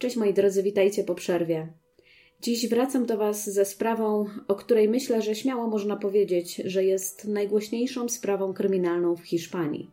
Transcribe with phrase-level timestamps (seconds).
[0.00, 1.68] Cześć moi drodzy, witajcie po przerwie.
[2.40, 7.28] Dziś wracam do Was ze sprawą, o której myślę, że śmiało można powiedzieć, że jest
[7.28, 9.90] najgłośniejszą sprawą kryminalną w Hiszpanii.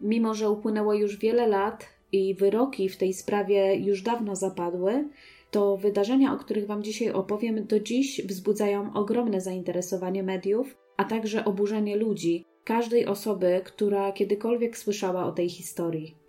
[0.00, 5.08] Mimo, że upłynęło już wiele lat i wyroki w tej sprawie już dawno zapadły,
[5.50, 11.44] to wydarzenia, o których Wam dzisiaj opowiem, do dziś wzbudzają ogromne zainteresowanie mediów, a także
[11.44, 16.21] oburzenie ludzi, każdej osoby, która kiedykolwiek słyszała o tej historii.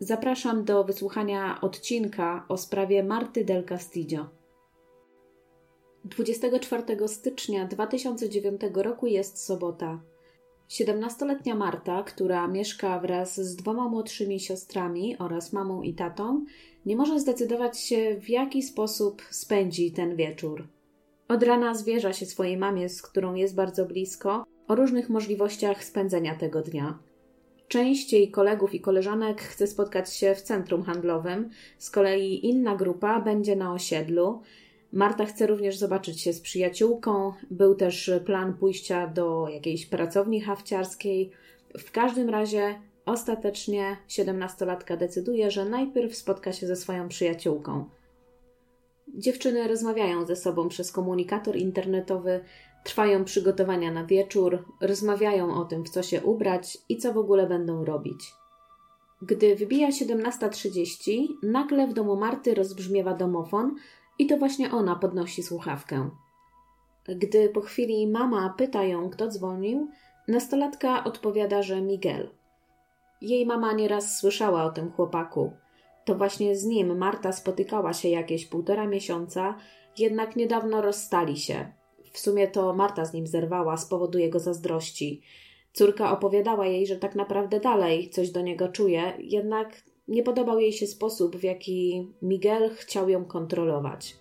[0.00, 4.28] Zapraszam do wysłuchania odcinka o sprawie Marty del Castillo.
[6.04, 10.00] 24 stycznia 2009 roku jest sobota.
[10.70, 16.44] 17-letnia Marta, która mieszka wraz z dwoma młodszymi siostrami oraz mamą i tatą,
[16.86, 20.68] nie może zdecydować się, w jaki sposób spędzi ten wieczór.
[21.28, 26.34] Od rana zwierza się swojej mamie, z którą jest bardzo blisko, o różnych możliwościach spędzenia
[26.34, 26.98] tego dnia.
[27.68, 33.56] Częściej kolegów i koleżanek chce spotkać się w centrum handlowym, z kolei inna grupa będzie
[33.56, 34.42] na osiedlu.
[34.92, 37.32] Marta chce również zobaczyć się z przyjaciółką.
[37.50, 41.30] Był też plan pójścia do jakiejś pracowni hawciarskiej.
[41.78, 47.84] W każdym razie ostatecznie siedemnastolatka decyduje, że najpierw spotka się ze swoją przyjaciółką.
[49.14, 52.40] Dziewczyny rozmawiają ze sobą przez komunikator internetowy,
[52.84, 57.46] Trwają przygotowania na wieczór, rozmawiają o tym, w co się ubrać i co w ogóle
[57.46, 58.32] będą robić.
[59.22, 63.74] Gdy wybija 17.30, nagle w domu Marty rozbrzmiewa domofon
[64.18, 66.10] i to właśnie ona podnosi słuchawkę.
[67.08, 69.88] Gdy po chwili mama pyta ją, kto dzwonił,
[70.28, 72.28] nastolatka odpowiada, że Miguel.
[73.20, 75.52] Jej mama nieraz słyszała o tym chłopaku.
[76.04, 79.54] To właśnie z nim Marta spotykała się jakieś półtora miesiąca,
[79.98, 81.72] jednak niedawno rozstali się,
[82.18, 85.22] w sumie to Marta z nim zerwała z powodu jego zazdrości.
[85.72, 90.72] Córka opowiadała jej, że tak naprawdę dalej coś do niego czuje, jednak nie podobał jej
[90.72, 94.16] się sposób, w jaki Miguel chciał ją kontrolować.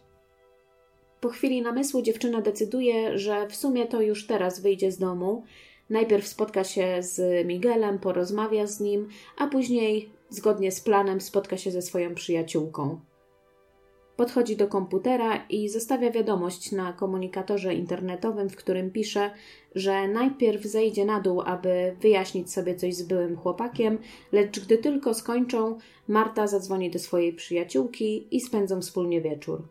[1.21, 5.43] Po chwili namysłu dziewczyna decyduje, że w sumie to już teraz wyjdzie z domu.
[5.89, 9.07] Najpierw spotka się z Miguelem, porozmawia z nim,
[9.37, 12.99] a później, zgodnie z planem, spotka się ze swoją przyjaciółką.
[14.17, 19.31] Podchodzi do komputera i zostawia wiadomość na komunikatorze internetowym, w którym pisze,
[19.75, 23.97] że najpierw zejdzie na dół, aby wyjaśnić sobie coś z byłym chłopakiem,
[24.31, 29.67] lecz gdy tylko skończą, Marta zadzwoni do swojej przyjaciółki i spędzą wspólnie wieczór.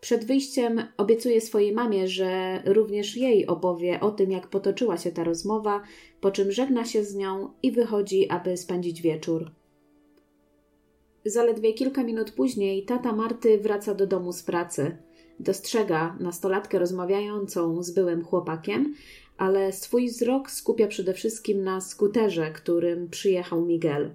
[0.00, 5.24] Przed wyjściem obiecuje swojej mamie, że również jej opowie o tym, jak potoczyła się ta
[5.24, 5.82] rozmowa,
[6.20, 9.61] po czym żegna się z nią i wychodzi, aby spędzić wieczór.
[11.24, 14.96] Zaledwie kilka minut później tata Marty wraca do domu z pracy.
[15.40, 18.94] Dostrzega nastolatkę rozmawiającą z byłym chłopakiem,
[19.36, 24.10] ale swój wzrok skupia przede wszystkim na skuterze, którym przyjechał Miguel.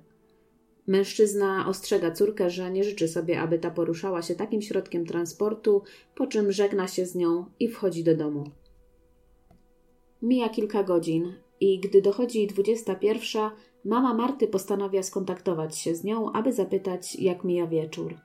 [0.88, 5.82] Mężczyzna ostrzega córkę, że nie życzy sobie, aby ta poruszała się takim środkiem transportu,
[6.16, 8.44] po czym żegna się z nią i wchodzi do domu.
[10.22, 13.52] Mija kilka godzin i gdy dochodzi 21,
[13.88, 18.16] Mama Marty postanawia skontaktować się z nią, aby zapytać, jak mija wieczór.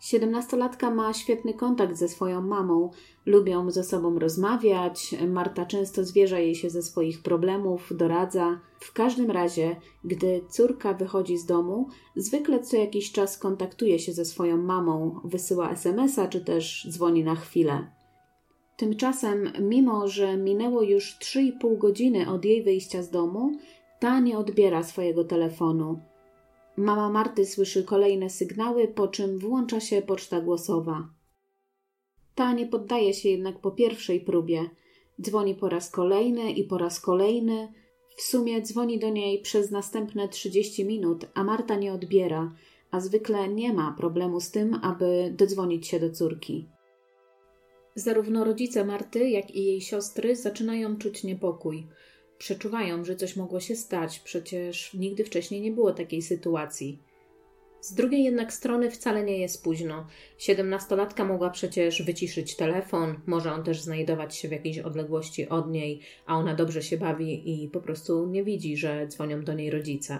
[0.00, 2.90] Siedemnastolatka ma świetny kontakt ze swoją mamą,
[3.26, 5.14] lubią ze sobą rozmawiać.
[5.28, 8.60] Marta często zwierza jej się ze swoich problemów, doradza.
[8.80, 14.24] W każdym razie, gdy córka wychodzi z domu, zwykle co jakiś czas kontaktuje się ze
[14.24, 17.86] swoją mamą, wysyła SMS-a czy też dzwoni na chwilę.
[18.76, 23.52] Tymczasem, mimo że minęło już 3,5 godziny od jej wyjścia z domu,
[24.02, 26.00] ta nie odbiera swojego telefonu.
[26.76, 31.08] Mama Marty słyszy kolejne sygnały, po czym włącza się poczta głosowa.
[32.34, 34.70] Ta nie poddaje się jednak po pierwszej próbie.
[35.20, 37.72] Dzwoni po raz kolejny i po raz kolejny.
[38.16, 42.54] W sumie dzwoni do niej przez następne 30 minut, a Marta nie odbiera,
[42.90, 46.68] a zwykle nie ma problemu z tym, aby dodzwonić się do córki.
[47.94, 51.86] Zarówno rodzice Marty, jak i jej siostry zaczynają czuć niepokój
[52.42, 56.98] przeczuwają, że coś mogło się stać, przecież nigdy wcześniej nie było takiej sytuacji.
[57.80, 60.06] Z drugiej jednak strony wcale nie jest późno.
[60.38, 66.00] Siedemnastolatka mogła przecież wyciszyć telefon, może on też znajdować się w jakiejś odległości od niej,
[66.26, 70.18] a ona dobrze się bawi i po prostu nie widzi, że dzwonią do niej rodzice.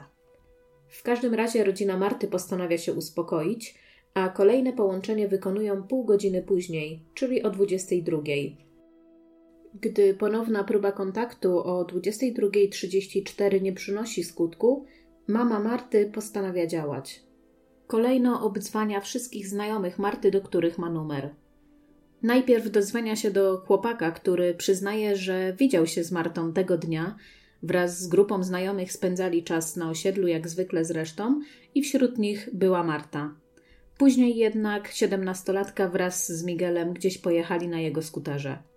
[0.89, 3.75] W każdym razie rodzina Marty postanawia się uspokoić,
[4.15, 8.19] a kolejne połączenie wykonują pół godziny później, czyli o 22.
[9.81, 14.87] Gdy ponowna próba kontaktu o 22.34 nie przynosi skutku,
[15.27, 17.23] mama Marty postanawia działać.
[17.87, 21.35] Kolejno obdzwania wszystkich znajomych Marty, do których ma numer.
[22.23, 27.17] Najpierw dozwania się do chłopaka, który przyznaje, że widział się z Martą tego dnia.
[27.63, 31.41] Wraz z grupą znajomych spędzali czas na osiedlu, jak zwykle zresztą,
[31.75, 33.35] i wśród nich była Marta.
[33.99, 38.72] Później jednak siedemnastolatka wraz z Miguelem gdzieś pojechali na jego skuterze.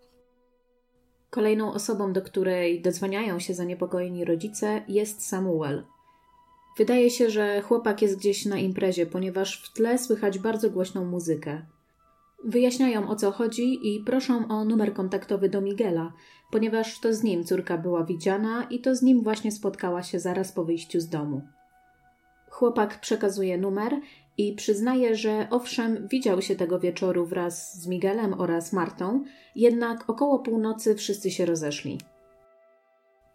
[1.35, 5.83] Kolejną osobą, do której dodzwaniają się zaniepokojeni rodzice, jest Samuel.
[6.77, 11.65] Wydaje się, że chłopak jest gdzieś na imprezie, ponieważ w tle słychać bardzo głośną muzykę.
[12.43, 16.13] Wyjaśniają o co chodzi i proszą o numer kontaktowy do Miguela,
[16.51, 20.51] ponieważ to z nim córka była widziana i to z nim właśnie spotkała się zaraz
[20.51, 21.41] po wyjściu z domu.
[22.49, 23.99] Chłopak przekazuje numer
[24.37, 29.23] i przyznaje, że owszem, widział się tego wieczoru wraz z Miguelem oraz Martą,
[29.55, 31.97] jednak około północy wszyscy się rozeszli.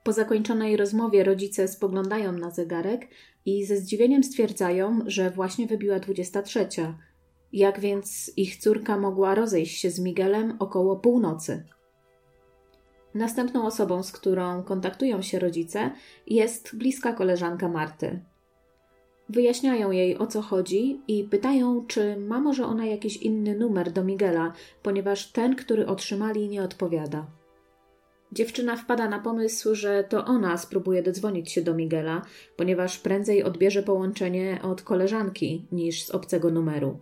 [0.05, 3.09] Po zakończonej rozmowie rodzice spoglądają na zegarek
[3.47, 6.69] i ze zdziwieniem stwierdzają, że właśnie wybiła 23.
[7.53, 11.65] Jak więc ich córka mogła rozejść się z Miguelem około północy?
[13.15, 15.91] Następną osobą, z którą kontaktują się rodzice,
[16.27, 18.21] jest bliska koleżanka Marty.
[19.31, 24.05] Wyjaśniają jej o co chodzi i pytają, czy ma może ona jakiś inny numer do
[24.05, 27.27] Miguela, ponieważ ten, który otrzymali, nie odpowiada.
[28.33, 32.23] Dziewczyna wpada na pomysł, że to ona spróbuje dodzwonić się do Miguela,
[32.57, 36.99] ponieważ prędzej odbierze połączenie od koleżanki niż z obcego numeru.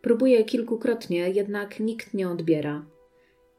[0.00, 2.86] Próbuje kilkukrotnie, jednak nikt nie odbiera.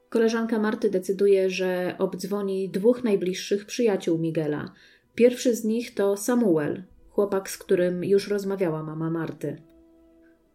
[0.09, 4.74] Koleżanka Marty decyduje, że obdzwoni dwóch najbliższych przyjaciół Miguela.
[5.16, 6.83] Pierwszy z nich to Samuel,
[7.13, 9.62] chłopak, z którym już rozmawiała mama Marty.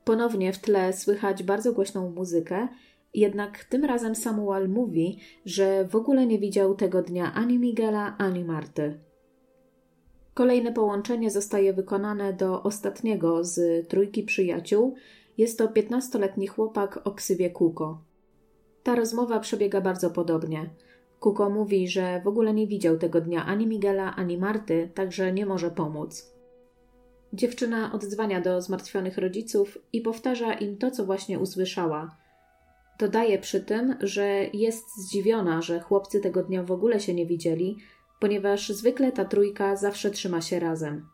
[0.05, 2.69] Ponownie w tle słychać bardzo głośną muzykę,
[3.14, 8.44] jednak tym razem Samuel mówi, że w ogóle nie widział tego dnia ani Miguela, ani
[8.44, 8.99] Marty.
[10.34, 14.94] Kolejne połączenie zostaje wykonane do ostatniego z trójki przyjaciół.
[15.38, 18.02] Jest to 15-letni chłopak o ksywie Kuko.
[18.82, 20.70] Ta rozmowa przebiega bardzo podobnie.
[21.20, 25.46] Kuko mówi, że w ogóle nie widział tego dnia ani Miguela, ani Marty, także nie
[25.46, 26.38] może pomóc.
[27.32, 32.16] Dziewczyna odzwania do zmartwionych rodziców i powtarza im to, co właśnie usłyszała.
[32.98, 37.78] Dodaje przy tym, że jest zdziwiona, że chłopcy tego dnia w ogóle się nie widzieli,
[38.20, 41.06] ponieważ zwykle ta trójka zawsze trzyma się razem.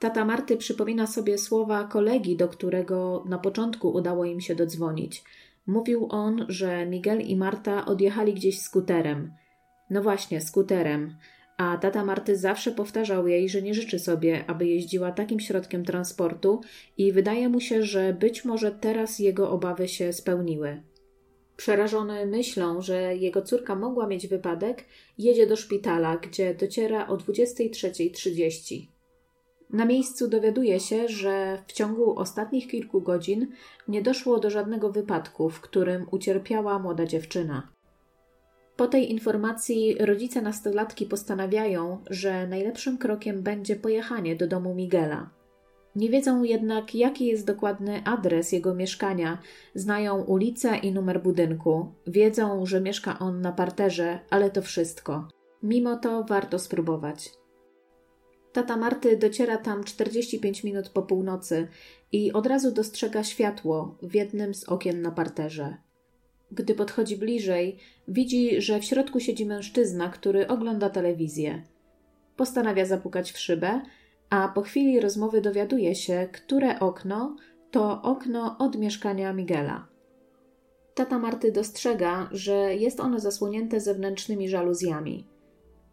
[0.00, 5.24] Tata Marty przypomina sobie słowa kolegi, do którego na początku udało im się dodzwonić.
[5.66, 9.32] Mówił on, że Miguel i Marta odjechali gdzieś skuterem.
[9.90, 11.16] No właśnie, skuterem
[11.56, 16.60] a tata Marty zawsze powtarzał jej, że nie życzy sobie, aby jeździła takim środkiem transportu
[16.98, 20.82] i wydaje mu się, że być może teraz jego obawy się spełniły.
[21.56, 24.84] Przerażony myślą, że jego córka mogła mieć wypadek,
[25.18, 28.86] jedzie do szpitala, gdzie dociera o 23.30.
[29.70, 33.46] Na miejscu dowiaduje się, że w ciągu ostatnich kilku godzin
[33.88, 37.72] nie doszło do żadnego wypadku, w którym ucierpiała młoda dziewczyna.
[38.76, 45.30] Po tej informacji rodzice nastolatki postanawiają, że najlepszym krokiem będzie pojechanie do domu Miguela.
[45.96, 49.38] Nie wiedzą jednak, jaki jest dokładny adres jego mieszkania,
[49.74, 55.28] znają ulicę i numer budynku, wiedzą, że mieszka on na parterze, ale to wszystko.
[55.62, 57.30] Mimo to warto spróbować.
[58.52, 61.68] Tata Marty dociera tam 45 minut po północy
[62.12, 65.76] i od razu dostrzega światło w jednym z okien na parterze.
[66.54, 67.76] Gdy podchodzi bliżej,
[68.08, 71.62] widzi, że w środku siedzi mężczyzna, który ogląda telewizję.
[72.36, 73.80] Postanawia zapukać w szybę,
[74.30, 77.36] a po chwili rozmowy dowiaduje się, które okno
[77.70, 79.88] to okno od mieszkania Miguela.
[80.94, 85.26] Tata Marty dostrzega, że jest ono zasłonięte zewnętrznymi żaluzjami.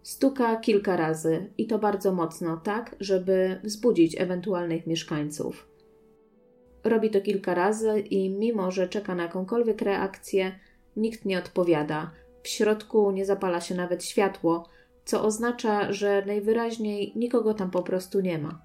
[0.03, 5.68] Stuka kilka razy i to bardzo mocno, tak, żeby wzbudzić ewentualnych mieszkańców.
[6.83, 10.59] Robi to kilka razy i mimo, że czeka na jakąkolwiek reakcję,
[10.97, 12.11] nikt nie odpowiada.
[12.43, 14.69] W środku nie zapala się nawet światło,
[15.05, 18.61] co oznacza, że najwyraźniej nikogo tam po prostu nie ma.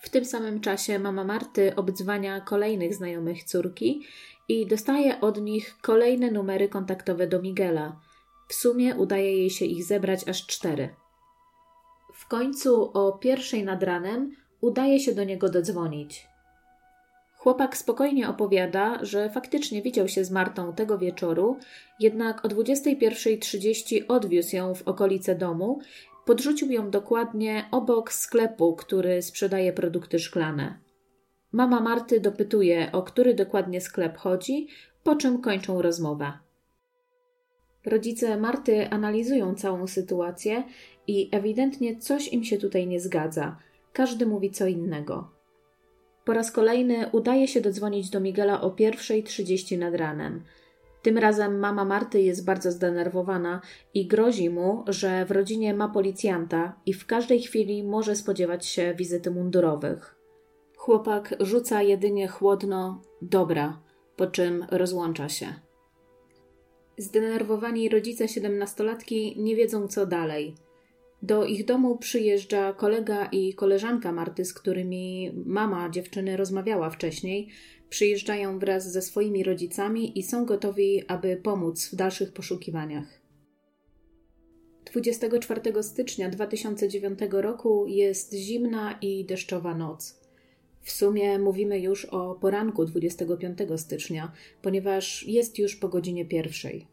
[0.00, 4.02] W tym samym czasie mama Marty obdzwania kolejnych znajomych córki
[4.48, 8.00] i dostaje od nich kolejne numery kontaktowe do Miguela.
[8.48, 10.94] W sumie udaje jej się ich zebrać aż cztery.
[12.14, 16.31] W końcu o pierwszej nad ranem udaje się do niego dodzwonić.
[17.42, 21.56] Chłopak spokojnie opowiada, że faktycznie widział się z Martą tego wieczoru,
[22.00, 25.80] jednak o 21.30 odwiózł ją w okolice domu,
[26.24, 30.78] podrzucił ją dokładnie obok sklepu, który sprzedaje produkty szklane.
[31.52, 34.68] Mama Marty dopytuje, o który dokładnie sklep chodzi,
[35.02, 36.32] po czym kończą rozmowę.
[37.86, 40.64] Rodzice Marty analizują całą sytuację
[41.06, 43.56] i ewidentnie coś im się tutaj nie zgadza.
[43.92, 45.41] Każdy mówi co innego.
[46.24, 50.42] Po raz kolejny udaje się dodzwonić do Miguela o 1.30 nad ranem.
[51.02, 53.60] Tym razem mama Marty jest bardzo zdenerwowana
[53.94, 58.94] i grozi mu, że w rodzinie ma policjanta i w każdej chwili może spodziewać się
[58.94, 60.14] wizyty mundurowych.
[60.76, 63.80] Chłopak rzuca jedynie chłodno dobra,
[64.16, 65.46] po czym rozłącza się.
[66.98, 70.54] Zdenerwowani rodzice siedemnastolatki nie wiedzą co dalej.
[71.22, 77.48] Do ich domu przyjeżdża kolega i koleżanka Marty, z którymi mama dziewczyny rozmawiała wcześniej.
[77.88, 83.20] Przyjeżdżają wraz ze swoimi rodzicami i są gotowi, aby pomóc w dalszych poszukiwaniach.
[84.84, 90.20] 24 stycznia 2009 roku jest zimna i deszczowa noc.
[90.80, 96.91] W sumie mówimy już o poranku 25 stycznia, ponieważ jest już po godzinie pierwszej.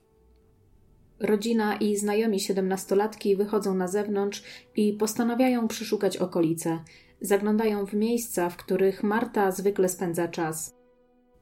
[1.19, 4.43] Rodzina i znajomi siedemnastolatki wychodzą na zewnątrz
[4.75, 6.79] i postanawiają przeszukać okolice.
[7.21, 10.75] Zaglądają w miejsca, w których Marta zwykle spędza czas.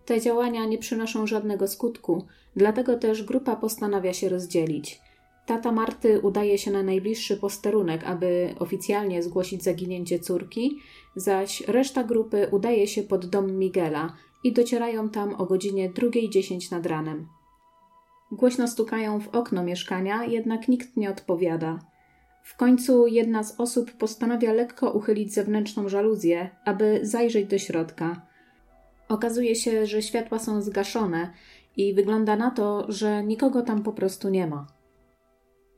[0.06, 5.02] Te działania nie przynoszą żadnego skutku, dlatego też grupa postanawia się rozdzielić.
[5.46, 10.78] Tata Marty udaje się na najbliższy posterunek, aby oficjalnie zgłosić zaginięcie córki,
[11.16, 16.86] zaś reszta grupy udaje się pod dom Miguela i docierają tam o godzinie 2.10 nad
[16.86, 17.28] ranem.
[18.32, 21.80] Głośno stukają w okno mieszkania, jednak nikt nie odpowiada.
[22.44, 28.22] W końcu jedna z osób postanawia lekko uchylić zewnętrzną żaluzję, aby zajrzeć do środka.
[29.10, 31.34] Okazuje się, że światła są zgaszone
[31.78, 34.68] i wygląda na to, że nikogo tam po prostu nie ma.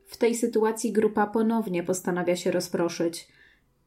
[0.06, 3.28] W tej sytuacji grupa ponownie postanawia się rozproszyć.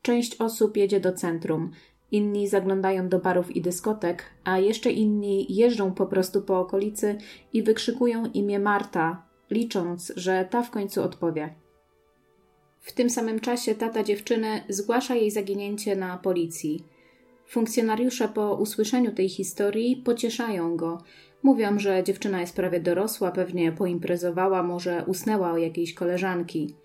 [0.02, 1.72] Część osób jedzie do centrum,
[2.14, 7.18] inni zaglądają do barów i dyskotek, a jeszcze inni jeżdżą po prostu po okolicy
[7.54, 11.54] i wykrzykują imię Marta, licząc, że ta w końcu odpowie.
[12.82, 16.84] W tym samym czasie tata dziewczyny zgłasza jej zaginięcie na policji.
[17.48, 21.04] Funkcjonariusze po usłyszeniu tej historii pocieszają go.
[21.44, 26.76] Mówią, że dziewczyna jest prawie dorosła, pewnie poimprezowała, może usnęła o jakiejś koleżanki.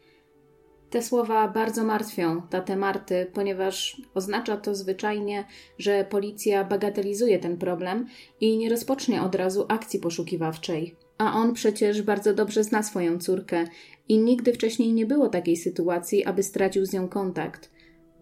[0.91, 5.45] Te słowa bardzo martwią tatę Marty, ponieważ oznacza to zwyczajnie,
[5.79, 8.07] że policja bagatelizuje ten problem
[8.41, 10.97] i nie rozpocznie od razu akcji poszukiwawczej.
[11.19, 13.65] A on przecież bardzo dobrze zna swoją córkę
[14.09, 17.71] i nigdy wcześniej nie było takiej sytuacji, aby stracił z nią kontakt.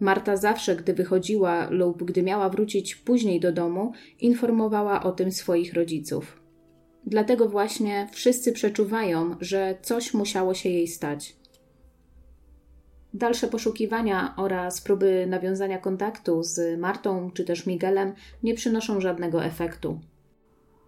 [0.00, 5.75] Marta zawsze, gdy wychodziła lub gdy miała wrócić później do domu, informowała o tym swoich
[5.75, 6.40] rodziców.
[7.06, 11.37] Dlatego właśnie wszyscy przeczuwają, że coś musiało się jej stać.
[13.16, 20.00] Dalsze poszukiwania oraz próby nawiązania kontaktu z Martą czy też Miguelem nie przynoszą żadnego efektu.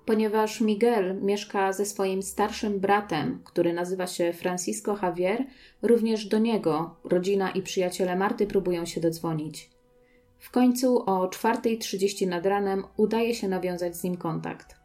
[0.04, 5.44] Ponieważ Miguel mieszka ze swoim starszym bratem, który nazywa się Francisco Javier,
[5.82, 9.70] również do niego rodzina i przyjaciele Marty próbują się dodzwonić.
[10.38, 14.76] W końcu o 4.30 nad ranem udaje się nawiązać z nim kontakt.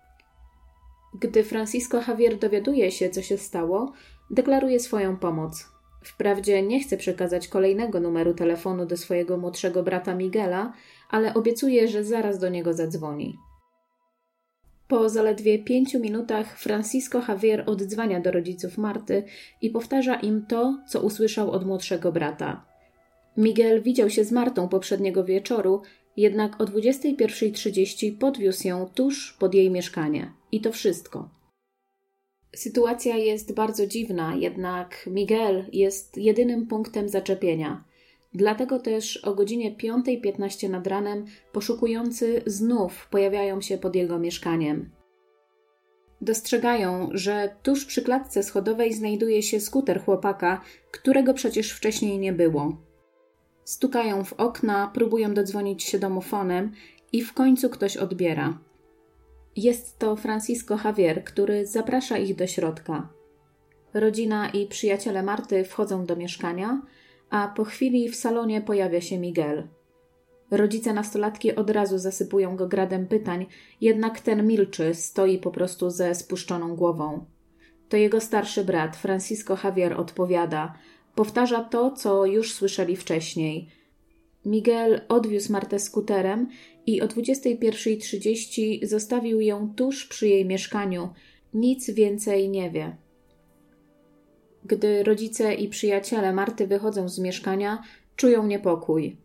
[1.19, 3.93] Gdy Francisco Javier dowiaduje się, co się stało,
[4.29, 5.72] deklaruje swoją pomoc,
[6.03, 10.73] Wprawdzie nie chce przekazać kolejnego numeru telefonu do swojego młodszego brata Miguela,
[11.09, 13.37] ale obiecuje, że zaraz do niego zadzwoni.
[14.87, 19.23] Po zaledwie pięciu minutach Francisco Javier oddzwania do rodziców Marty
[19.61, 22.65] i powtarza im to, co usłyszał od młodszego brata.
[23.37, 25.81] Miguel widział się z Martą poprzedniego wieczoru,
[26.17, 30.31] jednak o 21.30 podwiózł ją tuż pod jej mieszkanie.
[30.51, 31.42] I to wszystko.
[32.55, 37.83] Sytuacja jest bardzo dziwna, jednak Miguel jest jedynym punktem zaczepienia.
[38.33, 44.89] Dlatego też o godzinie 5.15 nad ranem poszukujący znów pojawiają się pod jego mieszkaniem.
[46.21, 52.77] Dostrzegają, że tuż przy klatce schodowej znajduje się skuter chłopaka, którego przecież wcześniej nie było.
[53.63, 56.71] Stukają w okna, próbują dodzwonić się domofonem
[57.11, 58.59] i w końcu ktoś odbiera.
[59.55, 63.09] Jest to Francisco Javier, który zaprasza ich do środka.
[63.93, 66.81] Rodzina i przyjaciele Marty wchodzą do mieszkania,
[67.29, 69.67] a po chwili w salonie pojawia się Miguel.
[70.51, 73.45] Rodzice nastolatki od razu zasypują go gradem pytań,
[73.81, 77.25] jednak ten milczy, stoi po prostu ze spuszczoną głową.
[77.89, 80.73] To jego starszy brat, Francisco Javier, odpowiada.
[81.15, 83.69] Powtarza to, co już słyszeli wcześniej.
[84.45, 86.49] Miguel odwiózł Martę skuterem
[86.85, 91.09] i o 21.30 zostawił ją tuż przy jej mieszkaniu.
[91.53, 92.95] Nic więcej nie wie.
[94.65, 97.83] Gdy rodzice i przyjaciele Marty wychodzą z mieszkania,
[98.15, 99.17] czują niepokój.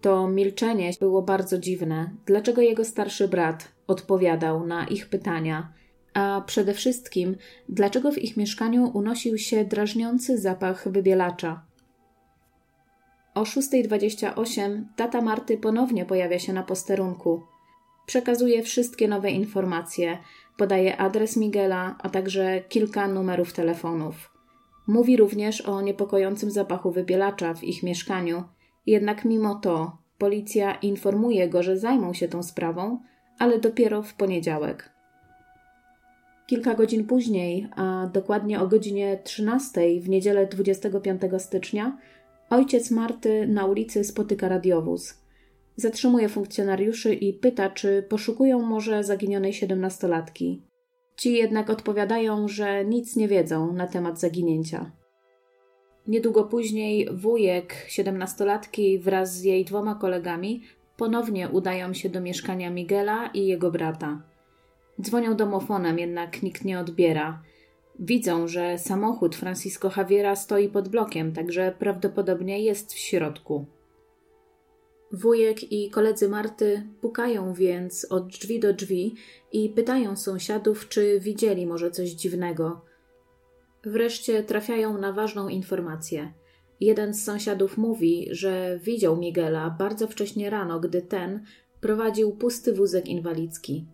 [0.00, 2.10] To milczenie było bardzo dziwne.
[2.26, 5.72] Dlaczego jego starszy brat odpowiadał na ich pytania?
[6.14, 7.36] A przede wszystkim,
[7.68, 11.71] dlaczego w ich mieszkaniu unosił się drażniący zapach wybielacza?
[13.34, 17.42] O 6.28 tata Marty ponownie pojawia się na posterunku.
[18.06, 20.18] Przekazuje wszystkie nowe informacje,
[20.56, 24.32] podaje adres Miguela, a także kilka numerów telefonów.
[24.86, 28.44] Mówi również o niepokojącym zapachu wybielacza w ich mieszkaniu,
[28.86, 32.98] jednak mimo to policja informuje go, że zajmą się tą sprawą,
[33.38, 34.92] ale dopiero w poniedziałek.
[36.46, 41.98] Kilka godzin później, a dokładnie o godzinie 13 w niedzielę 25 stycznia,
[42.52, 45.14] ojciec Marty na ulicy spotyka radiowóz.
[45.76, 50.62] Zatrzymuje funkcjonariuszy i pyta, czy poszukują może zaginionej siedemnastolatki.
[51.16, 54.90] Ci jednak odpowiadają, że nic nie wiedzą na temat zaginięcia.
[56.06, 60.62] Niedługo później wujek siedemnastolatki wraz z jej dwoma kolegami
[60.96, 64.22] ponownie udają się do mieszkania Miguela i jego brata.
[65.00, 67.42] Dzwonią domofonem, jednak nikt nie odbiera.
[67.98, 73.66] Widzą, że samochód Francisco Javiera stoi pod blokiem, także prawdopodobnie jest w środku.
[75.12, 79.14] Wujek i koledzy Marty pukają więc od drzwi do drzwi
[79.52, 82.84] i pytają sąsiadów, czy widzieli może coś dziwnego.
[83.84, 86.32] Wreszcie trafiają na ważną informację.
[86.80, 91.44] Jeden z sąsiadów mówi, że widział Miguela bardzo wcześnie rano, gdy ten
[91.80, 93.86] prowadził pusty wózek inwalidzki.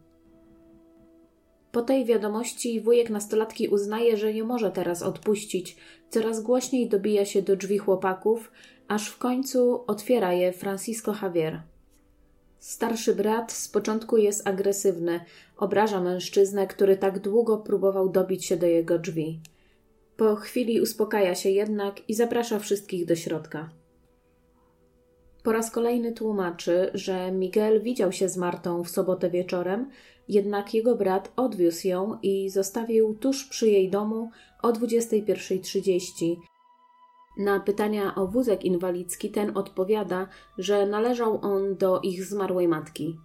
[1.78, 5.76] Po tej wiadomości wujek nastolatki uznaje, że nie może teraz odpuścić.
[6.10, 8.50] Coraz głośniej dobija się do drzwi chłopaków,
[8.88, 11.62] aż w końcu otwiera je Francisco Javier.
[12.58, 15.20] Starszy brat z początku jest agresywny,
[15.56, 19.40] obraża mężczyznę, który tak długo próbował dobić się do jego drzwi.
[20.16, 23.70] Po chwili uspokaja się jednak i zaprasza wszystkich do środka.
[25.42, 29.90] Po raz kolejny tłumaczy, że Miguel widział się z Martą w sobotę wieczorem,
[30.28, 34.30] jednak jego brat odwiózł ją i zostawił tuż przy jej domu
[34.62, 36.36] o 21.30.
[37.38, 43.18] Na pytania o wózek inwalidzki ten odpowiada, że należał on do ich zmarłej matki.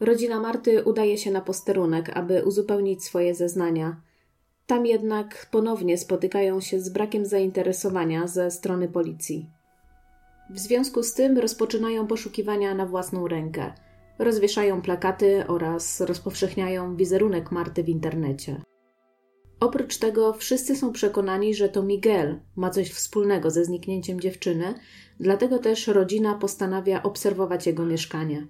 [0.00, 4.00] Rodzina Marty udaje się na posterunek, aby uzupełnić swoje zeznania.
[4.66, 9.46] Tam jednak ponownie spotykają się z brakiem zainteresowania ze strony policji.
[10.50, 13.72] W związku z tym rozpoczynają poszukiwania na własną rękę.
[14.20, 18.62] Rozwieszają plakaty oraz rozpowszechniają wizerunek Marty w internecie.
[19.60, 24.74] Oprócz tego wszyscy są przekonani, że to Miguel ma coś wspólnego ze zniknięciem dziewczyny,
[25.20, 28.46] dlatego też rodzina postanawia obserwować jego mieszkanie.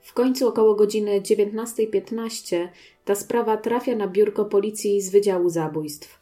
[0.00, 2.68] W końcu około godziny 19.15
[3.04, 6.20] ta sprawa trafia na biurko policji z Wydziału Zabójstw.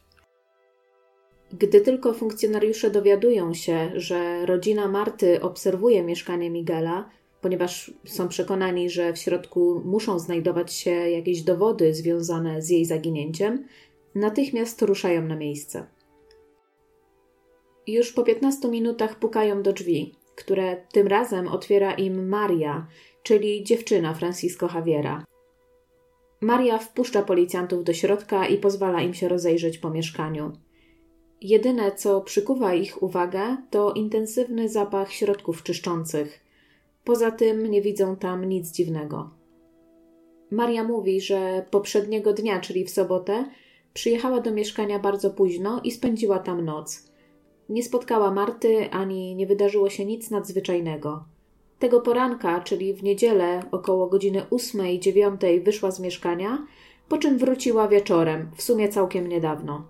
[1.52, 9.12] Gdy tylko funkcjonariusze dowiadują się, że rodzina Marty obserwuje mieszkanie Miguela, ponieważ są przekonani, że
[9.12, 13.66] w środku muszą znajdować się jakieś dowody związane z jej zaginięciem,
[14.14, 15.86] natychmiast ruszają na miejsce.
[17.86, 22.86] Już po 15 minutach pukają do drzwi, które tym razem otwiera im Maria,
[23.22, 25.24] czyli dziewczyna Francisco Javiera.
[26.40, 30.52] Maria wpuszcza policjantów do środka i pozwala im się rozejrzeć po mieszkaniu.
[31.40, 36.47] Jedyne, co przykuwa ich uwagę, to intensywny zapach środków czyszczących.
[37.08, 39.30] Poza tym nie widzą tam nic dziwnego.
[40.50, 43.44] Maria mówi, że poprzedniego dnia, czyli w sobotę,
[43.94, 47.12] przyjechała do mieszkania bardzo późno i spędziła tam noc.
[47.68, 51.24] Nie spotkała Marty ani nie wydarzyło się nic nadzwyczajnego.
[51.78, 56.66] Tego poranka, czyli w niedzielę około godziny 8-9 wyszła z mieszkania,
[57.08, 59.86] po czym wróciła wieczorem, w sumie całkiem niedawno.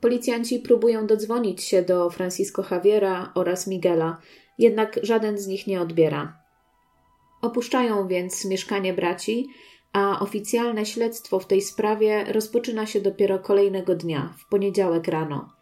[0.00, 4.20] Policjanci próbują dodzwonić się do Francisco Javiera oraz Miguela,
[4.58, 6.38] jednak żaden z nich nie odbiera.
[7.42, 9.48] Opuszczają więc mieszkanie braci,
[9.92, 15.52] a oficjalne śledztwo w tej sprawie rozpoczyna się dopiero kolejnego dnia, w poniedziałek rano.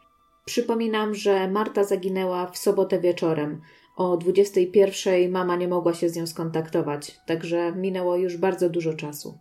[0.44, 3.60] Przypominam, że Marta zaginęła w sobotę wieczorem.
[3.96, 9.38] O 21 mama nie mogła się z nią skontaktować, także minęło już bardzo dużo czasu.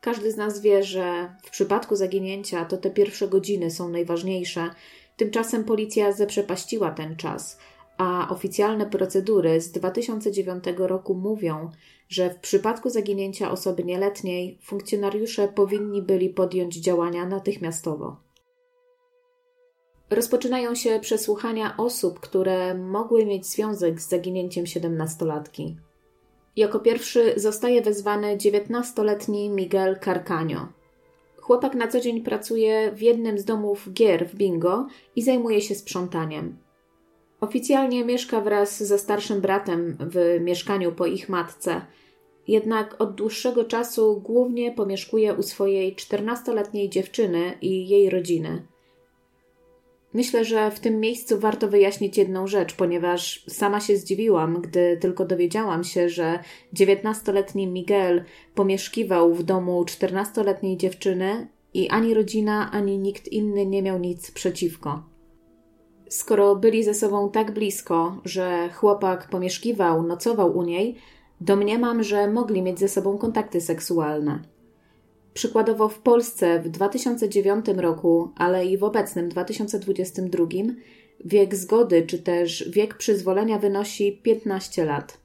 [0.00, 4.70] Każdy z nas wie, że w przypadku zaginięcia to te pierwsze godziny są najważniejsze.
[5.16, 7.58] Tymczasem policja zaprzepaściła ten czas,
[7.98, 11.70] a oficjalne procedury z 2009 roku mówią,
[12.08, 18.16] że w przypadku zaginięcia osoby nieletniej funkcjonariusze powinni byli podjąć działania natychmiastowo.
[20.10, 25.76] Rozpoczynają się przesłuchania osób, które mogły mieć związek z zaginięciem siedemnastolatki.
[26.56, 30.66] Jako pierwszy zostaje wezwany 19-letni Miguel Carcaño.
[31.36, 35.74] Chłopak na co dzień pracuje w jednym z domów gier w bingo i zajmuje się
[35.74, 36.63] sprzątaniem.
[37.44, 41.80] Oficjalnie mieszka wraz ze starszym bratem w mieszkaniu po ich matce,
[42.48, 48.66] jednak od dłuższego czasu głównie pomieszkuje u swojej 14-letniej dziewczyny i jej rodziny.
[50.14, 55.24] Myślę, że w tym miejscu warto wyjaśnić jedną rzecz, ponieważ sama się zdziwiłam, gdy tylko
[55.24, 56.38] dowiedziałam się, że
[56.74, 63.98] 19-letni Miguel pomieszkiwał w domu 14-letniej dziewczyny i ani rodzina, ani nikt inny nie miał
[63.98, 65.13] nic przeciwko.
[66.08, 70.96] Skoro byli ze sobą tak blisko, że chłopak pomieszkiwał, nocował u niej,
[71.40, 74.42] domniemam, że mogli mieć ze sobą kontakty seksualne.
[75.34, 80.46] Przykładowo w Polsce w 2009 roku, ale i w obecnym 2022
[81.24, 85.18] wiek zgody czy też wiek przyzwolenia wynosi 15 lat.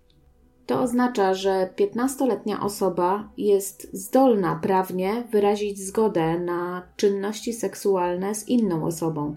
[0.65, 8.85] To oznacza, że 15-letnia osoba jest zdolna prawnie wyrazić zgodę na czynności seksualne z inną
[8.85, 9.35] osobą.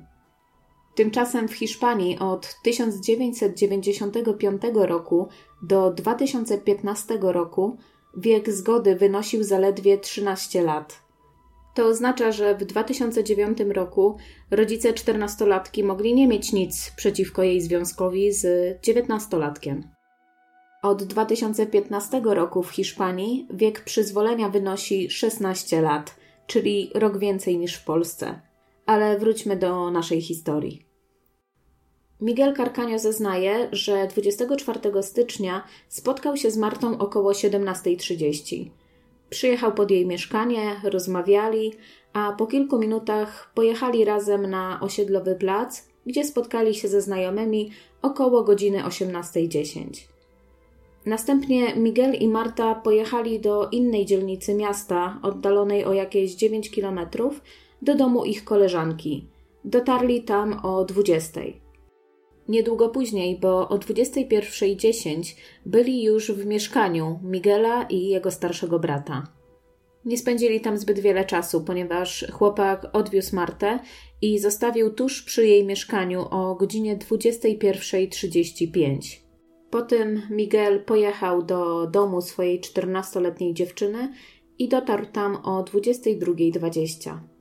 [0.95, 5.29] Tymczasem w Hiszpanii od 1995 roku
[5.63, 7.77] do 2015 roku
[8.17, 11.03] wiek zgody wynosił zaledwie 13 lat.
[11.75, 14.17] To oznacza, że w 2009 roku
[14.51, 18.47] rodzice 14-latki mogli nie mieć nic przeciwko jej związkowi z
[18.83, 19.83] 19-latkiem.
[20.83, 27.85] Od 2015 roku w Hiszpanii wiek przyzwolenia wynosi 16 lat, czyli rok więcej niż w
[27.85, 28.41] Polsce.
[28.87, 30.93] Ale wróćmy do naszej historii.
[32.21, 38.71] Miguel Carcaño zeznaje, że 24 stycznia spotkał się z Martą około 17.30.
[39.31, 41.73] Przyjechał pod jej mieszkanie, rozmawiali,
[42.13, 47.71] a po kilku minutach pojechali razem na osiedlowy plac, gdzie spotkali się ze znajomymi
[48.03, 49.85] około godziny 18.10.
[51.07, 57.41] Następnie Miguel i Marta pojechali do innej dzielnicy miasta, oddalonej o jakieś 9 kilometrów,
[57.83, 59.29] do domu ich koleżanki.
[59.65, 61.41] Dotarli tam o 20.
[62.49, 69.27] Niedługo później, bo o 21.10 byli już w mieszkaniu Miguela i jego starszego brata.
[70.05, 73.79] Nie spędzili tam zbyt wiele czasu, ponieważ chłopak odwiózł Martę
[74.23, 79.21] i zostawił tuż przy jej mieszkaniu o godzinie 21.35.
[79.71, 84.13] Potem Miguel pojechał do domu swojej 14-letniej dziewczyny
[84.59, 87.32] i dotarł tam o 22.20.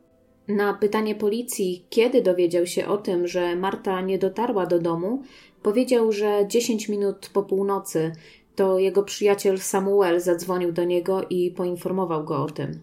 [0.55, 5.23] Na pytanie policji, kiedy dowiedział się o tym, że Marta nie dotarła do domu,
[5.63, 8.11] powiedział, że 10 minut po północy
[8.55, 12.79] to jego przyjaciel Samuel zadzwonił do niego i poinformował go o tym.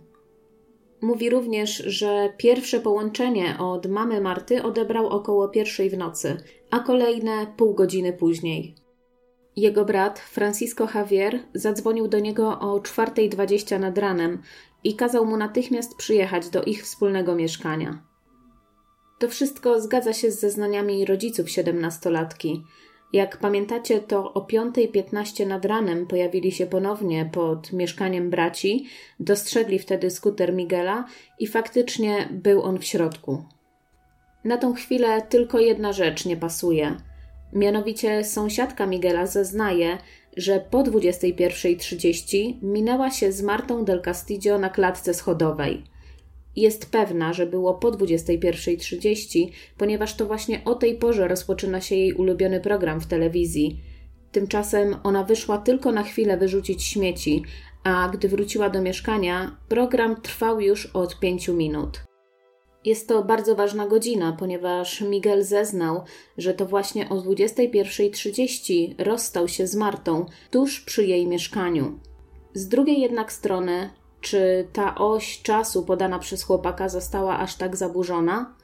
[1.00, 6.36] Mówi również, że pierwsze połączenie od mamy Marty odebrał około pierwszej w nocy,
[6.70, 8.74] a kolejne pół godziny później.
[9.56, 14.42] Jego brat, Francisco Javier, zadzwonił do niego o 4.20 nad ranem
[14.84, 18.02] i kazał mu natychmiast przyjechać do ich wspólnego mieszkania.
[19.18, 22.64] To wszystko zgadza się z zeznaniami rodziców siedemnastolatki.
[23.12, 28.86] Jak pamiętacie, to o 5.15 nad ranem pojawili się ponownie pod mieszkaniem braci,
[29.20, 31.04] dostrzegli wtedy skuter Miguela
[31.38, 33.44] i faktycznie był on w środku.
[34.44, 36.96] Na tą chwilę tylko jedna rzecz nie pasuje–
[37.52, 39.98] Mianowicie sąsiadka Miguela zeznaje,
[40.38, 45.82] że po 21.30 minęła się z Martą del Castillo na klatce schodowej.
[46.56, 49.48] Jest pewna, że było po 21.30,
[49.78, 53.80] ponieważ to właśnie o tej porze rozpoczyna się jej ulubiony program w telewizji.
[54.32, 57.42] Tymczasem ona wyszła tylko na chwilę wyrzucić śmieci,
[57.84, 62.07] a gdy wróciła do mieszkania, program trwał już od pięciu minut.
[62.88, 66.02] Jest to bardzo ważna godzina, ponieważ Miguel zeznał,
[66.38, 71.98] że to właśnie o 21.30 rozstał się z Martą tuż przy jej mieszkaniu.
[72.54, 78.54] Z drugiej jednak strony, czy ta oś czasu podana przez chłopaka została aż tak zaburzona?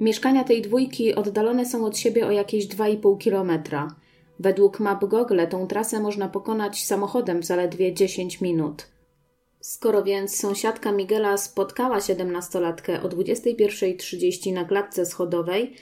[0.00, 3.94] Mieszkania tej dwójki oddalone są od siebie o jakieś 2,5 kilometra.
[4.38, 8.91] Według map Google tą trasę można pokonać samochodem w zaledwie 10 minut.
[9.62, 15.74] Skoro więc sąsiadka Miguela spotkała siedemnastolatkę o 21.30 na klatce schodowej,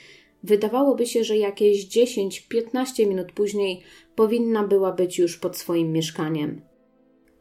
[0.43, 3.81] wydawałoby się, że jakieś 10-15 minut później
[4.15, 6.61] powinna była być już pod swoim mieszkaniem.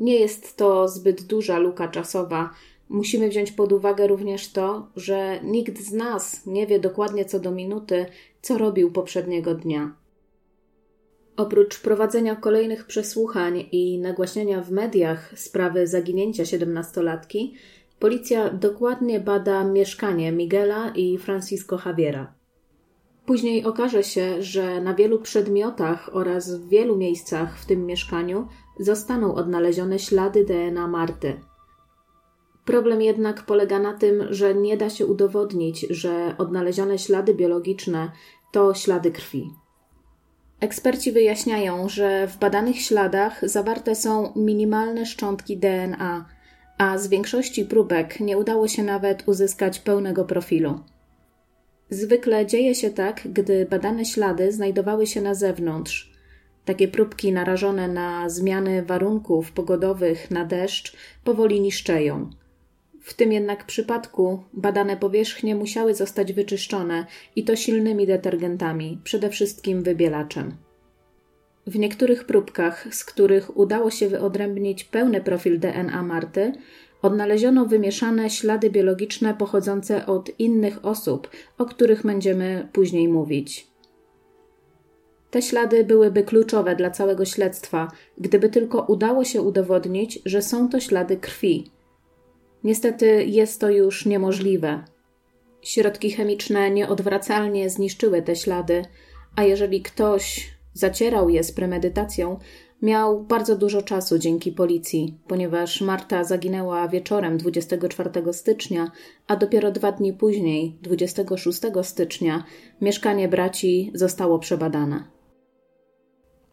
[0.00, 2.50] Nie jest to zbyt duża luka czasowa.
[2.88, 7.50] Musimy wziąć pod uwagę również to, że nikt z nas nie wie dokładnie co do
[7.50, 8.06] minuty,
[8.42, 9.99] co robił poprzedniego dnia.
[11.40, 17.54] Oprócz prowadzenia kolejnych przesłuchań i nagłaśniania w mediach sprawy zaginięcia siedemnastolatki,
[17.98, 22.34] policja dokładnie bada mieszkanie Miguela i Francisco Javiera.
[23.26, 28.48] Później okaże się, że na wielu przedmiotach oraz w wielu miejscach w tym mieszkaniu
[28.78, 31.40] zostaną odnalezione ślady DNA Marty.
[32.64, 38.10] Problem jednak polega na tym, że nie da się udowodnić, że odnalezione ślady biologiczne
[38.52, 39.50] to ślady krwi.
[40.60, 46.24] Eksperci wyjaśniają, że w badanych śladach zawarte są minimalne szczątki DNA,
[46.78, 50.80] a z większości próbek nie udało się nawet uzyskać pełnego profilu.
[51.90, 56.12] Zwykle dzieje się tak, gdy badane ślady znajdowały się na zewnątrz.
[56.64, 62.30] Takie próbki narażone na zmiany warunków pogodowych, na deszcz, powoli niszczeją.
[63.10, 69.82] W tym jednak przypadku badane powierzchnie musiały zostać wyczyszczone i to silnymi detergentami, przede wszystkim
[69.82, 70.56] wybielaczem.
[71.66, 76.52] W niektórych próbkach, z których udało się wyodrębnić pełny profil DNA Marty,
[77.02, 83.66] odnaleziono wymieszane ślady biologiczne pochodzące od innych osób, o których będziemy później mówić.
[85.30, 90.80] Te ślady byłyby kluczowe dla całego śledztwa, gdyby tylko udało się udowodnić, że są to
[90.80, 91.70] ślady krwi.
[92.64, 94.84] Niestety jest to już niemożliwe.
[95.62, 98.84] Środki chemiczne nieodwracalnie zniszczyły te ślady,
[99.36, 102.38] a jeżeli ktoś zacierał je z premedytacją,
[102.82, 108.90] miał bardzo dużo czasu dzięki policji, ponieważ Marta zaginęła wieczorem 24 stycznia,
[109.26, 112.44] a dopiero dwa dni później, 26 stycznia,
[112.80, 115.04] mieszkanie braci zostało przebadane.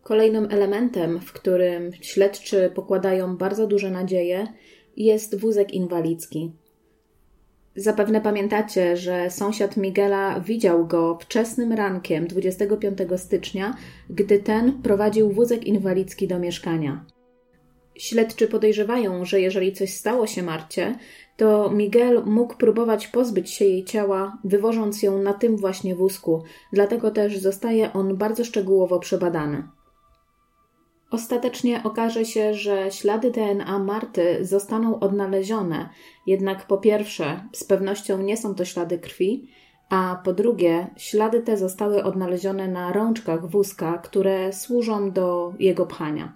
[0.03, 4.47] Kolejnym elementem, w którym śledczy pokładają bardzo duże nadzieje,
[4.97, 6.51] jest wózek inwalidzki.
[7.75, 13.77] Zapewne pamiętacie, że sąsiad Miguela widział go wczesnym rankiem 25 stycznia,
[14.09, 17.05] gdy ten prowadził wózek inwalidzki do mieszkania.
[17.95, 20.95] Śledczy podejrzewają, że jeżeli coś stało się Marcie,
[21.37, 27.11] to Miguel mógł próbować pozbyć się jej ciała, wywożąc ją na tym właśnie wózku, dlatego
[27.11, 29.63] też zostaje on bardzo szczegółowo przebadany.
[31.11, 35.89] Ostatecznie okaże się, że ślady DNA Marty zostaną odnalezione,
[36.27, 39.47] jednak po pierwsze, z pewnością nie są to ślady krwi,
[39.89, 46.35] a po drugie, ślady te zostały odnalezione na rączkach wózka, które służą do jego pchania.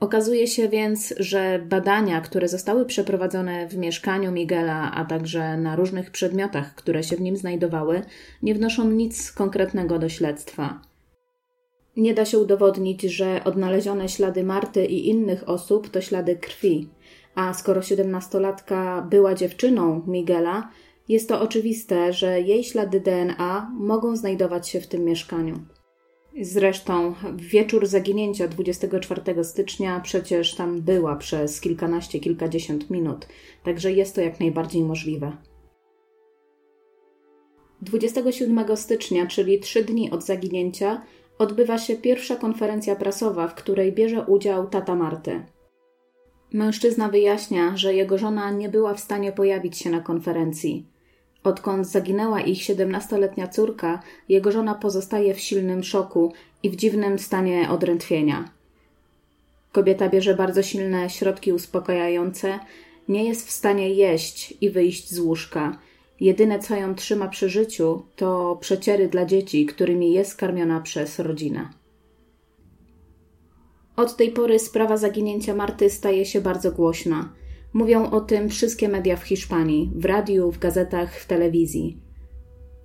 [0.00, 6.10] Okazuje się więc, że badania, które zostały przeprowadzone w mieszkaniu Miguela, a także na różnych
[6.10, 8.02] przedmiotach, które się w nim znajdowały,
[8.42, 10.89] nie wnoszą nic konkretnego do śledztwa.
[12.00, 16.88] Nie da się udowodnić, że odnalezione ślady Marty i innych osób to ślady krwi,
[17.34, 20.70] a skoro siedemnastolatka była dziewczyną Miguela,
[21.08, 25.54] jest to oczywiste, że jej ślady DNA mogą znajdować się w tym mieszkaniu.
[26.40, 33.26] Zresztą w wieczór zaginięcia 24 stycznia przecież tam była przez kilkanaście, kilkadziesiąt minut,
[33.64, 35.36] także jest to jak najbardziej możliwe.
[37.82, 41.02] 27 stycznia, czyli trzy dni od zaginięcia,
[41.40, 45.42] odbywa się pierwsza konferencja prasowa, w której bierze udział tata Marty.
[46.52, 50.86] Mężczyzna wyjaśnia, że jego żona nie była w stanie pojawić się na konferencji.
[51.44, 57.70] Odkąd zaginęła ich 17-letnia córka, jego żona pozostaje w silnym szoku i w dziwnym stanie
[57.70, 58.50] odrętwienia.
[59.72, 62.58] Kobieta bierze bardzo silne środki uspokajające,
[63.08, 65.78] nie jest w stanie jeść i wyjść z łóżka
[66.20, 71.68] Jedyne, co ją trzyma przy życiu, to przeciery dla dzieci, którymi jest karmiona przez rodzinę.
[73.96, 77.32] Od tej pory sprawa zaginięcia Marty staje się bardzo głośna.
[77.72, 81.98] Mówią o tym wszystkie media w Hiszpanii, w radiu, w gazetach, w telewizji.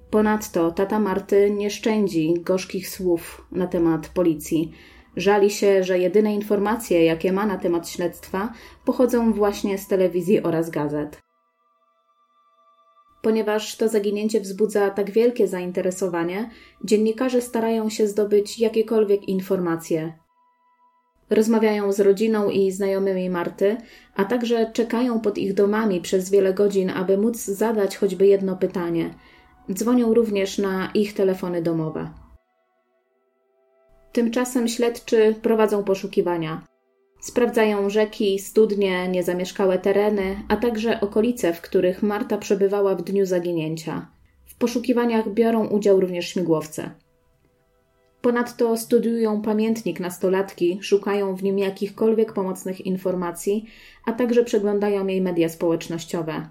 [0.09, 4.71] Ponadto tata Marty nie szczędzi gorzkich słów na temat policji.
[5.15, 8.53] Żali się, że jedyne informacje, jakie ma na temat śledztwa,
[8.85, 11.24] pochodzą właśnie z telewizji oraz gazet.
[13.25, 16.49] Ponieważ to zaginięcie wzbudza tak wielkie zainteresowanie,
[16.83, 20.13] dziennikarze starają się zdobyć jakiekolwiek informacje.
[21.29, 23.77] Rozmawiają z rodziną i znajomymi Marty,
[24.15, 29.13] a także czekają pod ich domami przez wiele godzin, aby móc zadać choćby jedno pytanie.
[29.73, 32.09] Dzwonią również na ich telefony domowe.
[34.11, 36.74] Tymczasem śledczy prowadzą poszukiwania.
[37.25, 44.07] Sprawdzają rzeki, studnie, niezamieszkałe tereny, a także okolice, w których Marta przebywała w dniu zaginięcia.
[44.45, 46.91] W poszukiwaniach biorą udział również śmigłowce.
[48.21, 53.65] Ponadto studiują pamiętnik nastolatki, szukają w nim jakichkolwiek pomocnych informacji,
[54.05, 56.49] a także przeglądają jej media społecznościowe.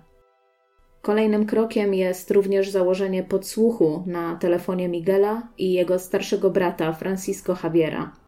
[1.03, 8.24] Kolejnym krokiem jest również założenie podsłuchu na telefonie Miguela i jego starszego brata Francisco Javiera.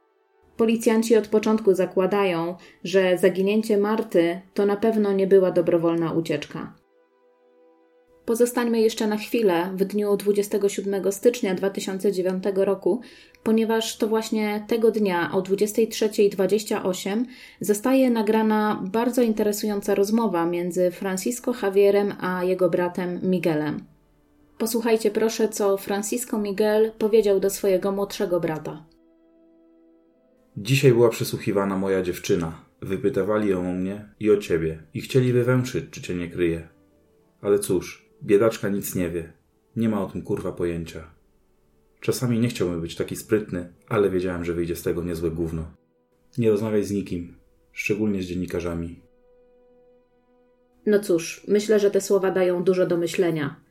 [0.56, 6.72] Policjanci od początku zakładają, że zaginięcie Marty to na pewno nie była dobrowolna ucieczka.
[8.26, 13.00] Pozostańmy jeszcze na chwilę w dniu 27 stycznia 2009 roku,
[13.42, 17.24] ponieważ to właśnie tego dnia o 23.28
[17.60, 23.84] zostaje nagrana bardzo interesująca rozmowa między Francisco Javierem a jego bratem Miguelem.
[24.58, 28.95] Posłuchajcie proszę, co Francisco Miguel powiedział do swojego młodszego brata.
[30.56, 32.64] Dzisiaj była przesłuchiwana moja dziewczyna.
[32.82, 36.68] Wypytywali ją o mnie i o ciebie i chcieli wywęszyć, czy cię nie kryje.
[37.40, 39.32] Ale cóż, biedaczka nic nie wie.
[39.76, 41.10] Nie ma o tym kurwa pojęcia.
[42.00, 45.72] Czasami nie chciałbym być taki sprytny, ale wiedziałem, że wyjdzie z tego niezłe gówno.
[46.38, 47.36] Nie rozmawiaj z nikim,
[47.72, 49.02] szczególnie z dziennikarzami.
[50.86, 53.65] No cóż, myślę, że te słowa dają dużo do myślenia.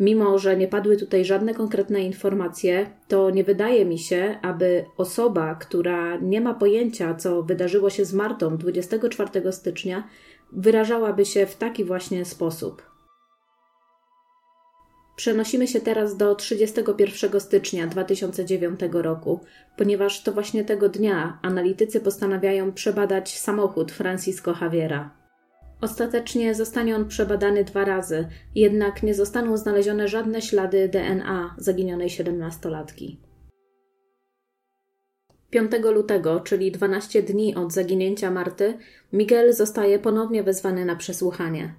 [0.00, 5.54] Mimo, że nie padły tutaj żadne konkretne informacje, to nie wydaje mi się, aby osoba,
[5.54, 10.08] która nie ma pojęcia, co wydarzyło się z Martą 24 stycznia,
[10.52, 12.82] wyrażałaby się w taki właśnie sposób.
[15.16, 19.40] Przenosimy się teraz do 31 stycznia 2009 roku,
[19.76, 25.25] ponieważ to właśnie tego dnia analitycy postanawiają przebadać samochód Francisco Javiera.
[25.80, 33.20] Ostatecznie zostanie on przebadany dwa razy, jednak nie zostaną znalezione żadne ślady DNA zaginionej siedemnastolatki.
[35.50, 38.78] 5 lutego, czyli 12 dni od zaginięcia Marty,
[39.12, 41.74] Miguel zostaje ponownie wezwany na przesłuchanie.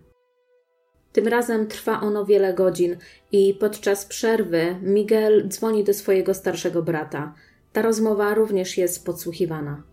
[1.11, 2.97] Tym razem trwa ono wiele godzin
[3.31, 7.33] i podczas przerwy Miguel dzwoni do swojego starszego brata.
[7.73, 9.83] Ta rozmowa również jest podsłuchiwana.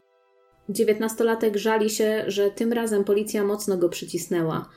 [0.68, 4.68] Dziewiętnastolatek żali się, że tym razem policja mocno go przycisnęła.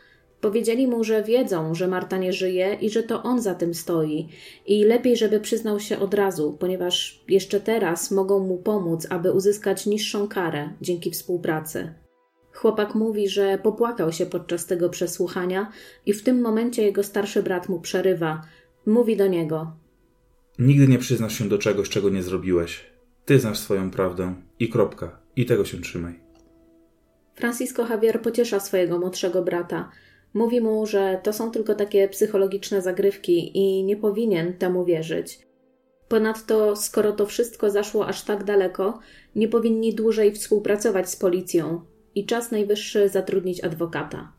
[0.41, 4.27] Powiedzieli mu, że wiedzą, że Marta nie żyje i że to on za tym stoi.
[4.65, 9.85] I lepiej, żeby przyznał się od razu, ponieważ jeszcze teraz mogą mu pomóc, aby uzyskać
[9.85, 11.93] niższą karę dzięki współpracy.
[12.53, 15.71] Chłopak mówi, że popłakał się podczas tego przesłuchania
[16.05, 18.41] i w tym momencie jego starszy brat mu przerywa.
[18.85, 19.71] Mówi do niego:
[20.59, 22.85] Nigdy nie przyznasz się do czegoś, czego nie zrobiłeś.
[23.25, 25.26] Ty znasz swoją prawdę i kropka.
[25.37, 26.19] I tego się trzymaj.
[27.35, 29.91] Francisco Javier pociesza swojego młodszego brata.
[30.33, 35.39] Mówi mu, że to są tylko takie psychologiczne zagrywki i nie powinien temu wierzyć.
[36.07, 38.99] Ponadto, skoro to wszystko zaszło aż tak daleko,
[39.35, 41.81] nie powinni dłużej współpracować z policją
[42.15, 44.33] i czas najwyższy zatrudnić adwokata.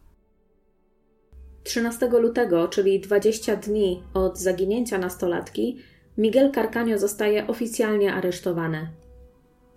[1.64, 5.78] 13 lutego, czyli 20 dni od zaginięcia nastolatki,
[6.18, 8.88] Miguel Carcanio zostaje oficjalnie aresztowany.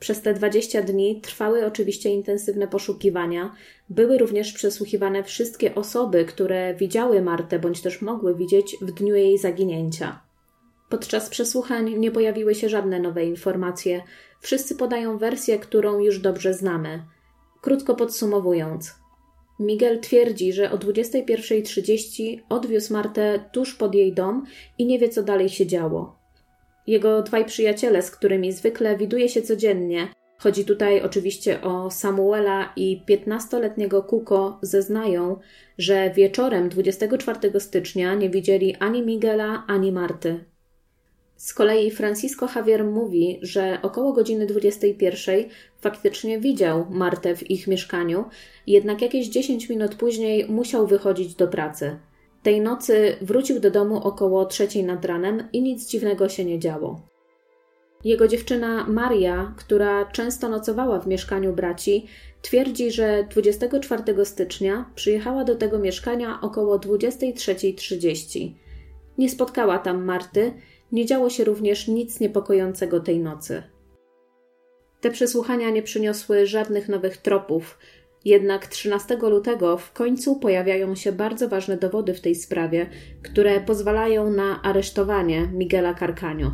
[0.02, 3.56] Przez te 20 dni trwały oczywiście intensywne poszukiwania.
[3.90, 9.38] Były również przesłuchiwane wszystkie osoby, które widziały Martę bądź też mogły widzieć w dniu jej
[9.38, 10.22] zaginięcia.
[10.90, 14.02] Podczas przesłuchań nie pojawiły się żadne nowe informacje.
[14.40, 17.04] Wszyscy podają wersję, którą już dobrze znamy.
[17.62, 18.96] Krótko podsumowując,
[19.60, 24.46] Miguel twierdzi, że o 21.30 odwiózł Martę tuż pod jej dom
[24.78, 26.21] i nie wie, co dalej się działo.
[26.92, 33.02] Jego dwaj przyjaciele, z którymi zwykle widuje się codziennie, chodzi tutaj oczywiście o Samuela i
[33.10, 35.40] 15-letniego Kuko, zeznają,
[35.78, 40.44] że wieczorem 24 stycznia nie widzieli ani Miguela, ani Marty.
[41.36, 45.44] Z kolei Francisco Javier mówi, że około godziny 21
[45.82, 48.26] faktycznie widział Martę w ich mieszkaniu,
[48.68, 52.00] jednak jakieś 10 minut później musiał wychodzić do pracy.
[52.44, 57.02] Tej nocy wrócił do domu około trzeciej nad ranem i nic dziwnego się nie działo.
[58.04, 62.08] Jego dziewczyna Maria, która często nocowała w mieszkaniu braci,
[62.42, 68.54] twierdzi, że 24 stycznia przyjechała do tego mieszkania około 23.30.
[69.18, 70.54] Nie spotkała tam Marty,
[70.92, 73.64] nie działo się również nic niepokojącego tej nocy.
[75.02, 77.78] Te przesłuchania nie przyniosły żadnych nowych tropów,
[78.26, 82.90] jednak 13 lutego w końcu pojawiają się bardzo ważne dowody w tej sprawie,
[83.24, 86.52] które pozwalają na aresztowanie Miguela Carcanio.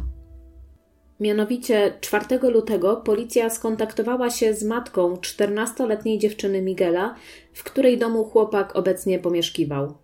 [1.19, 7.15] Mianowicie 4 lutego policja skontaktowała się z matką 14-letniej dziewczyny Miguela,
[7.53, 9.97] w której domu chłopak obecnie pomieszkiwał.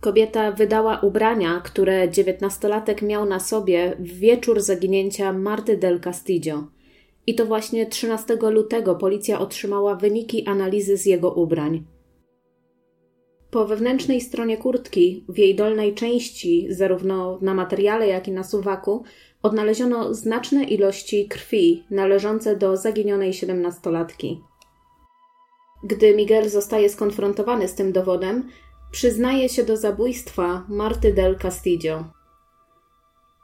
[0.00, 6.75] Kobieta wydała ubrania, które dziewiętnastolatek miał na sobie w wieczór zaginięcia Marty del Castillo.
[7.26, 11.84] I to właśnie 13 lutego policja otrzymała wyniki analizy z jego ubrań.
[13.50, 19.04] Po wewnętrznej stronie kurtki, w jej dolnej części, zarówno na materiale, jak i na suwaku,
[19.42, 24.40] odnaleziono znaczne ilości krwi należące do zaginionej siedemnastolatki.
[25.84, 28.48] Gdy Miguel zostaje skonfrontowany z tym dowodem,
[28.90, 32.15] przyznaje się do zabójstwa Marty del Castillo.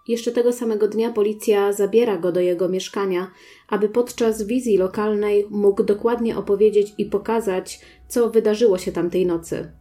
[0.09, 3.31] Jeszcze tego samego dnia policja zabiera go do jego mieszkania,
[3.69, 9.73] aby podczas wizji lokalnej mógł dokładnie opowiedzieć i pokazać, co wydarzyło się tamtej nocy.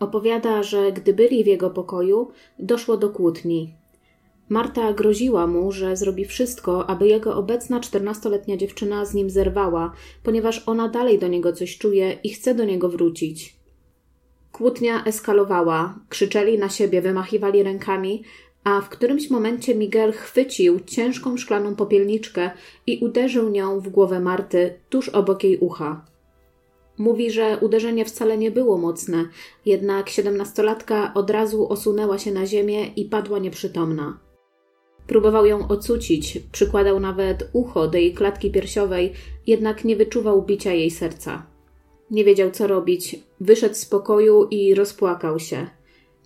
[0.00, 3.74] Opowiada, że gdy byli w jego pokoju, doszło do kłótni.
[4.48, 10.62] Marta groziła mu, że zrobi wszystko, aby jego obecna czternastoletnia dziewczyna z nim zerwała, ponieważ
[10.66, 13.56] ona dalej do niego coś czuje i chce do niego wrócić.
[14.52, 18.22] Kłótnia eskalowała, krzyczeli na siebie, wymachiwali rękami,
[18.64, 22.50] a w którymś momencie Miguel chwycił ciężką szklaną popielniczkę
[22.86, 26.06] i uderzył nią w głowę Marty tuż obok jej ucha.
[26.98, 29.28] Mówi, że uderzenie wcale nie było mocne,
[29.66, 34.18] jednak siedemnastolatka od razu osunęła się na ziemię i padła nieprzytomna.
[35.06, 39.12] Próbował ją ocucić, przykładał nawet ucho do jej klatki piersiowej,
[39.46, 41.46] jednak nie wyczuwał bicia jej serca.
[42.10, 43.16] Nie wiedział, co robić.
[43.40, 45.66] Wyszedł z pokoju i rozpłakał się.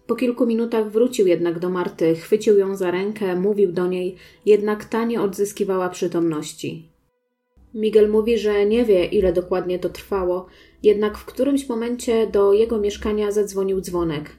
[0.08, 4.84] Po kilku minutach wrócił jednak do Marty, chwycił ją za rękę, mówił do niej, jednak
[4.84, 6.92] ta nie odzyskiwała przytomności.
[7.74, 10.46] Miguel mówi, że nie wie, ile dokładnie to trwało,
[10.82, 14.36] jednak w którymś momencie do jego mieszkania zadzwonił dzwonek.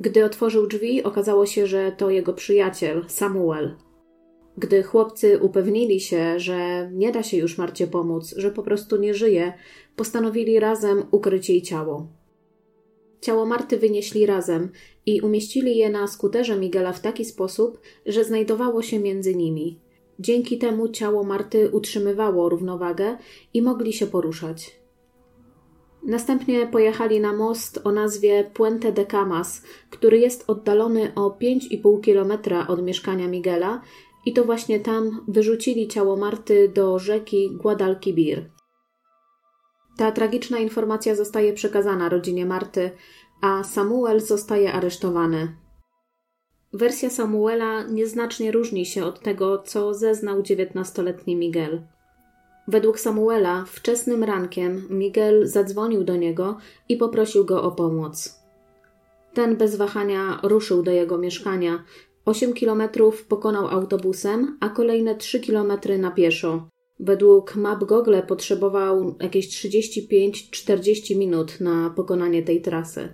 [0.00, 3.74] Gdy otworzył drzwi, okazało się, że to jego przyjaciel, Samuel.
[4.58, 9.14] Gdy chłopcy upewnili się, że nie da się już Marcie pomóc, że po prostu nie
[9.14, 9.52] żyje,
[9.96, 12.17] postanowili razem ukryć jej ciało.
[13.20, 14.70] Ciało Marty wynieśli razem
[15.06, 19.80] i umieścili je na skuterze Miguela w taki sposób, że znajdowało się między nimi.
[20.18, 23.16] Dzięki temu ciało Marty utrzymywało równowagę
[23.54, 24.78] i mogli się poruszać.
[26.02, 32.66] Następnie pojechali na most o nazwie Puente de Camas, który jest oddalony o 5,5 kilometra
[32.66, 33.82] od mieszkania Miguela
[34.26, 38.57] i to właśnie tam wyrzucili ciało Marty do rzeki Guadalquivir.
[39.98, 42.90] Ta tragiczna informacja zostaje przekazana rodzinie Marty,
[43.40, 45.56] a Samuel zostaje aresztowany.
[46.72, 51.82] Wersja Samuela nieznacznie różni się od tego, co zeznał dziewiętnastoletni Miguel.
[52.68, 58.38] Według Samuela wczesnym rankiem Miguel zadzwonił do niego i poprosił go o pomoc.
[59.34, 61.84] Ten bez wahania ruszył do jego mieszkania.
[62.24, 66.68] Osiem kilometrów pokonał autobusem, a kolejne trzy kilometry na pieszo.
[67.00, 73.08] Według map Google potrzebował jakieś 35-40 minut na pokonanie tej trasy.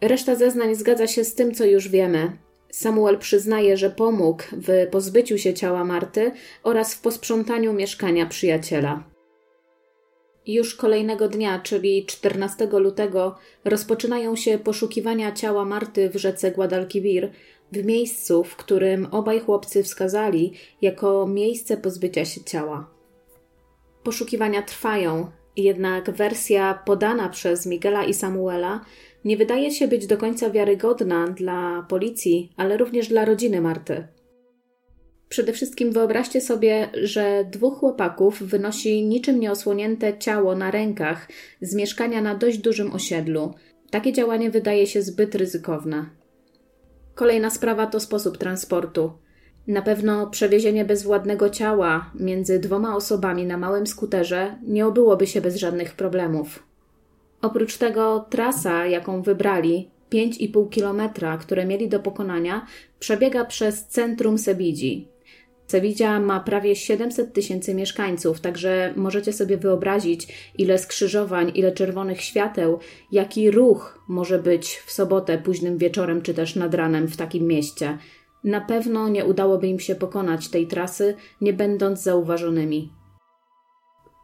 [0.00, 2.38] Reszta zeznań zgadza się z tym, co już wiemy.
[2.70, 6.32] Samuel przyznaje, że pomógł w pozbyciu się ciała Marty
[6.62, 9.04] oraz w posprzątaniu mieszkania przyjaciela.
[10.46, 17.30] Już kolejnego dnia, czyli 14 lutego, rozpoczynają się poszukiwania ciała Marty w rzece Guadalquivir,
[17.72, 20.52] w miejscu, w którym obaj chłopcy wskazali
[20.82, 22.90] jako miejsce pozbycia się ciała.
[24.02, 28.84] Poszukiwania trwają, jednak wersja podana przez Miguela i Samuela
[29.24, 34.08] nie wydaje się być do końca wiarygodna dla policji, ale również dla rodziny Marty.
[35.28, 41.28] Przede wszystkim wyobraźcie sobie, że dwóch chłopaków wynosi niczym nieosłonięte ciało na rękach
[41.60, 43.54] z mieszkania na dość dużym osiedlu.
[43.90, 46.19] Takie działanie wydaje się zbyt ryzykowne.
[47.20, 49.12] Kolejna sprawa to sposób transportu.
[49.66, 55.56] Na pewno przewiezienie bezwładnego ciała między dwoma osobami na małym skuterze nie obyłoby się bez
[55.56, 56.62] żadnych problemów.
[57.42, 62.66] Oprócz tego trasa, jaką wybrali, 5,5 kilometra, które mieli do pokonania,
[63.00, 65.08] przebiega przez centrum Sebidzi.
[65.70, 72.78] Sevilla ma prawie 700 tysięcy mieszkańców, także możecie sobie wyobrazić, ile skrzyżowań, ile czerwonych świateł,
[73.12, 77.98] jaki ruch może być w sobotę późnym wieczorem czy też nad ranem w takim mieście.
[78.44, 82.92] Na pewno nie udałoby im się pokonać tej trasy, nie będąc zauważonymi.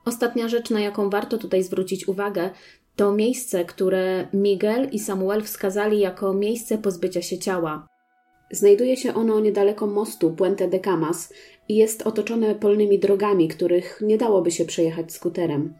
[0.05, 2.51] Ostatnia rzecz, na jaką warto tutaj zwrócić uwagę,
[2.97, 7.86] to miejsce, które Miguel i Samuel wskazali jako miejsce pozbycia się ciała.
[8.51, 11.32] Znajduje się ono niedaleko mostu Puente de Camas
[11.68, 15.74] i jest otoczone polnymi drogami, których nie dałoby się przejechać skuterem.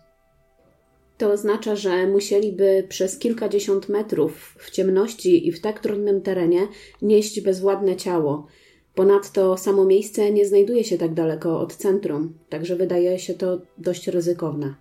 [1.19, 6.69] To oznacza, że musieliby przez kilkadziesiąt metrów w ciemności i w tak trudnym terenie
[7.03, 8.47] nieść bezwładne ciało.
[8.95, 14.09] Ponadto samo miejsce nie znajduje się tak daleko od centrum, także wydaje się to dość
[14.09, 14.75] ryzykowne.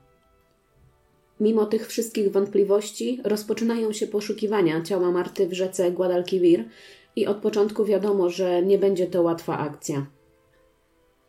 [1.40, 6.66] Mimo tych wszystkich wątpliwości rozpoczynają się poszukiwania ciała Marty w rzece Guadalquivir
[7.16, 10.05] i od początku wiadomo, że nie będzie to łatwa akcja.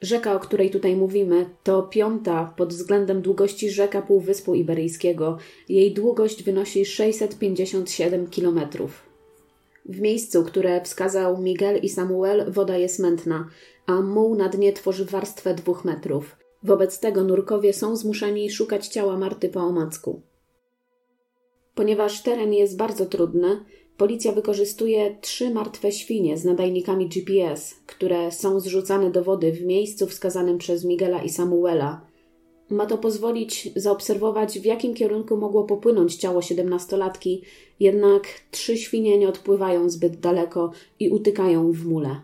[0.01, 5.39] Rzeka, o której tutaj mówimy, to piąta pod względem długości rzeka Półwyspu Iberyjskiego.
[5.69, 8.61] Jej długość wynosi 657 km.
[9.85, 13.49] W miejscu, które wskazał Miguel i Samuel, woda jest mętna,
[13.87, 16.37] a muł na dnie tworzy warstwę dwóch metrów.
[16.63, 20.23] Wobec tego nurkowie są zmuszeni szukać ciała Marty po omacku.
[21.75, 23.65] Ponieważ teren jest bardzo trudny,
[23.97, 30.07] policja wykorzystuje trzy martwe świnie z nadajnikami GPS, które są zrzucane do wody w miejscu
[30.07, 32.07] wskazanym przez Miguela i Samuela.
[32.71, 37.43] Ma to pozwolić zaobserwować, w jakim kierunku mogło popłynąć ciało siedemnastolatki,
[37.81, 40.71] jednak trzy świnie nie odpływają zbyt daleko
[41.01, 42.21] i utykają w mule.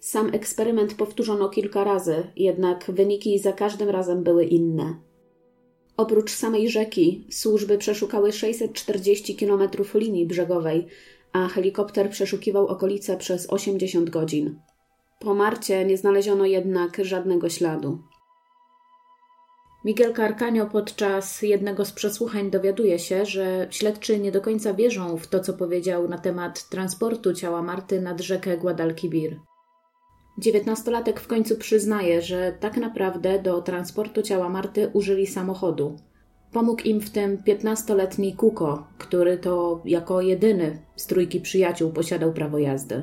[0.00, 4.96] Sam eksperyment powtórzono kilka razy, jednak wyniki za każdym razem były inne.
[6.02, 10.86] Oprócz samej rzeki, służby przeszukały 640 km linii brzegowej,
[11.32, 14.60] a helikopter przeszukiwał okolice przez 80 godzin.
[15.20, 17.98] Po Marcie nie znaleziono jednak żadnego śladu.
[19.84, 25.26] Miguel Carcaño podczas jednego z przesłuchań dowiaduje się, że śledczy nie do końca wierzą w
[25.26, 29.40] to, co powiedział na temat transportu ciała Marty nad rzekę Guadalquivir.
[30.38, 35.96] Dziewiętnastolatek w końcu przyznaje, że tak naprawdę do transportu ciała Marty użyli samochodu.
[36.52, 42.58] Pomógł im w tym 15-letni Kuko, który to jako jedyny z trójki przyjaciół posiadał prawo
[42.58, 43.02] jazdy.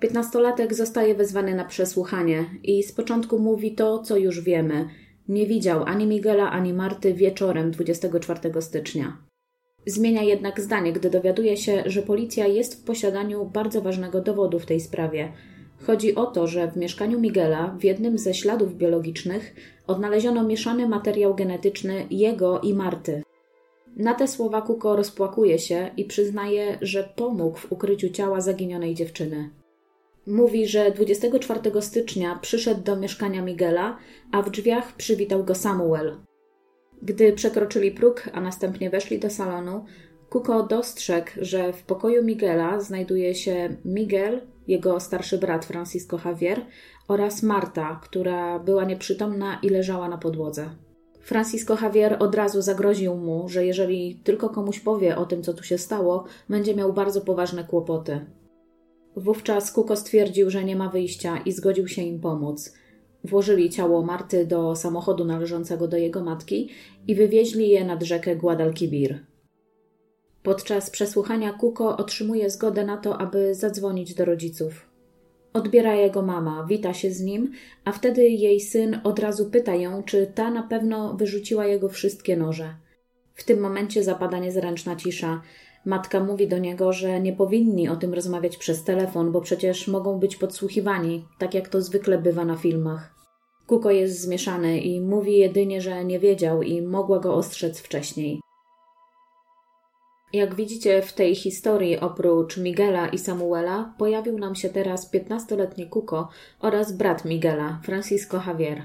[0.00, 4.88] Piętnastolatek zostaje wezwany na przesłuchanie i z początku mówi to, co już wiemy.
[5.28, 9.16] Nie widział ani Miguela, ani Marty wieczorem 24 stycznia.
[9.86, 14.66] Zmienia jednak zdanie, gdy dowiaduje się, że policja jest w posiadaniu bardzo ważnego dowodu w
[14.66, 15.32] tej sprawie.
[15.86, 19.54] Chodzi o to, że w mieszkaniu Miguela w jednym ze śladów biologicznych
[19.86, 23.22] odnaleziono mieszany materiał genetyczny jego i Marty.
[23.96, 29.50] Na te słowa Kuko rozpłakuje się i przyznaje, że pomógł w ukryciu ciała zaginionej dziewczyny.
[30.26, 33.98] Mówi, że 24 stycznia przyszedł do mieszkania Miguela,
[34.32, 36.16] a w drzwiach przywitał go Samuel.
[37.02, 39.84] Gdy przekroczyli próg, a następnie weszli do salonu,
[40.30, 44.40] Kuko dostrzegł, że w pokoju Miguela znajduje się Miguel,
[44.70, 46.66] jego starszy brat Francisco Javier
[47.08, 50.70] oraz Marta, która była nieprzytomna i leżała na podłodze.
[51.20, 55.62] Francisco Javier od razu zagroził mu, że jeżeli tylko komuś powie o tym, co tu
[55.62, 58.20] się stało, będzie miał bardzo poważne kłopoty.
[59.16, 62.74] Wówczas Kuko stwierdził, że nie ma wyjścia i zgodził się im pomóc.
[63.24, 66.68] Włożyli ciało Marty do samochodu należącego do jego matki
[67.06, 69.29] i wywieźli je nad rzekę Guadalquivir.
[70.42, 74.90] Podczas przesłuchania Kuko otrzymuje zgodę na to, aby zadzwonić do rodziców.
[75.52, 77.52] Odbiera jego mama, wita się z nim,
[77.84, 82.36] a wtedy jej syn od razu pyta ją, czy ta na pewno wyrzuciła jego wszystkie
[82.36, 82.74] noże.
[83.34, 85.42] W tym momencie zapada niezręczna cisza.
[85.84, 90.18] Matka mówi do niego, że nie powinni o tym rozmawiać przez telefon, bo przecież mogą
[90.18, 93.14] być podsłuchiwani, tak jak to zwykle bywa na filmach.
[93.66, 98.40] Kuko jest zmieszany i mówi jedynie, że nie wiedział i mogła go ostrzec wcześniej.
[100.32, 106.28] Jak widzicie w tej historii, oprócz Miguela i Samuela, pojawił nam się teraz 15-letni Kuko
[106.60, 108.82] oraz brat Miguela, Francisco Javier.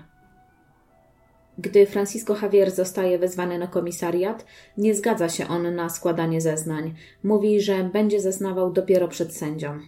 [1.57, 4.45] Gdy Francisco Javier zostaje wezwany na komisariat,
[4.77, 6.93] nie zgadza się on na składanie zeznań.
[7.23, 9.79] Mówi, że będzie zeznawał dopiero przed sędzią.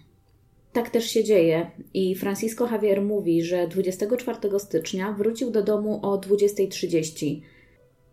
[0.74, 6.18] Tak też się dzieje i Francisco Javier mówi, że 24 stycznia wrócił do domu o
[6.18, 7.42] 20.30.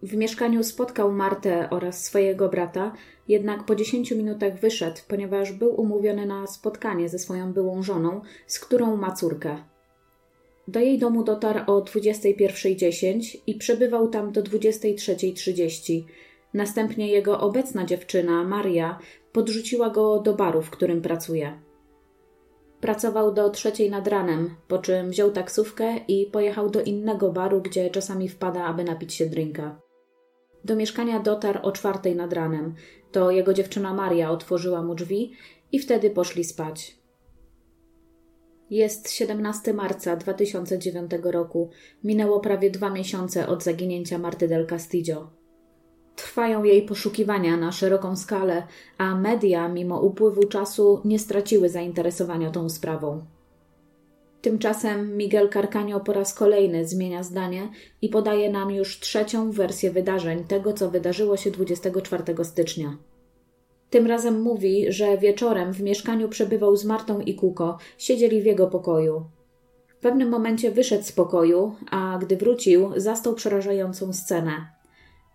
[0.02, 2.92] W mieszkaniu spotkał Martę oraz swojego brata,
[3.28, 8.58] jednak po 10 minutach wyszedł, ponieważ był umówiony na spotkanie ze swoją byłą żoną, z
[8.58, 9.56] którą ma córkę.
[10.68, 16.02] Do jej domu dotarł o 21.10 i przebywał tam do 23.30.
[16.54, 18.98] Następnie jego obecna dziewczyna, Maria,
[19.32, 21.58] podrzuciła go do baru, w którym pracuje.
[22.80, 27.90] Pracował do trzeciej nad ranem, po czym wziął taksówkę i pojechał do innego baru, gdzie
[27.90, 29.83] czasami wpada, aby napić się drinka.
[30.64, 32.74] Do mieszkania dotarł o czwartej nad ranem.
[33.12, 35.32] To jego dziewczyna Maria otworzyła mu drzwi
[35.72, 36.96] i wtedy poszli spać.
[38.70, 41.70] Jest 17 marca 2009 roku.
[42.04, 45.30] Minęło prawie dwa miesiące od zaginięcia Marty del Castillo.
[46.16, 48.66] Trwają jej poszukiwania na szeroką skalę,
[48.98, 53.24] a media, mimo upływu czasu, nie straciły zainteresowania tą sprawą.
[54.44, 57.68] Tymczasem Miguel Carcaño po raz kolejny zmienia zdanie
[58.02, 62.96] i podaje nam już trzecią wersję wydarzeń tego, co wydarzyło się 24 stycznia.
[63.90, 68.66] Tym razem mówi, że wieczorem w mieszkaniu przebywał z Martą i Kuko, siedzieli w jego
[68.66, 69.24] pokoju.
[69.88, 74.66] W pewnym momencie wyszedł z pokoju, a gdy wrócił, zastał przerażającą scenę.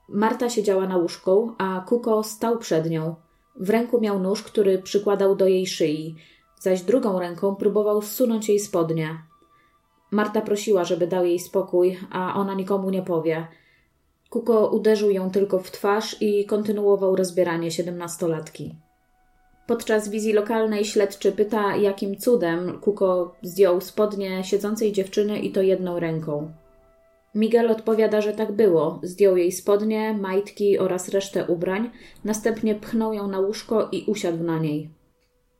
[0.09, 3.15] Marta siedziała na łóżku, a Kuko stał przed nią.
[3.55, 6.15] W ręku miał nóż, który przykładał do jej szyi,
[6.59, 9.23] zaś drugą ręką próbował zsunąć jej spodnie.
[10.11, 13.47] Marta prosiła, żeby dał jej spokój, a ona nikomu nie powie.
[14.29, 18.75] Kuko uderzył ją tylko w twarz i kontynuował rozbieranie siedemnastolatki.
[19.67, 25.99] Podczas wizji lokalnej śledczy pyta, jakim cudem Kuko zdjął spodnie siedzącej dziewczyny i to jedną
[25.99, 26.51] ręką.
[27.35, 28.99] Miguel odpowiada, że tak było.
[29.03, 31.89] Zdjął jej spodnie, majtki oraz resztę ubrań,
[32.23, 34.98] następnie pchnął ją na łóżko i usiadł na niej.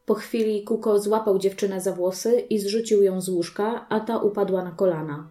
[0.10, 4.64] Po chwili Kuko złapał dziewczynę za włosy i zrzucił ją z łóżka, a ta upadła
[4.64, 5.30] na kolana.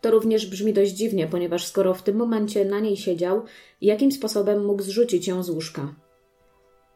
[0.00, 3.42] To również brzmi dość dziwnie, ponieważ skoro w tym momencie na niej siedział,
[3.80, 5.94] jakim sposobem mógł zrzucić ją z łóżka?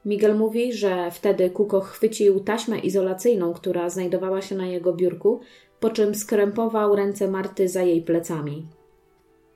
[0.05, 5.41] Miguel mówi, że wtedy Kuko chwycił taśmę izolacyjną, która znajdowała się na jego biurku,
[5.81, 8.67] po czym skrępował ręce Marty za jej plecami.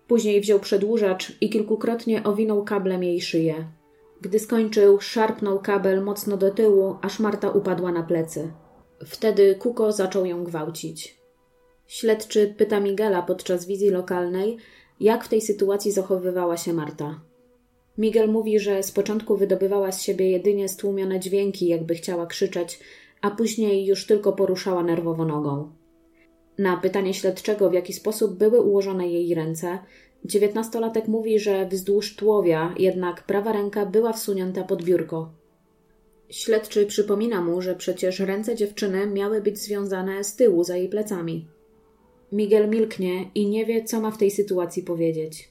[0.06, 3.79] Później wziął przedłużacz i kilkukrotnie owinął kablem jej szyję.
[4.20, 8.52] Gdy skończył, szarpnął kabel mocno do tyłu, aż Marta upadła na plecy.
[9.04, 11.20] Wtedy Kuko zaczął ją gwałcić.
[11.86, 14.56] Śledczy pyta Miguela podczas wizji lokalnej,
[15.00, 17.20] jak w tej sytuacji zachowywała się Marta.
[17.98, 22.80] Miguel mówi, że z początku wydobywała z siebie jedynie stłumione dźwięki, jakby chciała krzyczeć,
[23.20, 25.72] a później już tylko poruszała nerwowo nogą.
[26.58, 29.78] Na pytanie śledczego, w jaki sposób były ułożone jej ręce,
[30.24, 35.32] dziewiętnastolatek mówi, że wzdłuż tułowia, jednak prawa ręka była wsunięta pod biurko.
[36.30, 41.46] Śledczy przypomina mu, że przecież ręce dziewczyny miały być związane z tyłu za jej plecami.
[42.32, 45.48] Miguel milknie i nie wie, co ma w tej sytuacji powiedzieć.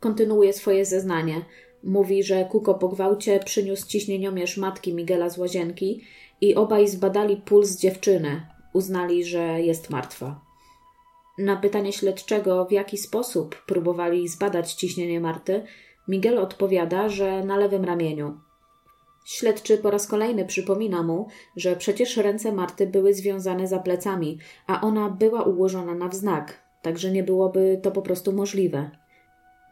[0.00, 1.44] Kontynuuje swoje zeznanie.
[1.82, 6.04] Mówi, że Kuko po gwałcie przyniósł ciśnieniomierz matki Miguela z łazienki
[6.40, 8.46] i obaj zbadali puls dziewczyny.
[8.72, 10.40] Uznali, że jest martwa.
[11.38, 15.62] Na pytanie śledczego, w jaki sposób próbowali zbadać ciśnienie Marty,
[16.08, 18.40] Miguel odpowiada, że na lewym ramieniu.
[19.24, 24.80] Śledczy po raz kolejny przypomina mu, że przecież ręce Marty były związane za plecami, a
[24.80, 28.90] ona była ułożona na wznak, także nie byłoby to po prostu możliwe.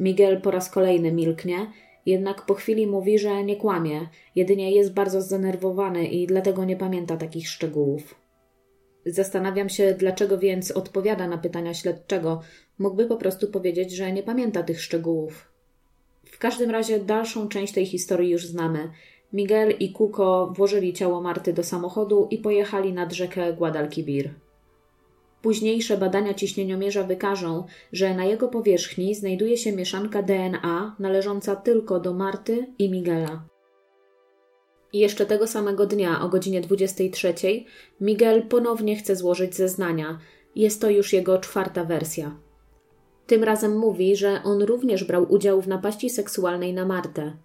[0.00, 1.72] Miguel po raz kolejny milknie,
[2.06, 7.16] jednak po chwili mówi, że nie kłamie, jedynie jest bardzo zdenerwowany i dlatego nie pamięta
[7.16, 8.21] takich szczegółów.
[9.06, 12.40] Zastanawiam się, dlaczego więc odpowiada na pytania śledczego.
[12.78, 15.52] Mógłby po prostu powiedzieć, że nie pamięta tych szczegółów.
[16.24, 18.90] W każdym razie dalszą część tej historii już znamy.
[19.32, 24.30] Miguel i Kuko włożyli ciało Marty do samochodu i pojechali nad rzekę Guadalquivir.
[25.42, 32.14] Późniejsze badania ciśnieniomierza wykażą, że na jego powierzchni znajduje się mieszanka DNA należąca tylko do
[32.14, 33.51] Marty i Miguela.
[34.92, 37.34] I jeszcze tego samego dnia o godzinie 23
[38.00, 40.18] Miguel ponownie chce złożyć zeznania.
[40.56, 42.36] Jest to już jego czwarta wersja.
[43.26, 47.36] Tym razem mówi, że on również brał udział w napaści seksualnej na Martę.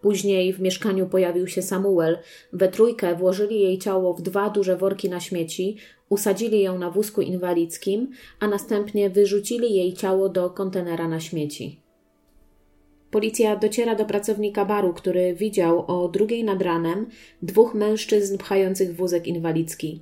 [0.00, 2.18] Później w mieszkaniu pojawił się Samuel.
[2.52, 5.76] We trójkę włożyli jej ciało w dwa duże worki na śmieci,
[6.08, 11.85] usadzili ją na wózku inwalidzkim, a następnie wyrzucili jej ciało do kontenera na śmieci.
[13.10, 17.06] Policja dociera do pracownika baru, który widział o drugiej nad ranem
[17.42, 20.00] dwóch mężczyzn pchających wózek inwalidzki.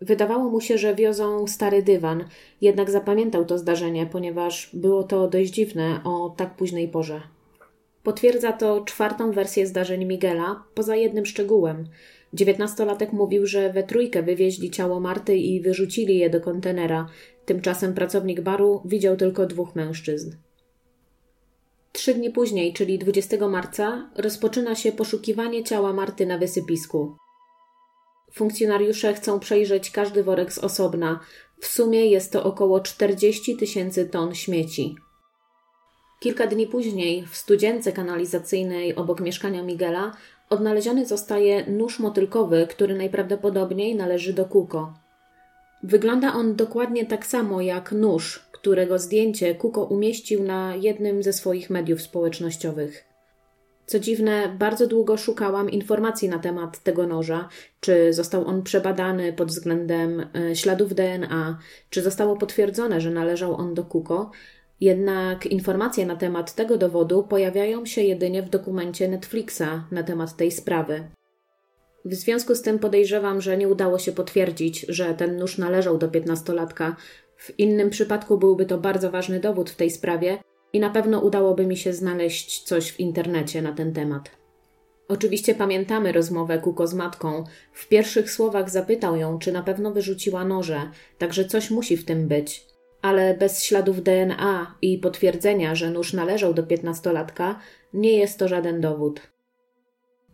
[0.00, 2.24] Wydawało mu się, że wiozą stary dywan,
[2.60, 7.20] jednak zapamiętał to zdarzenie, ponieważ było to dość dziwne o tak późnej porze.
[8.02, 11.88] Potwierdza to czwartą wersję zdarzeń Miguela, poza jednym szczegółem.
[12.32, 17.08] Dziewiętnastolatek mówił, że we trójkę wywieźli ciało Marty i wyrzucili je do kontenera.
[17.44, 20.45] Tymczasem pracownik baru widział tylko dwóch mężczyzn.
[21.96, 27.16] Trzy dni później, czyli 20 marca, rozpoczyna się poszukiwanie ciała Marty na wysypisku.
[28.32, 31.20] Funkcjonariusze chcą przejrzeć każdy worek z osobna.
[31.60, 34.96] W sumie jest to około 40 tysięcy ton śmieci.
[36.20, 40.12] Kilka dni później w studzience kanalizacyjnej obok mieszkania Miguela
[40.50, 45.05] odnaleziony zostaje nóż motylkowy, który najprawdopodobniej należy do Kuko.
[45.82, 51.70] Wygląda on dokładnie tak samo jak nóż, którego zdjęcie Kuko umieścił na jednym ze swoich
[51.70, 53.04] mediów społecznościowych.
[53.86, 57.48] Co dziwne, bardzo długo szukałam informacji na temat tego noża,
[57.80, 61.58] czy został on przebadany pod względem e, śladów DNA,
[61.90, 64.30] czy zostało potwierdzone, że należał on do Kuko,
[64.80, 70.52] jednak informacje na temat tego dowodu pojawiają się jedynie w dokumencie Netflixa na temat tej
[70.52, 71.15] sprawy.
[72.06, 76.08] W związku z tym podejrzewam, że nie udało się potwierdzić, że ten nóż należał do
[76.08, 76.96] piętnastolatka.
[77.36, 80.38] W innym przypadku byłby to bardzo ważny dowód w tej sprawie
[80.72, 84.30] i na pewno udałoby mi się znaleźć coś w internecie na ten temat.
[85.08, 87.44] Oczywiście pamiętamy rozmowę Kuko z matką.
[87.72, 92.28] W pierwszych słowach zapytał ją, czy na pewno wyrzuciła noże, także coś musi w tym
[92.28, 92.66] być
[93.02, 97.60] ale bez śladów DNA i potwierdzenia, że nóż należał do piętnastolatka,
[97.94, 99.35] nie jest to żaden dowód.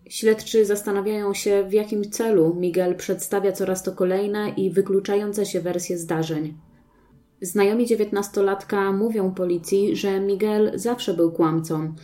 [0.09, 5.99] Śledczy zastanawiają się, w jakim celu Miguel przedstawia coraz to kolejne i wykluczające się wersje
[5.99, 6.55] zdarzeń.
[7.41, 11.95] Znajomi dziewiętnastolatka mówią policji, że Miguel zawsze był kłamcą.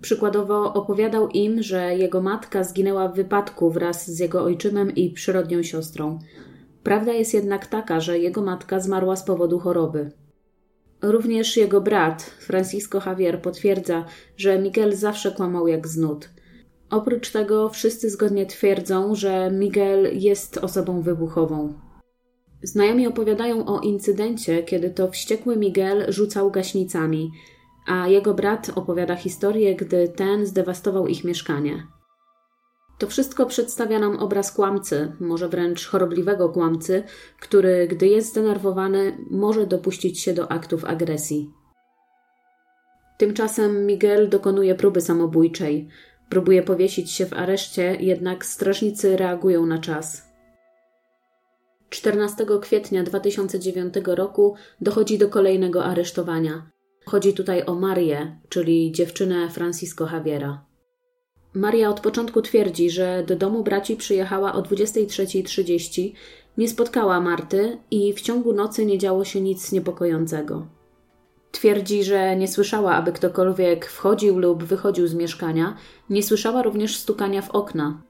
[0.00, 5.62] Przykładowo opowiadał im, że jego matka zginęła w wypadku wraz z jego ojczymem i przyrodnią
[5.62, 6.18] siostrą.
[6.82, 10.10] Prawda jest jednak taka, że jego matka zmarła z powodu choroby.
[11.02, 14.04] Również jego brat, Francisco Javier, potwierdza,
[14.36, 16.28] że Miguel zawsze kłamał jak znud.
[16.90, 21.74] Oprócz tego wszyscy zgodnie twierdzą, że Miguel jest osobą wybuchową.
[22.62, 27.30] Znajomi opowiadają o incydencie, kiedy to wściekły Miguel rzucał gaśnicami,
[27.86, 31.86] a jego brat opowiada historię, gdy ten zdewastował ich mieszkanie.
[32.98, 37.02] To wszystko przedstawia nam obraz kłamcy, może wręcz chorobliwego kłamcy,
[37.40, 41.50] który, gdy jest zdenerwowany, może dopuścić się do aktów agresji.
[43.18, 45.88] Tymczasem Miguel dokonuje próby samobójczej.
[46.34, 50.22] Próbuje powiesić się w areszcie, jednak strażnicy reagują na czas.
[51.90, 56.70] 14 kwietnia 2009 roku dochodzi do kolejnego aresztowania.
[57.06, 60.64] Chodzi tutaj o Marię, czyli dziewczynę Francisco Javiera.
[61.54, 66.12] Maria od początku twierdzi, że do domu braci przyjechała o 23.30,
[66.58, 70.66] Nie spotkała Marty i w ciągu nocy nie działo się nic niepokojącego.
[71.54, 75.76] Twierdzi, że nie słyszała, aby ktokolwiek wchodził lub wychodził z mieszkania,
[76.10, 78.02] nie słyszała również stukania w okna.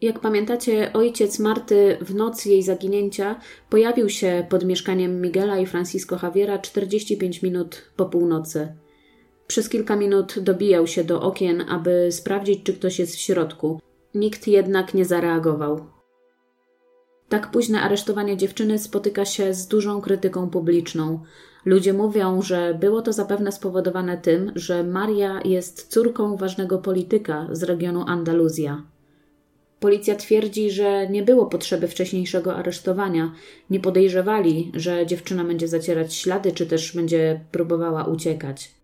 [0.00, 6.18] Jak pamiętacie, ojciec Marty w noc jej zaginięcia pojawił się pod mieszkaniem Miguela i Francisco
[6.22, 8.76] Javiera 45 minut po północy.
[9.46, 13.80] Przez kilka minut dobijał się do okien, aby sprawdzić, czy ktoś jest w środku.
[14.14, 15.86] Nikt jednak nie zareagował.
[17.28, 21.20] Tak późne aresztowanie dziewczyny spotyka się z dużą krytyką publiczną.
[21.66, 27.62] Ludzie mówią, że było to zapewne spowodowane tym, że Maria jest córką ważnego polityka z
[27.62, 28.82] regionu Andaluzja.
[29.80, 33.32] Policja twierdzi, że nie było potrzeby wcześniejszego aresztowania.
[33.70, 38.75] Nie podejrzewali, że dziewczyna będzie zacierać ślady, czy też będzie próbowała uciekać.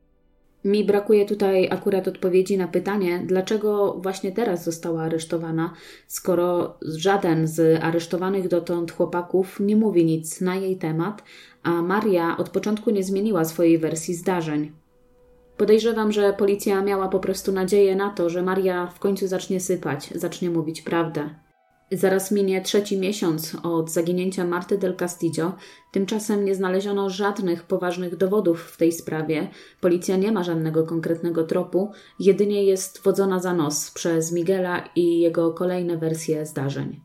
[0.65, 5.75] Mi brakuje tutaj akurat odpowiedzi na pytanie, dlaczego właśnie teraz została aresztowana,
[6.07, 11.23] skoro żaden z aresztowanych dotąd chłopaków nie mówi nic na jej temat,
[11.63, 14.73] a Maria od początku nie zmieniła swojej wersji zdarzeń.
[15.57, 20.11] Podejrzewam, że policja miała po prostu nadzieję na to, że Maria w końcu zacznie sypać,
[20.15, 21.42] zacznie mówić prawdę.
[21.93, 25.53] Zaraz minie trzeci miesiąc od zaginięcia Marty del Castillo.
[25.93, 29.49] Tymczasem nie znaleziono żadnych poważnych dowodów w tej sprawie.
[29.81, 35.53] Policja nie ma żadnego konkretnego tropu, jedynie jest wodzona za nos przez Miguela i jego
[35.53, 37.01] kolejne wersje zdarzeń.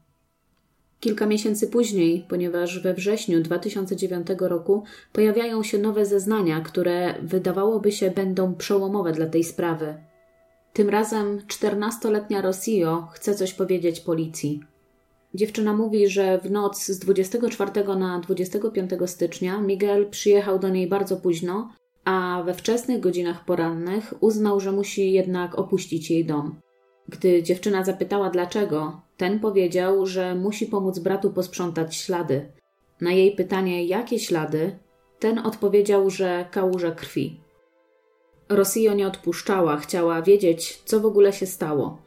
[1.00, 4.84] Kilka miesięcy później, ponieważ we wrześniu 2009 roku
[5.14, 9.96] pojawiają się nowe zeznania, które wydawałoby się będą przełomowe dla tej sprawy.
[10.74, 14.77] Tym razem 14-letnia Rossio chce coś powiedzieć policji.
[15.38, 21.18] Dziewczyna mówi, że w noc z 24 na 25 stycznia Miguel przyjechał do niej bardzo
[21.18, 21.74] późno,
[22.06, 26.56] a we wczesnych godzinach porannych uznał, że musi jednak opuścić jej dom.
[27.10, 32.46] Gdy dziewczyna zapytała dlaczego, ten powiedział, że musi pomóc bratu posprzątać ślady.
[33.02, 34.78] Na jej pytanie, jakie ślady,
[35.20, 37.40] ten odpowiedział, że kałuże krwi.
[38.50, 42.07] Rossio nie odpuszczała, chciała wiedzieć, co w ogóle się stało.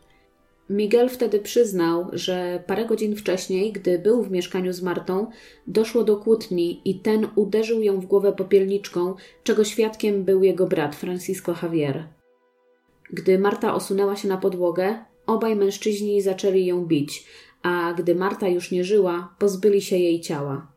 [0.71, 5.27] Miguel wtedy przyznał, że parę godzin wcześniej, gdy był w mieszkaniu z Martą,
[5.67, 9.15] doszło do kłótni i ten uderzył ją w głowę popielniczką,
[9.45, 12.09] czego świadkiem był jego brat Francisco Javier.
[13.13, 17.27] Gdy Marta osunęła się na podłogę, obaj mężczyźni zaczęli ją bić,
[17.63, 20.73] a gdy Marta już nie żyła, pozbyli się jej ciała.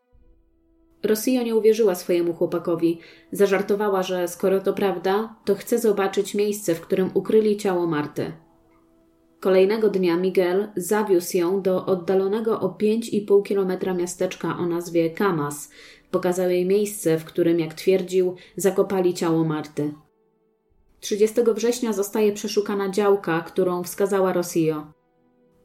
[1.04, 3.00] Rosja nie uwierzyła swojemu chłopakowi.
[3.32, 8.32] Zażartowała, że skoro to prawda, to chce zobaczyć miejsce, w którym ukryli ciało Marty.
[9.44, 15.72] Kolejnego dnia Miguel zawiózł ją do oddalonego o 5,5 kilometra miasteczka o nazwie Camas.
[16.12, 19.94] Pokazał jej miejsce, w którym, jak twierdził, zakopali ciało Marty.
[21.00, 24.88] 30 września zostaje przeszukana działka, którą wskazała Rossio.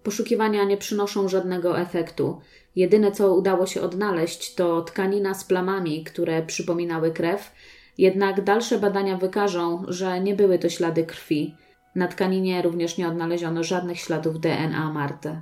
[0.03, 2.41] Poszukiwania nie przynoszą żadnego efektu.
[2.77, 7.53] Jedyne, co udało się odnaleźć, to tkanina z plamami, które przypominały krew,
[7.99, 11.55] jednak dalsze badania wykażą, że nie były to ślady krwi.
[11.95, 15.41] Na tkaninie również nie odnaleziono żadnych śladów DNA Marty.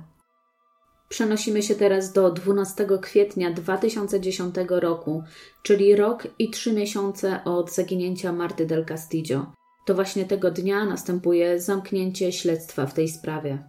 [1.09, 5.23] Przenosimy się teraz do 12 kwietnia 2010 roku,
[5.63, 9.51] czyli rok i trzy miesiące od zaginięcia Marty del Castillo.
[9.85, 13.63] To właśnie tego dnia następuje zamknięcie śledztwa w tej sprawie.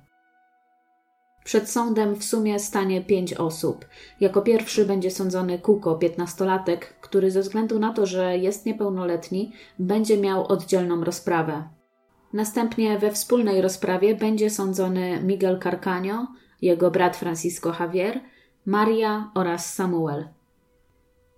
[1.44, 3.86] Przed sądem w sumie stanie pięć osób.
[4.20, 10.16] Jako pierwszy będzie sądzony Kuko, piętnastolatek, który ze względu na to, że jest niepełnoletni, będzie
[10.16, 11.77] miał oddzielną rozprawę.
[12.32, 16.26] Następnie we wspólnej rozprawie będzie sądzony Miguel Carcaño,
[16.62, 18.20] jego brat Francisco Javier,
[18.66, 20.28] Maria oraz Samuel.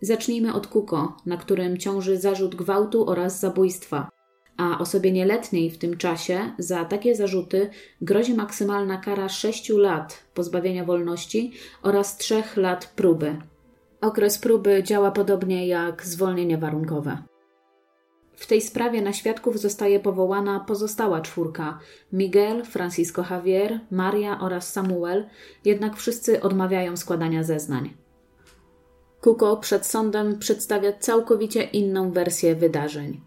[0.00, 4.10] Zacznijmy od Kuko, na którym ciąży zarzut gwałtu oraz zabójstwa,
[4.56, 7.70] a osobie nieletniej w tym czasie za takie zarzuty
[8.00, 13.36] grozi maksymalna kara 6 lat pozbawienia wolności oraz 3 lat próby.
[14.00, 17.18] Okres próby działa podobnie jak zwolnienie warunkowe.
[18.40, 21.78] W tej sprawie na świadków zostaje powołana pozostała czwórka:
[22.12, 25.24] Miguel, Francisco Javier, Maria oraz Samuel,
[25.64, 27.94] jednak wszyscy odmawiają składania zeznań.
[29.20, 33.20] Kuko przed sądem przedstawia całkowicie inną wersję wydarzeń.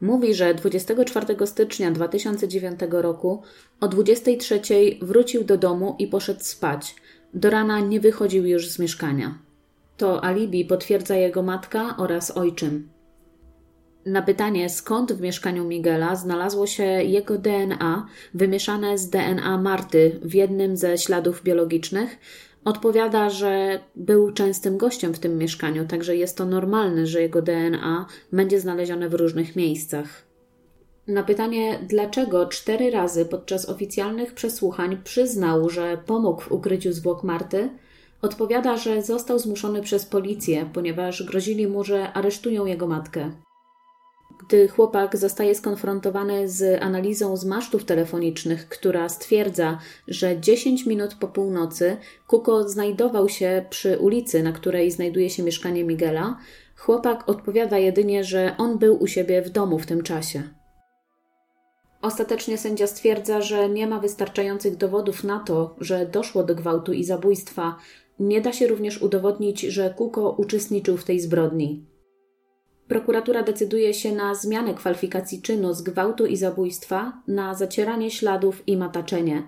[0.00, 3.42] Mówi, że 24 stycznia 2009 roku
[3.80, 4.60] o 23
[5.02, 6.96] wrócił do domu i poszedł spać.
[7.34, 9.38] Do rana nie wychodził już z mieszkania.
[9.96, 12.95] To alibi potwierdza jego matka oraz ojczym.
[14.06, 20.34] Na pytanie, skąd w mieszkaniu Miguela znalazło się jego DNA wymieszane z DNA Marty w
[20.34, 22.18] jednym ze śladów biologicznych,
[22.64, 28.06] odpowiada, że był częstym gościem w tym mieszkaniu, także jest to normalne, że jego DNA
[28.32, 30.26] będzie znalezione w różnych miejscach.
[31.06, 37.68] Na pytanie, dlaczego cztery razy podczas oficjalnych przesłuchań przyznał, że pomógł w ukryciu zwłok Marty,
[38.22, 43.30] Odpowiada, że został zmuszony przez policję, ponieważ grozili mu, że aresztują jego matkę.
[44.38, 49.78] Gdy chłopak zostaje skonfrontowany z analizą z masztów telefonicznych, która stwierdza,
[50.08, 55.84] że 10 minut po północy Kuko znajdował się przy ulicy, na której znajduje się mieszkanie
[55.84, 56.38] Miguela,
[56.76, 60.42] chłopak odpowiada jedynie, że on był u siebie w domu w tym czasie.
[62.02, 67.04] Ostatecznie sędzia stwierdza, że nie ma wystarczających dowodów na to, że doszło do gwałtu i
[67.04, 67.76] zabójstwa.
[68.18, 71.95] Nie da się również udowodnić, że Kuko uczestniczył w tej zbrodni.
[72.88, 78.76] Prokuratura decyduje się na zmianę kwalifikacji czynu z gwałtu i zabójstwa na zacieranie śladów i
[78.76, 79.42] mataczenie.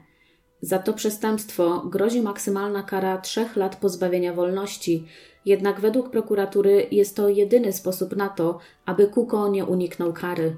[0.61, 5.05] Za to przestępstwo grozi maksymalna kara trzech lat pozbawienia wolności,
[5.45, 10.57] jednak według prokuratury jest to jedyny sposób na to, aby Kuko nie uniknął kary.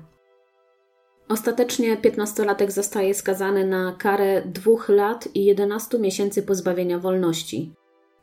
[1.28, 7.72] Ostatecznie piętnastolatek zostaje skazany na karę dwóch lat i 11 miesięcy pozbawienia wolności.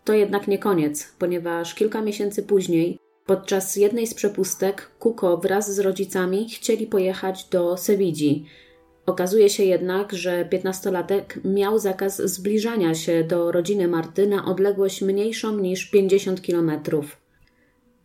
[0.04, 5.80] To jednak nie koniec, ponieważ kilka miesięcy później, podczas jednej z przepustek, Kuko wraz z
[5.80, 8.46] rodzicami chcieli pojechać do Sewidzi.
[9.06, 15.58] Okazuje się jednak, że piętnastolatek miał zakaz zbliżania się do rodziny Marty na odległość mniejszą
[15.58, 17.18] niż 50 kilometrów.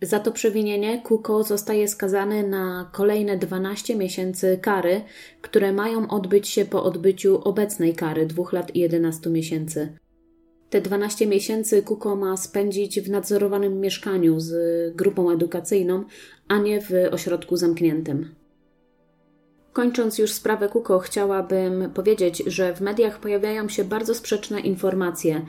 [0.03, 5.01] Za to przewinienie Kuko zostaje skazany na kolejne 12 miesięcy kary,
[5.43, 9.99] które mają odbyć się po odbyciu obecnej kary 2 lat i 11 miesięcy.
[10.73, 14.53] Te 12 miesięcy Kuko ma spędzić w nadzorowanym mieszkaniu z
[14.97, 16.05] grupą edukacyjną,
[16.49, 18.35] a nie w ośrodku zamkniętym.
[19.73, 25.47] Kończąc już sprawę Kuko, chciałabym powiedzieć, że w mediach pojawiają się bardzo sprzeczne informacje.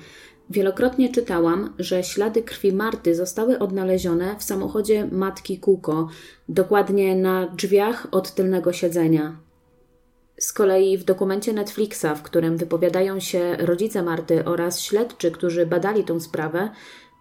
[0.50, 6.08] Wielokrotnie czytałam, że ślady krwi Marty zostały odnalezione w samochodzie matki Kuko,
[6.50, 9.38] dokładnie na drzwiach od tylnego siedzenia.
[10.44, 16.04] Z kolei w dokumencie Netflixa, w którym wypowiadają się rodzice Marty oraz śledczy, którzy badali
[16.04, 16.70] tę sprawę,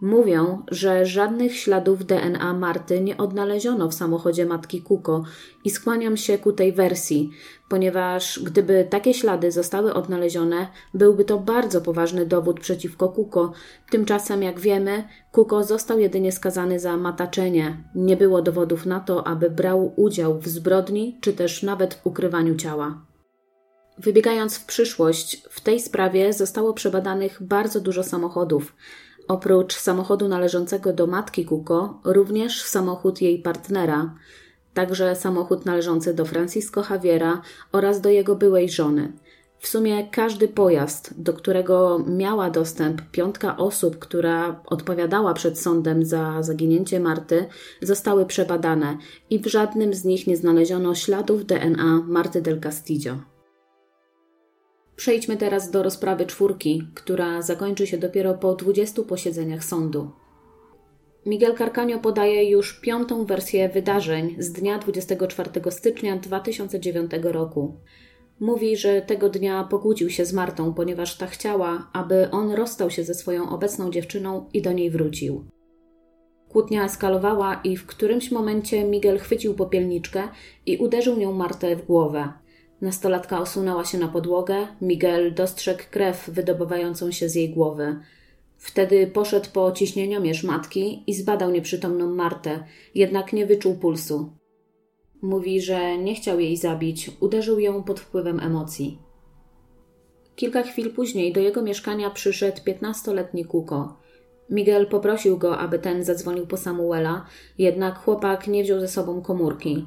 [0.03, 5.25] Mówią, że żadnych śladów DNA Marty nie odnaleziono w samochodzie matki Kuko
[5.65, 7.31] i skłaniam się ku tej wersji,
[7.69, 13.53] ponieważ gdyby takie ślady zostały odnalezione, byłby to bardzo poważny dowód przeciwko Kuko.
[13.91, 17.77] Tymczasem, jak wiemy, Kuko został jedynie skazany za mataczenie.
[17.95, 22.57] Nie było dowodów na to, aby brał udział w zbrodni czy też nawet w ukrywaniu
[22.57, 23.12] ciała.
[23.99, 28.75] Wybiegając w przyszłość, w tej sprawie zostało przebadanych bardzo dużo samochodów.
[29.29, 34.15] Oprócz samochodu należącego do matki Kuko, również samochód jej partnera,
[34.75, 39.13] także samochód należący do Francisco Javiera oraz do jego byłej żony.
[39.59, 46.43] W sumie każdy pojazd, do którego miała dostęp piątka osób, która odpowiadała przed sądem za
[46.43, 47.47] zaginięcie Marty,
[47.83, 48.99] zostały przebadane
[49.31, 53.32] i w żadnym z nich nie znaleziono śladów DNA Marty del Castillo.
[55.03, 60.11] Przejdźmy teraz do rozprawy czwórki, która zakończy się dopiero po 20 posiedzeniach sądu.
[61.27, 67.77] Miguel Carcaño podaje już piątą wersję wydarzeń z dnia 24 stycznia 2009 roku.
[68.41, 73.05] Mówi, że tego dnia pokłócił się z Martą, ponieważ ta chciała, aby on rozstał się
[73.05, 75.45] ze swoją obecną dziewczyną i do niej wrócił.
[76.49, 80.29] Kłótnia eskalowała i w którymś momencie Miguel chwycił popielniczkę
[80.67, 82.42] i uderzył nią Martę w głowę.
[82.83, 84.67] Nastolatka osunęła się na podłogę.
[84.81, 87.97] Miguel dostrzegł krew wydobywającą się z jej głowy.
[88.57, 92.65] Wtedy poszedł po ciśnieniomierz matki i zbadał nieprzytomną Martę,
[92.95, 94.33] jednak nie wyczuł pulsu.
[95.23, 98.99] Mówi, że nie chciał jej zabić, uderzył ją pod wpływem emocji.
[100.37, 103.97] Kilka chwil później do jego mieszkania przyszedł piętnastoletni Kuko.
[104.51, 107.27] Miguel poprosił go, aby ten zadzwonił po Samuela,
[107.59, 109.87] jednak chłopak nie wziął ze sobą komórki.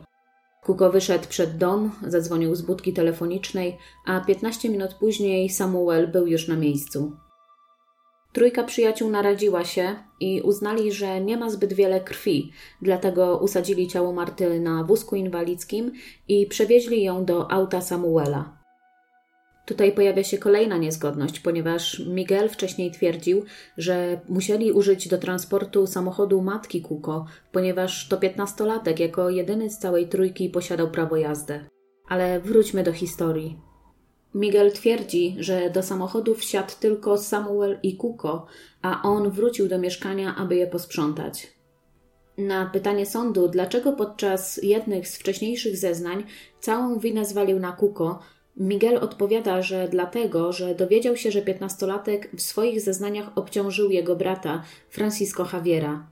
[0.65, 6.47] Kuko wyszedł przed dom, zadzwonił z budki telefonicznej, a 15 minut później Samuel był już
[6.47, 7.11] na miejscu.
[8.33, 12.51] Trójka przyjaciół naradziła się i uznali, że nie ma zbyt wiele krwi,
[12.81, 15.91] dlatego usadzili ciało Marty na wózku inwalidzkim
[16.27, 18.64] i przewieźli ją do auta Samuela.
[19.65, 23.45] Tutaj pojawia się kolejna niezgodność, ponieważ Miguel wcześniej twierdził,
[23.77, 30.07] że musieli użyć do transportu samochodu matki Kuko, ponieważ to piętnastolatek jako jedyny z całej
[30.07, 31.65] trójki posiadał prawo jazdy.
[32.07, 33.57] Ale wróćmy do historii.
[34.35, 38.45] Miguel twierdzi, że do samochodu wsiadł tylko Samuel i Kuko,
[38.81, 41.55] a on wrócił do mieszkania, aby je posprzątać.
[42.37, 46.23] Na pytanie sądu, dlaczego podczas jednych z wcześniejszych zeznań
[46.59, 48.19] całą winę zwalił na Kuko,
[48.57, 54.63] Miguel odpowiada, że dlatego, że dowiedział się, że piętnastolatek w swoich zeznaniach obciążył jego brata,
[54.89, 56.11] Francisco Javiera.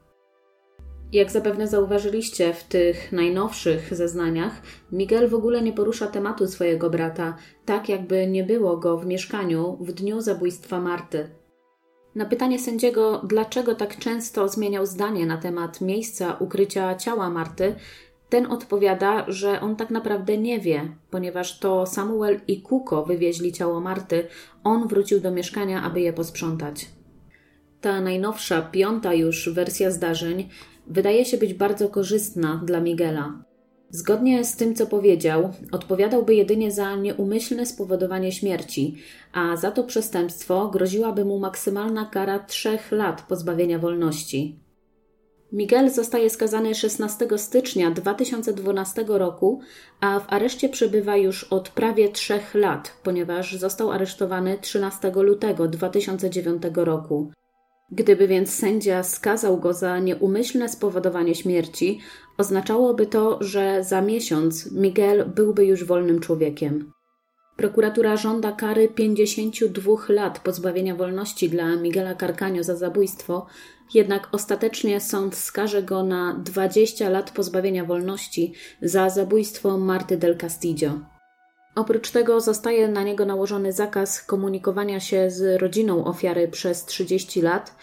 [1.12, 7.38] Jak zapewne zauważyliście w tych najnowszych zeznaniach, Miguel w ogóle nie porusza tematu swojego brata,
[7.66, 11.30] tak jakby nie było go w mieszkaniu w dniu zabójstwa Marty.
[12.16, 17.76] Na pytanie sędziego, dlaczego tak często zmieniał zdanie na temat miejsca ukrycia ciała Marty,
[18.34, 23.80] ten odpowiada, że on tak naprawdę nie wie, ponieważ to Samuel i Kuko wywieźli ciało
[23.80, 24.28] Marty,
[24.64, 26.86] on wrócił do mieszkania, aby je posprzątać.
[27.82, 30.50] Ta najnowsza, piąta już wersja zdarzeń
[30.88, 33.44] wydaje się być bardzo korzystna dla Miguela.
[33.90, 38.96] Zgodnie z tym, co powiedział, odpowiadałby jedynie za nieumyślne spowodowanie śmierci,
[39.34, 44.63] a za to przestępstwo groziłaby mu maksymalna kara trzech lat pozbawienia wolności.
[45.54, 49.62] Miguel zostaje skazany 16 stycznia 2012 roku,
[50.00, 56.64] a w areszcie przebywa już od prawie trzech lat, ponieważ został aresztowany 13 lutego 2009
[56.76, 57.32] roku.
[57.92, 62.00] Gdyby więc sędzia skazał go za nieumyślne spowodowanie śmierci,
[62.38, 66.92] oznaczałoby to, że za miesiąc Miguel byłby już wolnym człowiekiem.
[67.58, 73.46] Prokuratura żąda kary 52 lat pozbawienia wolności dla Miguela Carcaño za zabójstwo,
[73.96, 81.00] jednak ostatecznie sąd skaże go na 20 lat pozbawienia wolności za zabójstwo Marty del Castillo.
[81.76, 87.76] Oprócz tego zostaje na niego nałożony zakaz komunikowania się z rodziną ofiary przez 30 lat.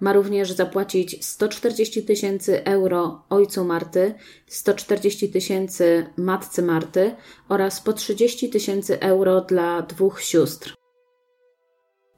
[0.00, 4.14] Ma również zapłacić 140 tysięcy euro ojcu Marty,
[4.46, 7.14] 140 tysięcy matce Marty
[7.48, 10.74] oraz po 30 tysięcy euro dla dwóch sióstr.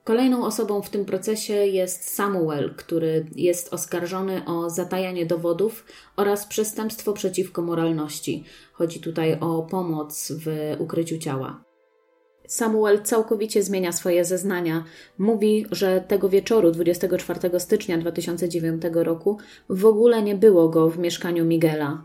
[0.08, 5.84] Kolejną osobą w tym procesie jest Samuel, który jest oskarżony o zatajanie dowodów
[6.16, 8.44] oraz przestępstwo przeciwko moralności.
[8.72, 11.64] Chodzi tutaj o pomoc w ukryciu ciała.
[12.46, 14.84] Samuel całkowicie zmienia swoje zeznania.
[15.18, 19.38] Mówi, że tego wieczoru 24 stycznia 2009 roku
[19.68, 22.02] w ogóle nie było go w mieszkaniu Miguela.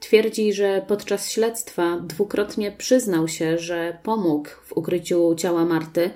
[0.00, 6.10] Twierdzi, że podczas śledztwa dwukrotnie przyznał się, że pomógł w ukryciu ciała Marty,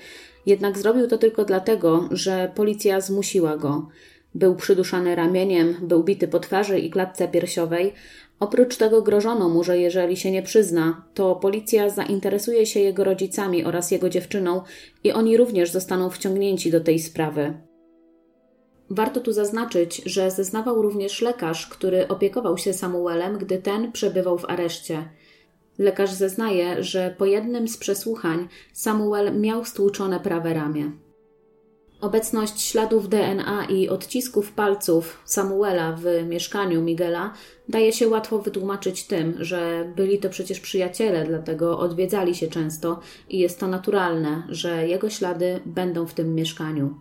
[0.47, 3.89] jednak zrobił to tylko dlatego, że policja zmusiła go.
[4.35, 7.93] Był przyduszany ramieniem, był bity po twarzy i klatce piersiowej.
[8.41, 13.65] Oprócz tego grożono mu, że jeżeli się nie przyzna, to policja zainteresuje się jego rodzicami
[13.65, 14.63] oraz jego dziewczyną
[15.05, 17.55] i oni również zostaną wciągnięci do tej sprawy.
[18.91, 24.45] Warto tu zaznaczyć, że zeznawał również lekarz, który opiekował się Samuelem, gdy ten przebywał w
[24.45, 25.09] areszcie.
[25.79, 30.93] Lekarz zeznaje, że po jednym z przesłuchań Samuel miał stłuczone prawe ramię.
[32.01, 37.33] Obecność śladów DNA i odcisków palców Samuela w mieszkaniu Miguela
[37.69, 43.39] daje się łatwo wytłumaczyć tym, że byli to przecież przyjaciele, dlatego odwiedzali się często i
[43.39, 46.95] jest to naturalne, że jego ślady będą w tym mieszkaniu.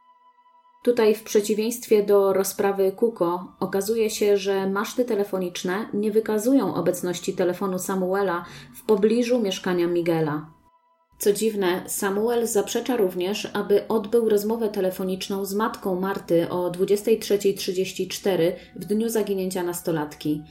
[0.84, 7.80] Tutaj, w przeciwieństwie do rozprawy Kuko, okazuje się, że maszty telefoniczne nie wykazują obecności telefonu
[7.80, 10.46] Samuela w pobliżu mieszkania Miguela.
[11.20, 18.86] Co dziwne, Samuel zaprzecza również, aby odbył rozmowę telefoniczną z matką Marty o 23.34 w
[18.86, 20.42] dniu zaginięcia nastolatki.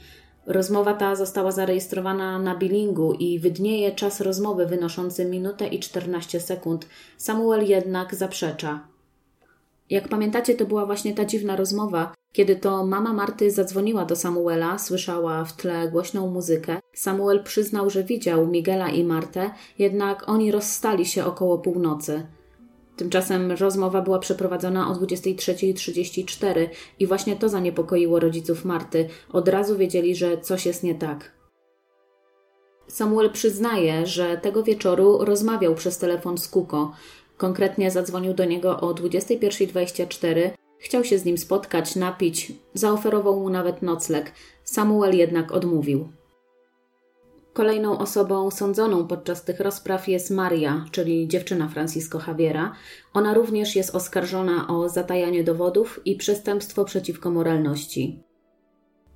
[0.45, 6.87] Rozmowa ta została zarejestrowana na billingu i wydnieje czas rozmowy wynoszący minutę i 14 sekund.
[7.17, 8.90] Samuel jednak zaprzecza.
[9.91, 14.77] Jak pamiętacie, to była właśnie ta dziwna rozmowa, kiedy to mama Marty zadzwoniła do Samuela,
[14.77, 16.79] słyszała w tle głośną muzykę.
[16.93, 22.27] Samuel przyznał, że widział Miguela i Martę, jednak oni rozstali się około północy.
[22.97, 26.67] Tymczasem rozmowa była przeprowadzona o 23.34
[26.99, 29.07] i właśnie to zaniepokoiło rodziców Marty.
[29.33, 31.31] Od razu wiedzieli, że coś jest nie tak.
[32.87, 36.91] Samuel przyznaje, że tego wieczoru rozmawiał przez telefon z Kuko.
[37.41, 43.81] Konkretnie zadzwonił do niego o 21.24, chciał się z nim spotkać, napić, zaoferował mu nawet
[43.81, 44.31] nocleg.
[44.63, 46.09] Samuel jednak odmówił.
[47.53, 52.75] Kolejną osobą sądzoną podczas tych rozpraw jest Maria, czyli dziewczyna Francisco Javiera.
[53.13, 58.23] Ona również jest oskarżona o zatajanie dowodów i przestępstwo przeciwko moralności.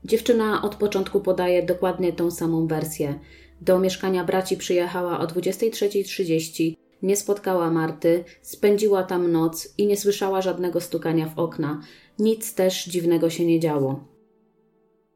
[0.03, 3.19] Dziewczyna od początku podaje dokładnie tą samą wersję.
[3.61, 10.41] Do mieszkania braci przyjechała o 23.30, nie spotkała Marty, spędziła tam noc i nie słyszała
[10.41, 11.81] żadnego stukania w okna.
[12.19, 14.15] Nic też dziwnego się nie działo.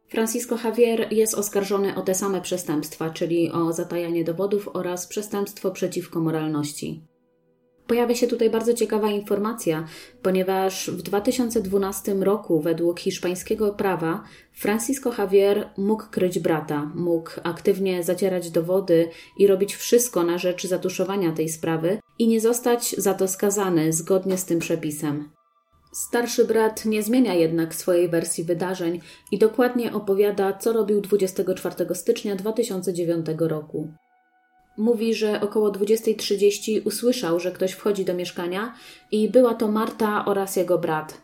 [0.07, 6.19] Francisco Javier jest oskarżony o te same przestępstwa, czyli o zatajanie dowodów oraz przestępstwo przeciwko
[6.19, 7.08] moralności.
[7.89, 9.87] Pojawia się tutaj bardzo ciekawa informacja,
[10.21, 14.23] ponieważ w 2012 roku, według hiszpańskiego prawa,
[14.53, 21.31] Francisco Javier mógł kryć brata, mógł aktywnie zacierać dowody i robić wszystko na rzecz zatuszowania
[21.31, 25.29] tej sprawy i nie zostać za to skazany zgodnie z tym przepisem.
[25.93, 32.35] Starszy brat nie zmienia jednak swojej wersji wydarzeń i dokładnie opowiada, co robił 24 stycznia
[32.35, 33.93] 2009 roku.
[34.79, 38.73] Mówi, że około 20.30 usłyszał, że ktoś wchodzi do mieszkania
[39.11, 41.21] i była to Marta oraz jego brat.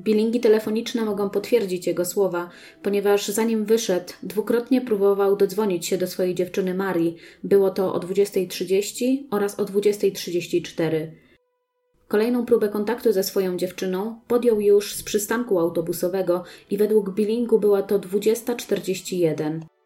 [0.00, 2.50] Bilingi telefoniczne mogą potwierdzić jego słowa,
[2.82, 7.16] ponieważ zanim wyszedł, dwukrotnie próbował dodzwonić się do swojej dziewczyny Marii.
[7.44, 11.10] Było to o 20.30 oraz o 20.34.
[12.08, 17.82] Kolejną próbę kontaktu ze swoją dziewczyną podjął już z przystanku autobusowego i według bilingu była
[17.82, 19.77] to 20.41.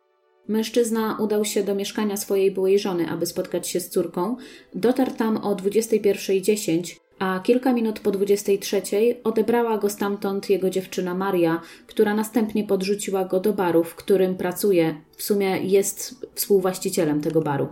[0.49, 4.37] Mężczyzna udał się do mieszkania swojej byłej żony, aby spotkać się z córką.
[4.75, 8.83] Dotarł tam o 21.10, a kilka minut po 23
[9.25, 15.01] odebrała go stamtąd jego dziewczyna Maria, która następnie podrzuciła go do baru, w którym pracuje.
[15.17, 17.69] W sumie jest współwłaścicielem tego baru.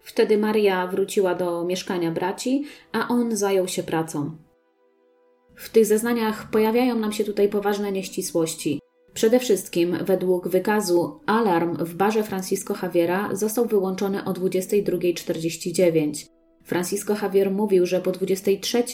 [0.00, 4.36] Wtedy Maria wróciła do mieszkania braci, a on zajął się pracą.
[5.54, 8.80] W tych zeznaniach pojawiają nam się tutaj poważne nieścisłości.
[9.16, 16.26] Przede wszystkim, według wykazu, alarm w barze Francisco Javiera został wyłączony o 22.49.
[16.64, 18.84] Francisco Javier mówił, że po 23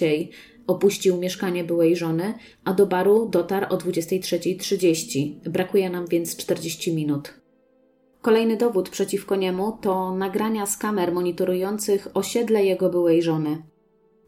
[0.66, 5.50] opuścił mieszkanie byłej żony, a do baru dotarł o 23.30.
[5.50, 7.34] Brakuje nam więc 40 minut.
[8.20, 13.62] Kolejny dowód przeciwko niemu to nagrania z kamer monitorujących osiedle jego byłej żony.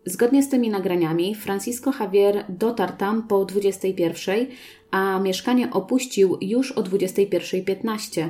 [0.06, 4.46] Zgodnie z tymi nagraniami, Francisco Javier dotarł tam po 21,
[4.94, 8.28] a mieszkanie opuścił już o 21.15.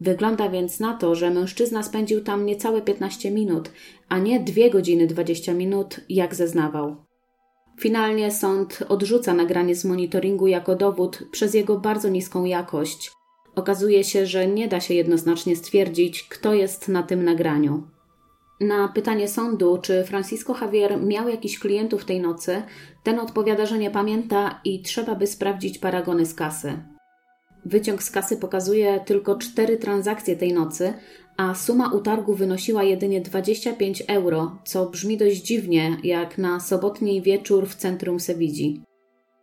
[0.00, 3.70] Wygląda więc na to, że mężczyzna spędził tam niecałe 15 minut,
[4.08, 6.96] a nie 2 godziny 20 minut, jak zeznawał.
[7.80, 13.12] Finalnie sąd odrzuca nagranie z monitoringu jako dowód przez jego bardzo niską jakość.
[13.54, 17.93] Okazuje się, że nie da się jednoznacznie stwierdzić, kto jest na tym nagraniu.
[18.60, 22.62] Na pytanie sądu, czy Francisco Javier miał jakichś klientów tej nocy,
[23.02, 26.78] ten odpowiada, że nie pamięta i trzeba by sprawdzić paragony z kasy.
[27.64, 30.94] Wyciąg z kasy pokazuje tylko cztery transakcje tej nocy,
[31.36, 37.68] a suma utargu wynosiła jedynie 25 euro, co brzmi dość dziwnie, jak na sobotni wieczór
[37.68, 38.82] w centrum Sewidzi.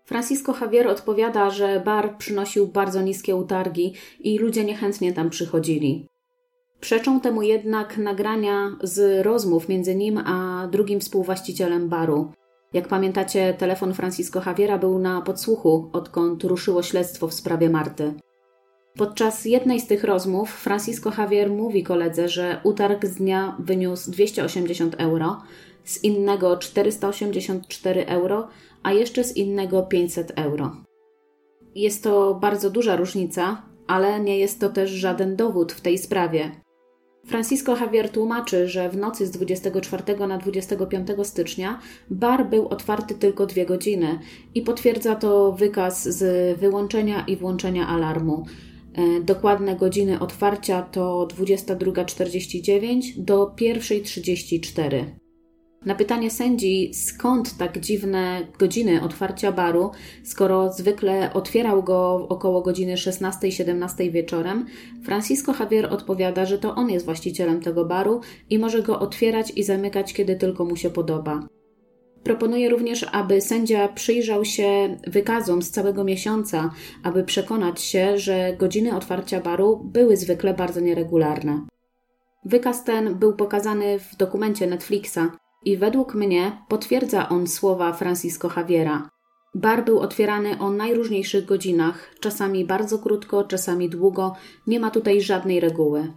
[0.05, 6.11] Francisco Javier odpowiada, że bar przynosił bardzo niskie utargi i ludzie niechętnie tam przychodzili.
[6.82, 12.32] Przeczą temu jednak nagrania z rozmów między nim a drugim współwłaścicielem baru.
[12.74, 18.14] Jak pamiętacie, telefon Francisco Javiera był na podsłuchu, odkąd ruszyło śledztwo w sprawie Marty.
[18.98, 24.96] Podczas jednej z tych rozmów Francisco Javier mówi koledze, że utarg z dnia wyniósł 280
[24.98, 25.42] euro,
[25.84, 28.48] z innego 484 euro,
[28.84, 30.76] a jeszcze z innego 500 euro.
[31.76, 36.52] Jest to bardzo duża różnica, ale nie jest to też żaden dowód w tej sprawie.
[37.26, 43.45] Francisco Javier tłumaczy, że w nocy z 24 na 25 stycznia bar był otwarty tylko
[43.45, 44.19] dwie godziny
[44.55, 48.45] i potwierdza to wykaz z wyłączenia i włączenia alarmu.
[48.93, 55.20] E, dokładne godziny otwarcia to 22.49 do 1.34.
[55.86, 59.92] Na pytanie sędzi, skąd tak dziwne godziny otwarcia baru,
[60.24, 64.66] skoro zwykle otwierał go około godziny 16-17 wieczorem,
[65.04, 69.64] Francisco Javier odpowiada, że to on jest właścicielem tego baru i może go otwierać i
[69.64, 71.48] zamykać, kiedy tylko mu się podoba.
[72.24, 76.72] Proponuje również, aby sędzia przyjrzał się wykazom z całego miesiąca,
[77.04, 81.66] aby przekonać się, że godziny otwarcia baru były zwykle bardzo nieregularne.
[82.46, 89.09] Wykaz ten był pokazany w dokumencie Netflixa i według mnie potwierdza on słowa Francisco Javiera.
[89.55, 94.36] Bar był otwierany o najróżniejszych godzinach, czasami bardzo krótko, czasami długo,
[94.68, 96.14] nie ma tutaj żadnej reguły.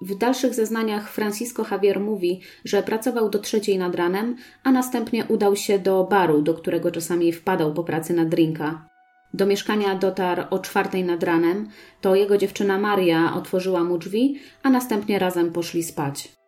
[0.00, 5.56] W dalszych zeznaniach Francisco Javier mówi, że pracował do trzeciej nad ranem, a następnie udał
[5.56, 8.88] się do baru, do którego czasami wpadał po pracy na drinka.
[9.34, 11.68] Do mieszkania dotarł o czwartej nad ranem,
[12.00, 16.41] to jego dziewczyna Maria otworzyła mu drzwi, a następnie razem poszli spać.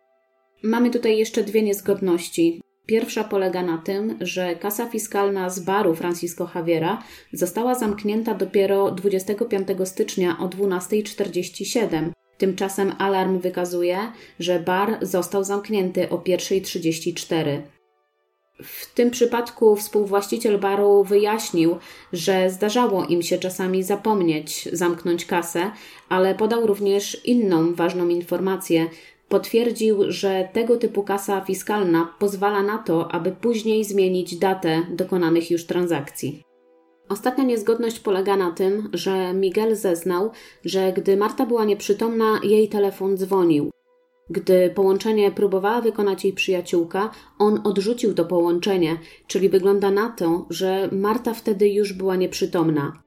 [0.63, 2.61] Mamy tutaj jeszcze dwie niezgodności.
[2.85, 7.03] Pierwsza polega na tym, że kasa fiskalna z baru Francisco Javiera
[7.33, 12.09] została zamknięta dopiero 25 stycznia o 12.47.
[12.37, 13.97] Tymczasem alarm wykazuje,
[14.39, 17.61] że bar został zamknięty o 1.34.
[18.63, 21.77] W tym przypadku współwłaściciel baru wyjaśnił,
[22.13, 25.71] że zdarzało im się czasami zapomnieć zamknąć kasę,
[26.09, 28.89] ale podał również inną ważną informację,
[29.29, 35.65] Potwierdził, że tego typu kasa fiskalna pozwala na to, aby później zmienić datę dokonanych już
[35.65, 36.43] transakcji.
[37.09, 40.31] Ostatnia niezgodność polega na tym, że Miguel zeznał,
[40.65, 43.71] że gdy Marta była nieprzytomna, jej telefon dzwonił.
[44.29, 48.97] Gdy połączenie próbowała wykonać jej przyjaciółka, on odrzucił to połączenie,
[49.27, 53.04] czyli wygląda na to, że Marta wtedy już była nieprzytomna.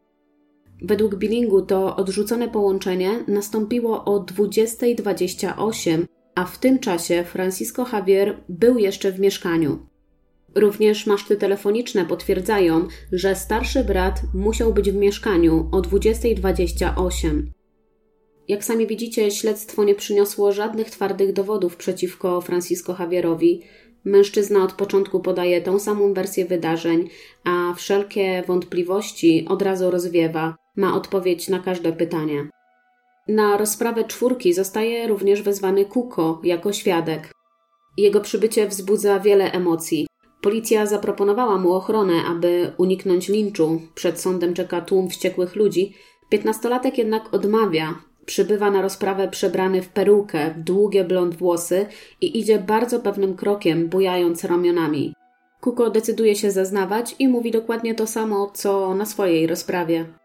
[0.83, 8.79] Według billingu to odrzucone połączenie nastąpiło o 20.28, a w tym czasie Francisco Javier był
[8.79, 9.79] jeszcze w mieszkaniu.
[10.55, 17.43] Również maszty telefoniczne potwierdzają, że starszy brat musiał być w mieszkaniu o 20.28.
[18.49, 23.63] Jak sami widzicie, śledztwo nie przyniosło żadnych twardych dowodów przeciwko Francisco Javierowi.
[24.05, 27.09] Mężczyzna od początku podaje tą samą wersję wydarzeń,
[27.45, 30.57] a wszelkie wątpliwości od razu rozwiewa.
[30.79, 32.49] Ma odpowiedź na każde pytanie.
[33.29, 37.33] Na rozprawę czwórki zostaje również wezwany Kuko jako świadek.
[37.97, 40.07] Jego przybycie wzbudza wiele emocji.
[40.43, 43.81] Policja zaproponowała mu ochronę, aby uniknąć linczu.
[43.95, 45.95] Przed sądem czeka tłum wściekłych ludzi.
[46.29, 47.95] Piętnastolatek jednak odmawia.
[48.27, 51.87] Przybywa na rozprawę przebrany w perukę, w długie blond włosy
[52.21, 55.15] i idzie bardzo pewnym krokiem, bujając ramionami.
[55.61, 60.18] Kuko decyduje się zeznawać i mówi dokładnie to samo, co na swojej rozprawie.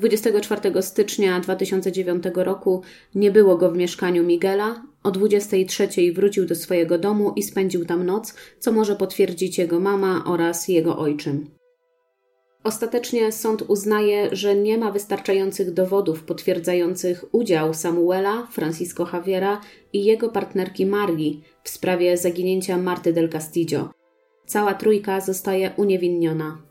[0.00, 2.82] 24 stycznia 2009 roku
[3.14, 4.82] nie było go w mieszkaniu Miguela.
[5.02, 10.24] O 23 wrócił do swojego domu i spędził tam noc, co może potwierdzić jego mama
[10.26, 11.50] oraz jego ojczym.
[12.64, 19.60] Ostatecznie sąd uznaje, że nie ma wystarczających dowodów potwierdzających udział Samuela, Francisco Javiera
[19.92, 23.90] i jego partnerki Marii w sprawie zaginięcia Marty del Castillo.
[24.46, 26.69] Cała trójka zostaje uniewinniona.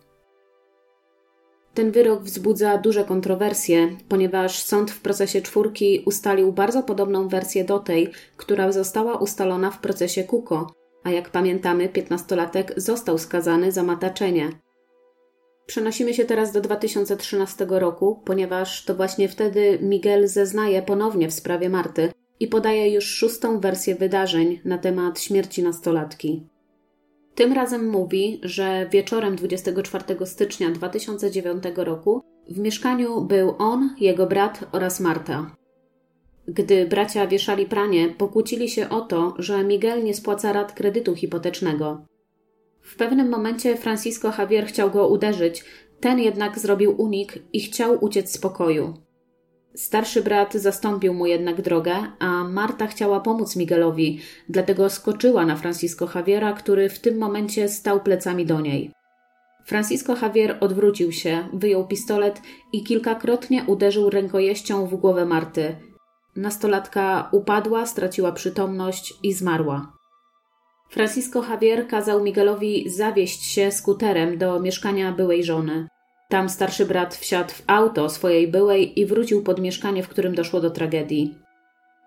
[1.79, 7.79] Ten wyrok wzbudza duże kontrowersje, ponieważ sąd w procesie czwórki ustalił bardzo podobną wersję do
[7.79, 10.73] tej, która została ustalona w procesie Kuko,
[11.03, 14.49] a jak pamiętamy, piętnastolatek został skazany za mataczenie.
[15.65, 21.69] Przenosimy się teraz do 2013 roku, ponieważ to właśnie wtedy Miguel zeznaje ponownie w sprawie
[21.69, 26.47] Marty i podaje już szóstą wersję wydarzeń na temat śmierci nastolatki.
[27.39, 34.65] Tym razem mówi, że wieczorem 24 stycznia 2009 roku w mieszkaniu był on, jego brat
[34.71, 35.55] oraz Marta.
[36.47, 42.05] Gdy bracia wieszali pranie, pokłócili się o to, że Miguel nie spłaca rat kredytu hipotecznego.
[42.81, 45.63] W pewnym momencie Francisco Javier chciał go uderzyć,
[45.99, 48.93] ten jednak zrobił unik i chciał uciec z pokoju.
[49.75, 54.19] Starszy brat zastąpił mu jednak drogę, a Marta chciała pomóc Miguelowi,
[54.49, 58.91] dlatego skoczyła na Francisco Javiera, który w tym momencie stał plecami do niej.
[59.65, 62.41] Francisco Javier odwrócił się, wyjął pistolet
[62.73, 65.75] i kilkakrotnie uderzył rękojeścią w głowę Marty.
[66.35, 69.93] Nastolatka upadła, straciła przytomność i zmarła.
[70.89, 75.87] Francisco Javier kazał Miguelowi zawieść się skuterem do mieszkania byłej żony.
[76.29, 80.61] Tam starszy brat wsiadł w auto swojej byłej i wrócił pod mieszkanie, w którym doszło
[80.61, 81.35] do tragedii.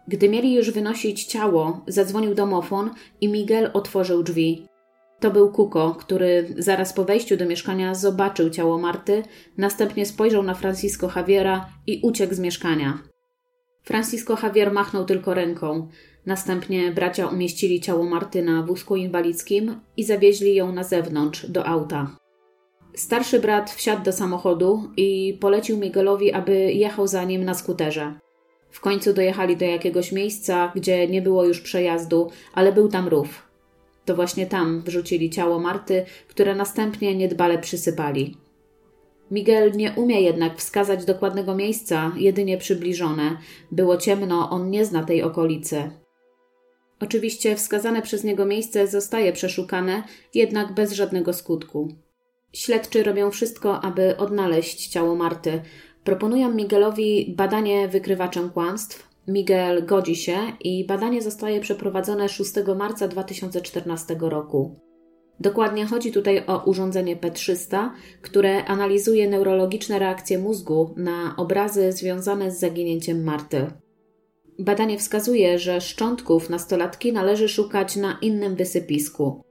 [0.08, 2.90] Gdy mieli już wynosić ciało, zadzwonił domofon
[3.20, 4.66] i Miguel otworzył drzwi.
[5.20, 9.22] To był Kuko, który zaraz po wejściu do mieszkania zobaczył ciało Marty,
[9.58, 12.98] następnie spojrzał na Francisco Javiera i uciekł z mieszkania.
[13.82, 15.88] Francisco Javier machnął tylko ręką.
[16.26, 22.21] Następnie bracia umieścili ciało Marty na wózku inwalidzkim i zawieźli ją na zewnątrz, do auta.
[22.94, 28.14] Starszy brat wsiadł do samochodu i polecił Miguelowi, aby jechał za nim na skuterze.
[28.70, 33.48] W końcu dojechali do jakiegoś miejsca, gdzie nie było już przejazdu, ale był tam rów.
[34.04, 38.36] To właśnie tam wrzucili ciało Marty, które następnie niedbale przysypali.
[39.30, 43.36] Miguel nie umie jednak wskazać dokładnego miejsca, jedynie przybliżone.
[43.70, 45.90] Było ciemno, on nie zna tej okolicy.
[47.00, 50.02] Oczywiście wskazane przez niego miejsce zostaje przeszukane,
[50.34, 51.88] jednak bez żadnego skutku.
[52.52, 55.60] Śledczy robią wszystko, aby odnaleźć ciało Marty.
[56.04, 59.08] Proponują Miguelowi badanie wykrywaczem kłamstw.
[59.28, 64.80] Miguel godzi się i badanie zostaje przeprowadzone 6 marca 2014 roku.
[65.40, 67.90] Dokładnie chodzi tutaj o urządzenie P300,
[68.22, 73.66] które analizuje neurologiczne reakcje mózgu na obrazy związane z zaginięciem Marty.
[74.58, 79.42] Badanie wskazuje, że szczątków nastolatki należy szukać na innym wysypisku.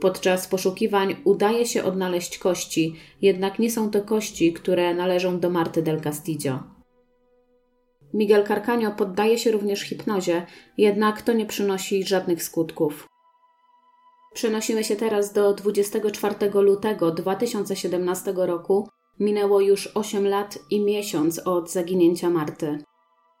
[0.00, 5.82] Podczas poszukiwań udaje się odnaleźć kości, jednak nie są to kości, które należą do Marty
[5.82, 6.62] del Castillo.
[8.14, 10.46] Miguel Carcaño poddaje się również hipnozie,
[10.78, 13.08] jednak to nie przynosi żadnych skutków.
[14.34, 18.88] Przenosimy się teraz do 24 lutego 2017 roku.
[19.20, 22.78] Minęło już 8 lat i miesiąc od zaginięcia Marty.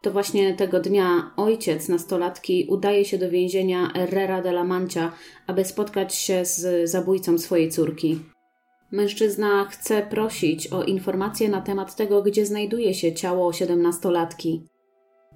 [0.02, 5.12] To właśnie tego dnia ojciec nastolatki udaje się do więzienia Herrera de la Mancha,
[5.46, 8.18] aby spotkać się z zabójcą swojej córki.
[8.92, 14.64] Mężczyzna chce prosić o informacje na temat tego, gdzie znajduje się ciało siedemnastolatki.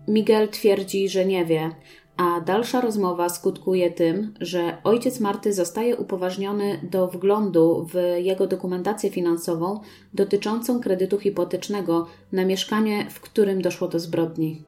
[0.08, 1.70] Miguel twierdzi, że nie wie,
[2.16, 9.10] a dalsza rozmowa skutkuje tym, że ojciec Marty zostaje upoważniony do wglądu w jego dokumentację
[9.10, 9.80] finansową
[10.14, 14.64] dotyczącą kredytu hipotecznego na mieszkanie, w którym doszło do zbrodni.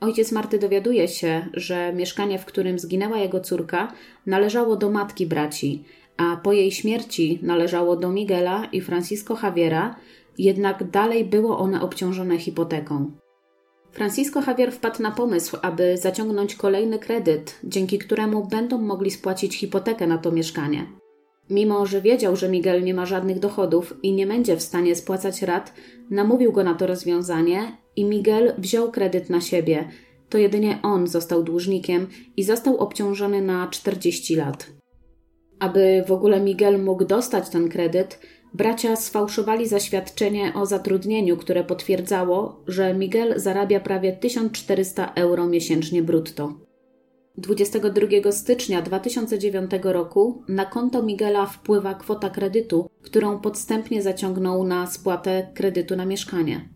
[0.00, 3.92] Ojciec Marty dowiaduje się, że mieszkanie, w którym zginęła jego córka,
[4.26, 5.84] należało do matki braci,
[6.16, 9.96] a po jej śmierci należało do Miguela i Francisco Javiera,
[10.38, 13.10] jednak dalej było one obciążone hipoteką.
[13.96, 20.06] Francisco Javier wpadł na pomysł, aby zaciągnąć kolejny kredyt, dzięki któremu będą mogli spłacić hipotekę
[20.06, 20.86] na to mieszkanie.
[21.50, 25.42] Mimo, że wiedział, że Miguel nie ma żadnych dochodów i nie będzie w stanie spłacać
[25.42, 25.72] rat,
[26.10, 29.88] namówił go na to rozwiązanie i Miguel wziął kredyt na siebie.
[30.28, 32.06] To jedynie on został dłużnikiem
[32.36, 34.66] i został obciążony na 40 lat.
[35.58, 38.20] Aby w ogóle Miguel mógł dostać ten kredyt,
[38.56, 46.54] bracia sfałszowali zaświadczenie o zatrudnieniu, które potwierdzało, że Miguel zarabia prawie 1400 euro miesięcznie brutto.
[47.38, 55.50] 22 stycznia 2009 roku na konto Miguela wpływa kwota kredytu, którą podstępnie zaciągnął na spłatę
[55.54, 56.68] kredytu na mieszkanie.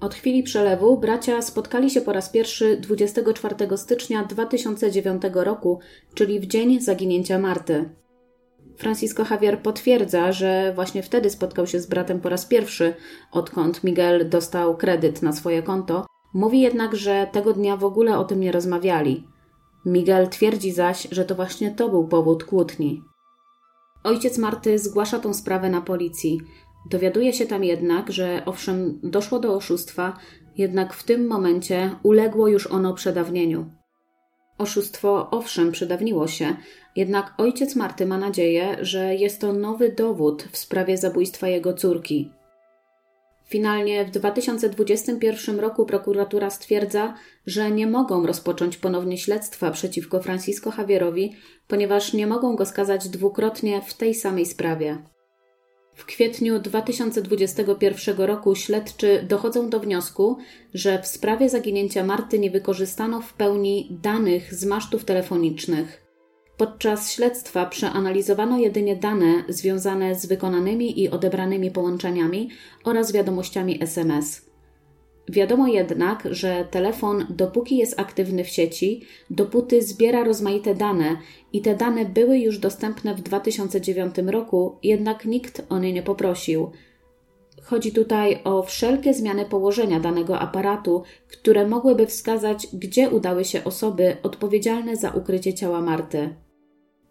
[0.00, 5.78] Od chwili przelewu bracia spotkali się po raz pierwszy 24 stycznia 2009 roku,
[6.14, 7.90] czyli w dzień zaginięcia Marty.
[8.76, 12.94] Francisco Javier potwierdza, że właśnie wtedy spotkał się z bratem po raz pierwszy,
[13.32, 16.06] odkąd Miguel dostał kredyt na swoje konto.
[16.34, 19.28] Mówi jednak, że tego dnia w ogóle o tym nie rozmawiali.
[19.86, 23.02] Miguel twierdzi zaś, że to właśnie to był powód kłótni.
[24.04, 26.40] Ojciec Marty zgłasza tą sprawę na policji.
[26.90, 30.18] Dowiaduje się tam jednak, że owszem, doszło do oszustwa,
[30.56, 33.70] jednak w tym momencie uległo już ono przedawnieniu.
[34.58, 36.56] Oszustwo owszem przedawniło się,
[36.96, 42.30] jednak ojciec Marty ma nadzieję, że jest to nowy dowód w sprawie zabójstwa jego córki.
[43.48, 47.14] Finalnie w 2021 roku prokuratura stwierdza,
[47.46, 51.36] że nie mogą rozpocząć ponownie śledztwa przeciwko Francisco Javierowi,
[51.68, 54.98] ponieważ nie mogą go skazać dwukrotnie w tej samej sprawie.
[55.94, 60.38] W kwietniu 2021 roku śledczy dochodzą do wniosku,
[60.74, 66.03] że w sprawie zaginięcia Marty nie wykorzystano w pełni danych z masztów telefonicznych.
[66.56, 72.50] Podczas śledztwa przeanalizowano jedynie dane związane z wykonanymi i odebranymi połączeniami
[72.84, 74.54] oraz wiadomościami SMS.
[75.28, 81.16] Wiadomo jednak, że telefon, dopóki jest aktywny w sieci, dopóty zbiera rozmaite dane
[81.52, 86.70] i te dane były już dostępne w 2009 roku, jednak nikt o nie nie poprosił.
[87.62, 94.16] Chodzi tutaj o wszelkie zmiany położenia danego aparatu, które mogłyby wskazać, gdzie udały się osoby
[94.22, 96.43] odpowiedzialne za ukrycie ciała Marty.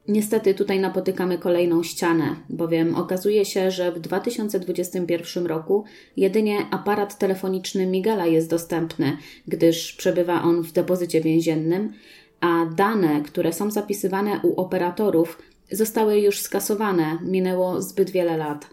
[0.08, 5.84] Niestety tutaj napotykamy kolejną ścianę, bowiem okazuje się, że w 2021 roku
[6.18, 9.18] jedynie aparat telefoniczny Miguela jest dostępny,
[9.48, 11.94] gdyż przebywa on w depozycie więziennym,
[12.40, 18.70] a dane, które są zapisywane u operatorów, zostały już skasowane, minęło zbyt wiele lat.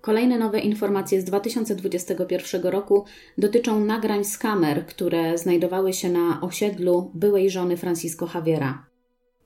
[0.00, 3.04] Kolejne nowe informacje z 2021 roku
[3.38, 8.91] dotyczą nagrań z kamer, które znajdowały się na osiedlu byłej żony Francisco Javiera.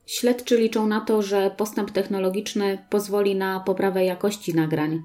[0.07, 5.03] Śledczy liczą na to, że postęp technologiczny pozwoli na poprawę jakości nagrań.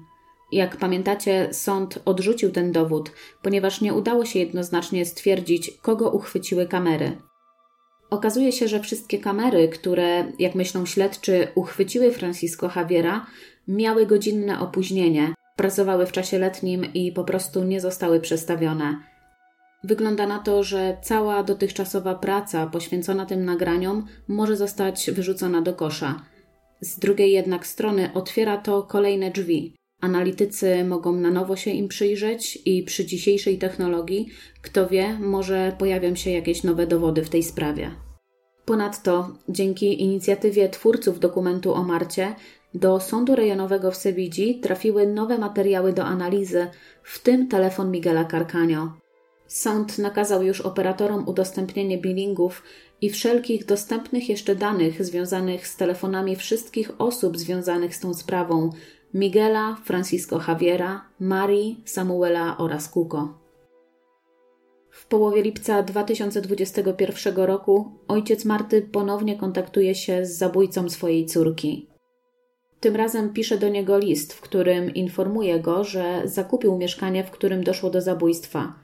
[0.52, 3.12] Jak pamiętacie, sąd odrzucił ten dowód,
[3.42, 7.18] ponieważ nie udało się jednoznacznie stwierdzić, kogo uchwyciły kamery.
[8.10, 13.26] Okazuje się, że wszystkie kamery, które, jak myślą śledczy, uchwyciły Francisco Javiera,
[13.68, 19.11] miały godzinne opóźnienie, pracowały w czasie letnim i po prostu nie zostały przestawione.
[19.84, 26.22] Wygląda na to, że cała dotychczasowa praca poświęcona tym nagraniom może zostać wyrzucona do kosza.
[26.80, 29.76] Z drugiej jednak strony otwiera to kolejne drzwi.
[30.00, 34.28] Analitycy mogą na nowo się im przyjrzeć i przy dzisiejszej technologii,
[34.62, 37.90] kto wie, może pojawią się jakieś nowe dowody w tej sprawie.
[38.64, 42.34] Ponadto, dzięki inicjatywie twórców dokumentu o Marcie,
[42.74, 46.66] do sądu rejonowego w Sewidzi trafiły nowe materiały do analizy,
[47.02, 49.01] w tym telefon Miguela Carcanio.
[49.52, 52.62] Sąd nakazał już operatorom udostępnienie billingów
[53.00, 58.70] i wszelkich dostępnych jeszcze danych związanych z telefonami wszystkich osób związanych z tą sprawą
[59.14, 63.38] Miguela, Francisco Javiera, Marii, Samuela oraz Kuko.
[64.90, 71.88] W połowie lipca 2021 roku ojciec Marty ponownie kontaktuje się z zabójcą swojej córki.
[72.80, 77.64] Tym razem pisze do niego list, w którym informuje go, że zakupił mieszkanie, w którym
[77.64, 78.72] doszło do zabójstwa–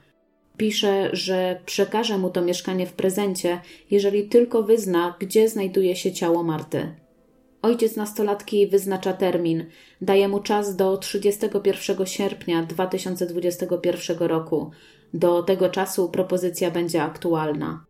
[0.59, 3.61] Pisze, że przekaże mu to mieszkanie w prezencie,
[3.91, 6.95] jeżeli tylko wyzna, gdzie znajduje się ciało Marty.
[7.61, 9.65] Ojciec nastolatki wyznacza termin,
[10.01, 14.71] daje mu czas do 31 sierpnia 2021 roku.
[15.13, 17.85] Do tego czasu propozycja będzie aktualna.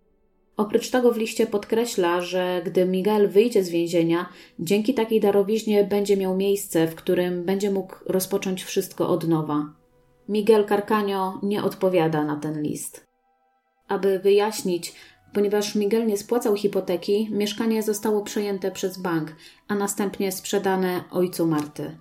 [0.58, 4.30] Oprócz tego w liście podkreśla, że gdy Miguel wyjdzie z więzienia,
[4.60, 9.79] dzięki takiej darowiźnie będzie miał miejsce, w którym będzie mógł rozpocząć wszystko od nowa.
[10.30, 13.08] Miguel Carcaño nie odpowiada na ten list.
[13.88, 14.94] Aby wyjaśnić,
[15.34, 19.36] ponieważ Miguel nie spłacał hipoteki, mieszkanie zostało przejęte przez bank,
[19.68, 21.98] a następnie sprzedane ojcu Marty.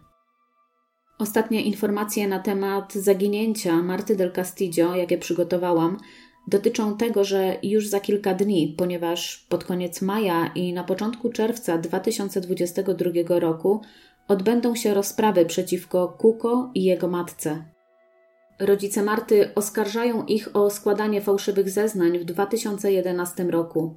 [1.18, 5.96] Ostatnie informacje na temat zaginięcia Marty del Castillo, jakie przygotowałam,
[6.48, 11.78] dotyczą tego, że już za kilka dni, ponieważ pod koniec maja i na początku czerwca
[11.78, 13.80] 2022 roku
[14.28, 17.77] odbędą się rozprawy przeciwko Kuko i jego matce.
[18.58, 23.96] Rodzice Marty oskarżają ich o składanie fałszywych zeznań w 2011 roku.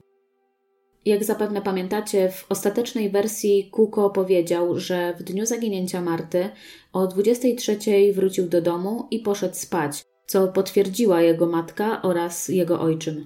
[1.05, 6.49] Jak zapewne pamiętacie, w ostatecznej wersji Kuko powiedział, że w dniu zaginięcia Marty
[6.93, 7.77] o 23
[8.13, 13.25] wrócił do domu i poszedł spać, co potwierdziła jego matka oraz jego ojczym.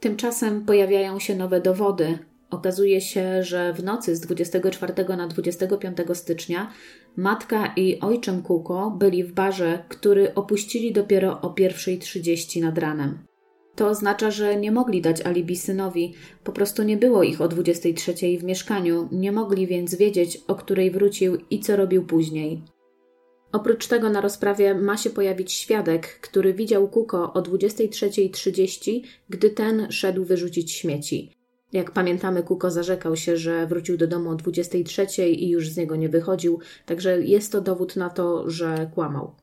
[0.00, 2.18] Tymczasem pojawiają się nowe dowody.
[2.50, 6.72] Okazuje się, że w nocy z 24 na 25 stycznia
[7.16, 13.18] matka i ojczym Kuko byli w barze, który opuścili dopiero o 1.30 nad ranem.
[13.76, 16.14] To oznacza, że nie mogli dać alibi synowi,
[16.44, 20.90] po prostu nie było ich o 23 w mieszkaniu, nie mogli więc wiedzieć, o której
[20.90, 22.62] wrócił i co robił później.
[23.52, 29.86] Oprócz tego na rozprawie ma się pojawić świadek, który widział Kuko o 23.30, gdy ten
[29.90, 31.32] szedł wyrzucić śmieci.
[31.72, 35.96] Jak pamiętamy, Kuko zarzekał się, że wrócił do domu o 23.00 i już z niego
[35.96, 39.34] nie wychodził, także jest to dowód na to, że kłamał.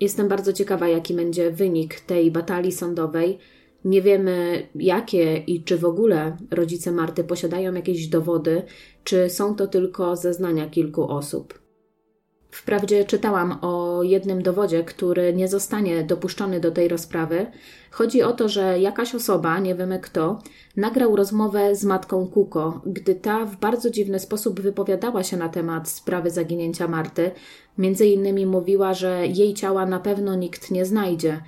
[0.00, 3.38] Jestem bardzo ciekawa, jaki będzie wynik tej batalii sądowej.
[3.84, 8.62] Nie wiemy, jakie i czy w ogóle rodzice Marty posiadają jakieś dowody,
[9.04, 11.67] czy są to tylko zeznania kilku osób.
[12.50, 17.46] Wprawdzie czytałam o jednym dowodzie, który nie zostanie dopuszczony do tej rozprawy.
[17.90, 20.42] Chodzi o to, że jakaś osoba, nie wiemy kto,
[20.76, 25.88] nagrał rozmowę z matką Kuko, gdy ta w bardzo dziwny sposób wypowiadała się na temat
[25.88, 27.30] sprawy zaginięcia Marty.
[27.78, 31.40] Między innymi mówiła, że jej ciała na pewno nikt nie znajdzie,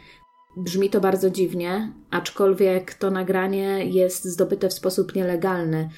[0.60, 5.88] Brzmi to bardzo dziwnie, aczkolwiek to nagranie jest zdobyte w sposób nielegalny.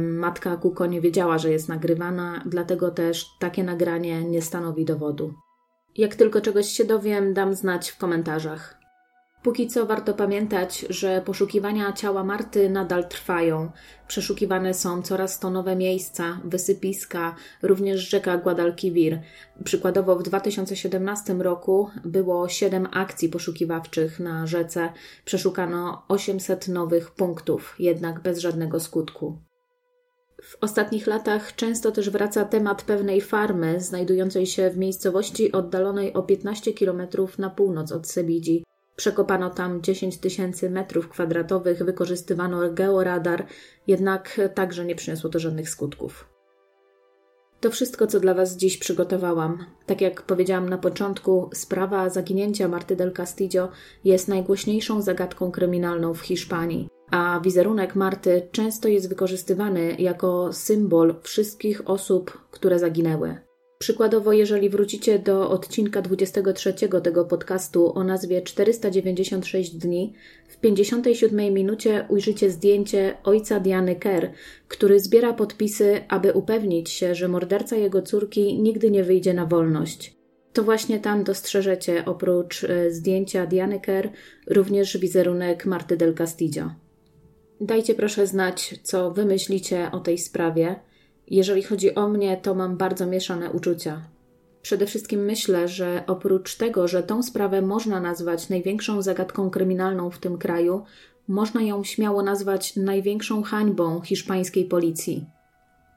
[0.00, 5.34] Matka Kuko nie wiedziała, że jest nagrywana, dlatego też takie nagranie nie stanowi dowodu.
[5.96, 8.79] Jak tylko czegoś się dowiem, dam znać w komentarzach.
[9.42, 13.70] Póki co warto pamiętać, że poszukiwania ciała Marty nadal trwają.
[14.08, 19.20] Przeszukiwane są coraz to nowe miejsca, wysypiska, również rzeka Guadalquivir.
[19.64, 24.92] Przykładowo w 2017 roku było 7 akcji poszukiwawczych na rzece.
[25.24, 29.38] Przeszukano 800 nowych punktów, jednak bez żadnego skutku.
[30.42, 36.22] W ostatnich latach często też wraca temat pewnej farmy znajdującej się w miejscowości oddalonej o
[36.22, 37.02] 15 km
[37.38, 38.64] na północ od Sebidzi.
[39.00, 43.46] Przekopano tam 10 tysięcy metrów kwadratowych, wykorzystywano georadar,
[43.86, 46.28] jednak także nie przyniosło to żadnych skutków.
[47.60, 49.64] To wszystko, co dla Was dziś przygotowałam.
[49.86, 53.68] Tak jak powiedziałam na początku, sprawa zaginięcia Marty del Castillo
[54.04, 61.88] jest najgłośniejszą zagadką kryminalną w Hiszpanii, a wizerunek Marty często jest wykorzystywany jako symbol wszystkich
[61.88, 63.49] osób, które zaginęły.
[63.82, 70.12] Przykładowo, jeżeli wrócicie do odcinka 23 tego podcastu o nazwie 496 dni,
[70.48, 74.30] w 57 minucie ujrzycie zdjęcie ojca Diany Kerr,
[74.68, 80.16] który zbiera podpisy, aby upewnić się, że morderca jego córki nigdy nie wyjdzie na wolność.
[80.52, 84.08] To właśnie tam dostrzeżecie, oprócz e, zdjęcia Diany Kerr,
[84.46, 86.74] również wizerunek Marty del Castillo.
[87.60, 90.76] Dajcie proszę znać, co wy myślicie o tej sprawie–
[91.30, 94.02] jeżeli chodzi o mnie, to mam bardzo mieszane uczucia.
[94.62, 100.18] Przede wszystkim myślę, że oprócz tego, że tą sprawę można nazwać największą zagadką kryminalną w
[100.18, 100.84] tym kraju,
[101.28, 105.26] można ją śmiało nazwać największą hańbą hiszpańskiej policji.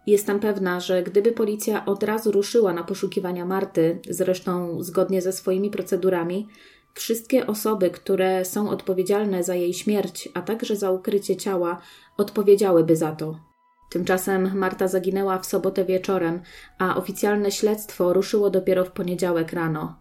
[0.08, 5.70] Jestem pewna, że gdyby policja od razu ruszyła na poszukiwania Marty, zresztą zgodnie ze swoimi
[5.70, 6.48] procedurami,
[6.94, 11.82] wszystkie osoby, które są odpowiedzialne za jej śmierć, a także za ukrycie ciała,
[12.18, 13.53] odpowiedziałyby za to.
[13.94, 16.42] Tymczasem Marta zaginęła w sobotę wieczorem,
[16.78, 20.00] a oficjalne śledztwo ruszyło dopiero w poniedziałek rano.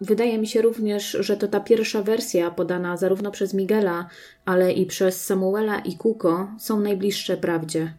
[0.00, 4.08] Wydaje mi się również, że to ta pierwsza wersja podana zarówno przez Miguela,
[4.44, 7.94] ale i przez Samuela i Kuko są najbliższe prawdzie.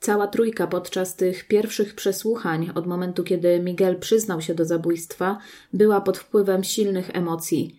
[0.00, 5.38] Cała trójka podczas tych pierwszych przesłuchań, od momentu kiedy Miguel przyznał się do zabójstwa,
[5.72, 7.78] była pod wpływem silnych emocji.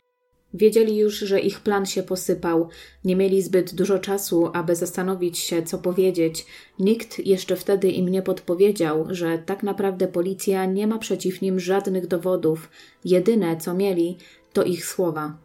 [0.57, 2.69] Wiedzieli już, że ich plan się posypał,
[3.03, 6.45] nie mieli zbyt dużo czasu, aby zastanowić się, co powiedzieć.
[6.79, 12.07] Nikt jeszcze wtedy im nie podpowiedział, że tak naprawdę policja nie ma przeciw nim żadnych
[12.07, 12.69] dowodów.
[13.05, 14.17] Jedyne, co mieli,
[14.53, 15.37] to ich słowa.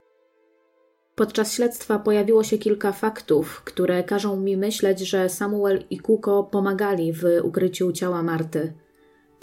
[1.15, 7.13] Podczas śledztwa pojawiło się kilka faktów, które każą mi myśleć, że Samuel i Kuko pomagali
[7.13, 8.73] w ukryciu ciała Marty.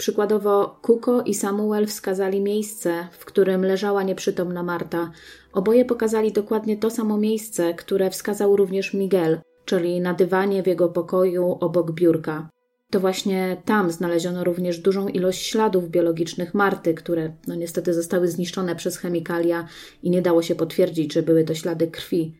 [0.00, 5.10] Przykładowo Kuko i Samuel wskazali miejsce, w którym leżała nieprzytomna Marta.
[5.52, 10.88] Oboje pokazali dokładnie to samo miejsce, które wskazał również Miguel, czyli na dywanie w jego
[10.88, 12.50] pokoju obok biurka.
[12.90, 18.76] To właśnie tam znaleziono również dużą ilość śladów biologicznych Marty, które no niestety zostały zniszczone
[18.76, 19.68] przez chemikalia
[20.02, 22.34] i nie dało się potwierdzić, że były to ślady krwi.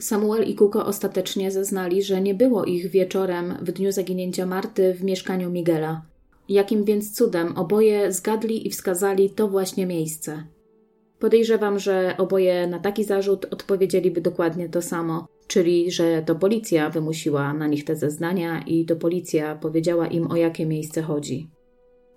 [0.00, 5.04] Samuel i Kuko ostatecznie zeznali, że nie było ich wieczorem w dniu zaginięcia Marty w
[5.04, 6.10] mieszkaniu Miguela.
[6.50, 10.44] Jakim więc cudem oboje zgadli i wskazali to właśnie miejsce?
[11.18, 17.54] Podejrzewam, że oboje na taki zarzut odpowiedzieliby dokładnie to samo, czyli że to policja wymusiła
[17.54, 21.50] na nich te zeznania i to policja powiedziała im o jakie miejsce chodzi.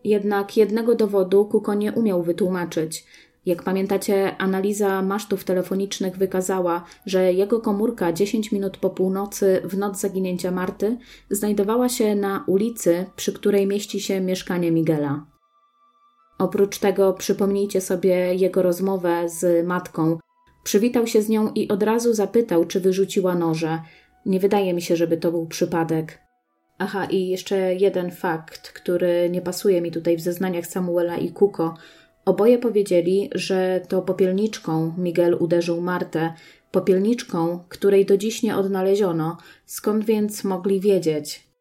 [0.04, 3.06] Jednak jednego dowodu Kuko nie umiał wytłumaczyć,
[3.46, 10.00] jak pamiętacie, analiza masztów telefonicznych wykazała, że jego komórka 10 minut po północy w noc
[10.00, 10.98] zaginięcia Marty
[11.30, 15.26] znajdowała się na ulicy, przy której mieści się mieszkanie Miguela.
[16.40, 20.18] Oprócz tego przypomnijcie sobie jego rozmowę z matką.
[20.64, 23.80] Przywitał się z nią i od razu zapytał, czy wyrzuciła noże.
[24.26, 26.20] Nie wydaje mi się, żeby to był przypadek.
[26.78, 31.74] Aha, i jeszcze jeden fakt, który nie pasuje mi tutaj w zeznaniach Samuela i Kuko–
[32.26, 36.34] Oboje powiedzieli, że to popielniczką Miguel uderzył Martę,
[36.72, 41.54] popielniczką, której do dziś nie odnaleziono, skąd więc mogli wiedzieć?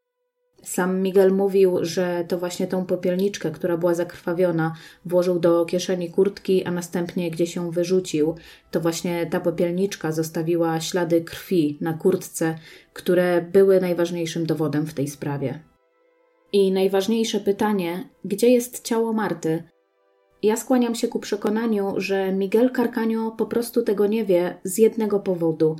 [0.62, 4.74] Sam Miguel mówił, że to właśnie tą popielniczkę, która była zakrwawiona,
[5.04, 8.34] włożył do kieszeni kurtki, a następnie gdzieś ją wyrzucił.
[8.70, 12.58] To właśnie ta popielniczka zostawiła ślady krwi na kurtce,
[12.92, 15.60] które były najważniejszym dowodem w tej sprawie.
[16.52, 19.62] I najważniejsze pytanie: gdzie jest ciało Marty?
[20.42, 25.20] Ja skłaniam się ku przekonaniu, że Miguel Carcaño po prostu tego nie wie z jednego
[25.20, 25.76] powodu.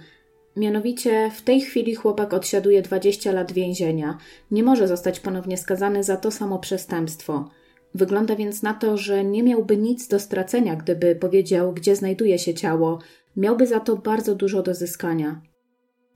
[0.56, 4.18] Mianowicie w tej chwili chłopak odsiaduje 20 lat więzienia.
[4.51, 7.48] Nie może zostać ponownie skazany za to samo przestępstwo.
[7.94, 12.55] Wygląda więc na to, że nie miałby nic do stracenia, gdyby powiedział, gdzie znajduje się
[12.55, 12.98] ciało.
[13.36, 15.43] Miałby za to bardzo dużo do zyskania.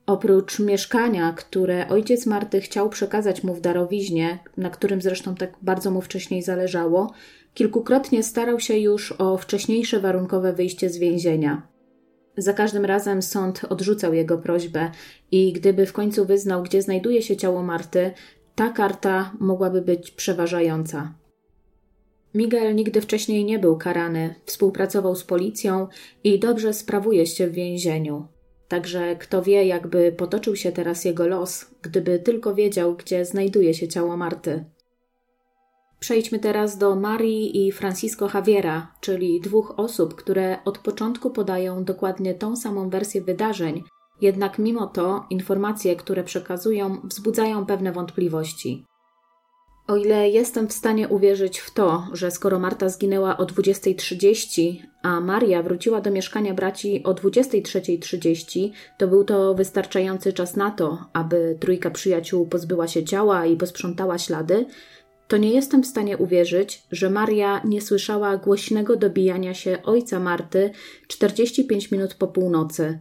[0.07, 5.91] Oprócz mieszkania, które ojciec Marty chciał przekazać mu w darowiźnie, na którym zresztą tak bardzo
[5.91, 7.13] mu wcześniej zależało,
[7.57, 11.69] Kilkukrotnie starał się już o wcześniejsze warunkowe wyjście z więzienia.
[12.37, 14.91] Za każdym razem sąd odrzucał jego prośbę
[15.31, 18.11] i gdyby w końcu wyznał, gdzie znajduje się ciało Marty,
[18.55, 21.15] ta karta mogłaby być przeważająca.
[22.35, 25.89] Miguel nigdy wcześniej nie był karany, współpracował z policją
[26.25, 28.27] i dobrze sprawuje się w więzieniu.
[28.69, 33.89] Także kto wie, jakby potoczył się teraz jego los, gdyby tylko wiedział, gdzie znajduje się
[33.89, 34.65] ciało Marty.
[36.01, 42.35] Przejdźmy teraz do Marii i Francisco Javiera, czyli dwóch osób, które od początku podają dokładnie
[42.35, 43.83] tą samą wersję wydarzeń,
[44.21, 48.85] jednak mimo to informacje, które przekazują, wzbudzają pewne wątpliwości.
[49.87, 55.21] O ile jestem w stanie uwierzyć w to, że skoro Marta zginęła o 20.30, a
[55.21, 61.57] Maria wróciła do mieszkania braci o 23.30, to był to wystarczający czas na to, aby
[61.61, 64.67] trójka przyjaciół pozbyła się ciała i posprzątała ślady,
[65.29, 70.71] to nie jestem w stanie uwierzyć, że Maria nie słyszała głośnego dobijania się ojca Marty
[71.09, 72.99] 45 minut po północy.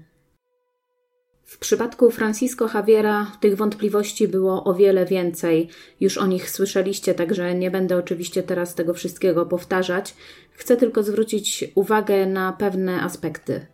[1.43, 5.69] W przypadku Francisco Javiera tych wątpliwości było o wiele więcej.
[5.99, 10.15] Już o nich słyszeliście, także nie będę oczywiście teraz tego wszystkiego powtarzać.
[10.51, 13.65] Chcę tylko zwrócić uwagę na pewne aspekty.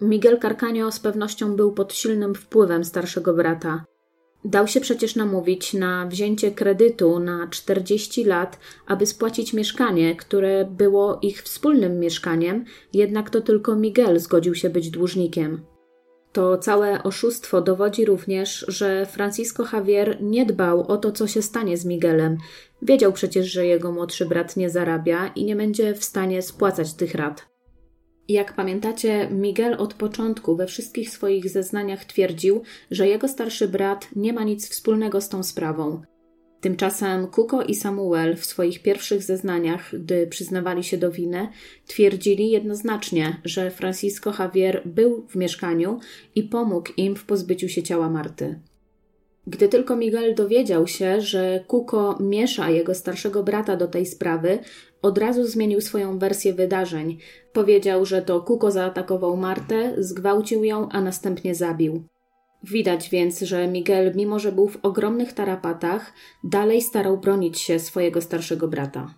[0.00, 3.84] Miguel Carcaño z pewnością był pod silnym wpływem starszego brata.
[4.44, 11.18] Dał się przecież namówić na wzięcie kredytu na 40 lat, aby spłacić mieszkanie, które było
[11.22, 15.60] ich wspólnym mieszkaniem, jednak to tylko Miguel zgodził się być dłużnikiem.
[16.32, 21.76] To całe oszustwo dowodzi również, że Francisco Javier nie dbał o to, co się stanie
[21.76, 22.38] z Miguelem.
[22.82, 27.14] Wiedział przecież, że jego młodszy brat nie zarabia i nie będzie w stanie spłacać tych
[27.14, 27.49] rat.
[28.30, 34.32] Jak pamiętacie, Miguel od początku we wszystkich swoich zeznaniach twierdził, że jego starszy brat nie
[34.32, 36.02] ma nic wspólnego z tą sprawą.
[36.60, 41.48] Tymczasem Kuko i Samuel w swoich pierwszych zeznaniach, gdy przyznawali się do winy,
[41.86, 45.98] twierdzili jednoznacznie, że Francisco Javier był w mieszkaniu
[46.34, 48.60] i pomógł im w pozbyciu się ciała Marty.
[49.50, 54.58] Gdy tylko Miguel dowiedział się, że Kuko miesza jego starszego brata do tej sprawy,
[55.02, 57.18] od razu zmienił swoją wersję wydarzeń.
[57.52, 62.04] Powiedział, że to Kuko zaatakował Martę, zgwałcił ją, a następnie zabił.
[62.64, 66.12] Widać więc, że Miguel, mimo że był w ogromnych tarapatach,
[66.44, 69.14] dalej starał bronić się swojego starszego brata.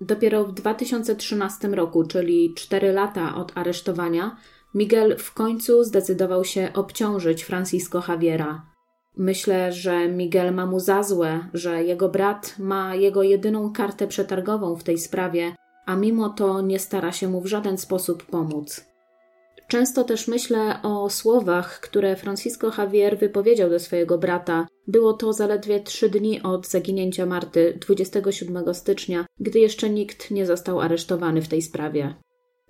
[0.00, 4.36] Dopiero w 2013 roku, czyli 4 lata od aresztowania,
[4.74, 8.71] Miguel w końcu zdecydował się obciążyć Francisco Javiera.
[9.16, 14.76] Myślę, że Miguel ma mu za złe, że jego brat ma jego jedyną kartę przetargową
[14.76, 15.56] w tej sprawie,
[15.86, 18.92] a mimo to nie stara się mu w żaden sposób pomóc.
[19.68, 24.66] Często też myślę o słowach, które Francisco Javier wypowiedział do swojego brata.
[24.86, 30.80] Było to zaledwie trzy dni od zaginięcia Marty 27 stycznia, gdy jeszcze nikt nie został
[30.80, 32.14] aresztowany w tej sprawie.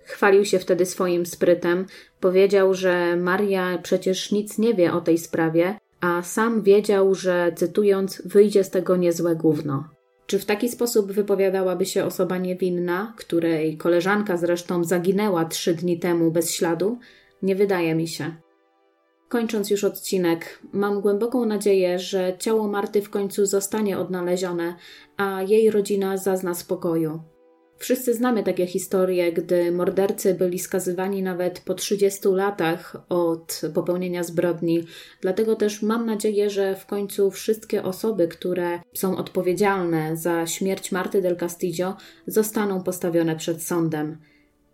[0.03, 1.85] Chwalił się wtedy swoim sprytem,
[2.19, 8.21] powiedział, że Maria przecież nic nie wie o tej sprawie, a sam wiedział, że cytując,
[8.25, 9.89] wyjdzie z tego niezłe gówno.
[10.25, 16.31] Czy w taki sposób wypowiadałaby się osoba niewinna, której koleżanka zresztą zaginęła trzy dni temu
[16.31, 16.97] bez śladu?
[17.41, 18.35] Nie wydaje mi się.
[19.29, 24.75] Kończąc już odcinek, mam głęboką nadzieję, że ciało Marty w końcu zostanie odnalezione,
[25.17, 27.32] a jej rodzina zazna spokoju.
[27.83, 34.83] Wszyscy znamy takie historie, gdy mordercy byli skazywani nawet po 30 latach od popełnienia zbrodni.
[35.21, 41.21] Dlatego też mam nadzieję, że w końcu wszystkie osoby, które są odpowiedzialne za śmierć Marty
[41.21, 41.95] del Castillo,
[42.27, 44.17] zostaną postawione przed sądem.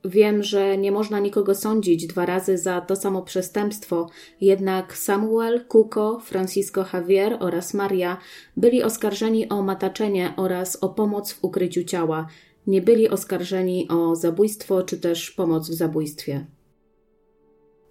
[0.05, 4.09] Wiem, że nie można nikogo sądzić dwa razy za to samo przestępstwo,
[4.41, 8.17] jednak Samuel, Kuko, Francisco Javier oraz Maria
[8.57, 12.27] byli oskarżeni o mataczenie oraz o pomoc w ukryciu ciała
[12.69, 16.45] nie byli oskarżeni o zabójstwo czy też pomoc w zabójstwie.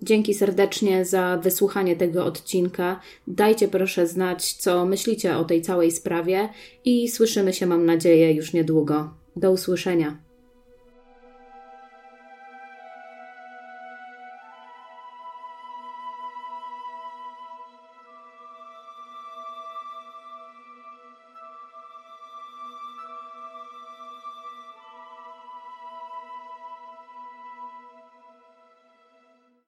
[0.02, 3.00] Dzięki serdecznie za wysłuchanie tego odcinka.
[3.26, 6.48] Dajcie proszę znać, co myślicie o tej całej sprawie
[6.84, 9.14] i słyszymy się, mam nadzieję, już niedługo.
[9.36, 10.27] Do usłyszenia.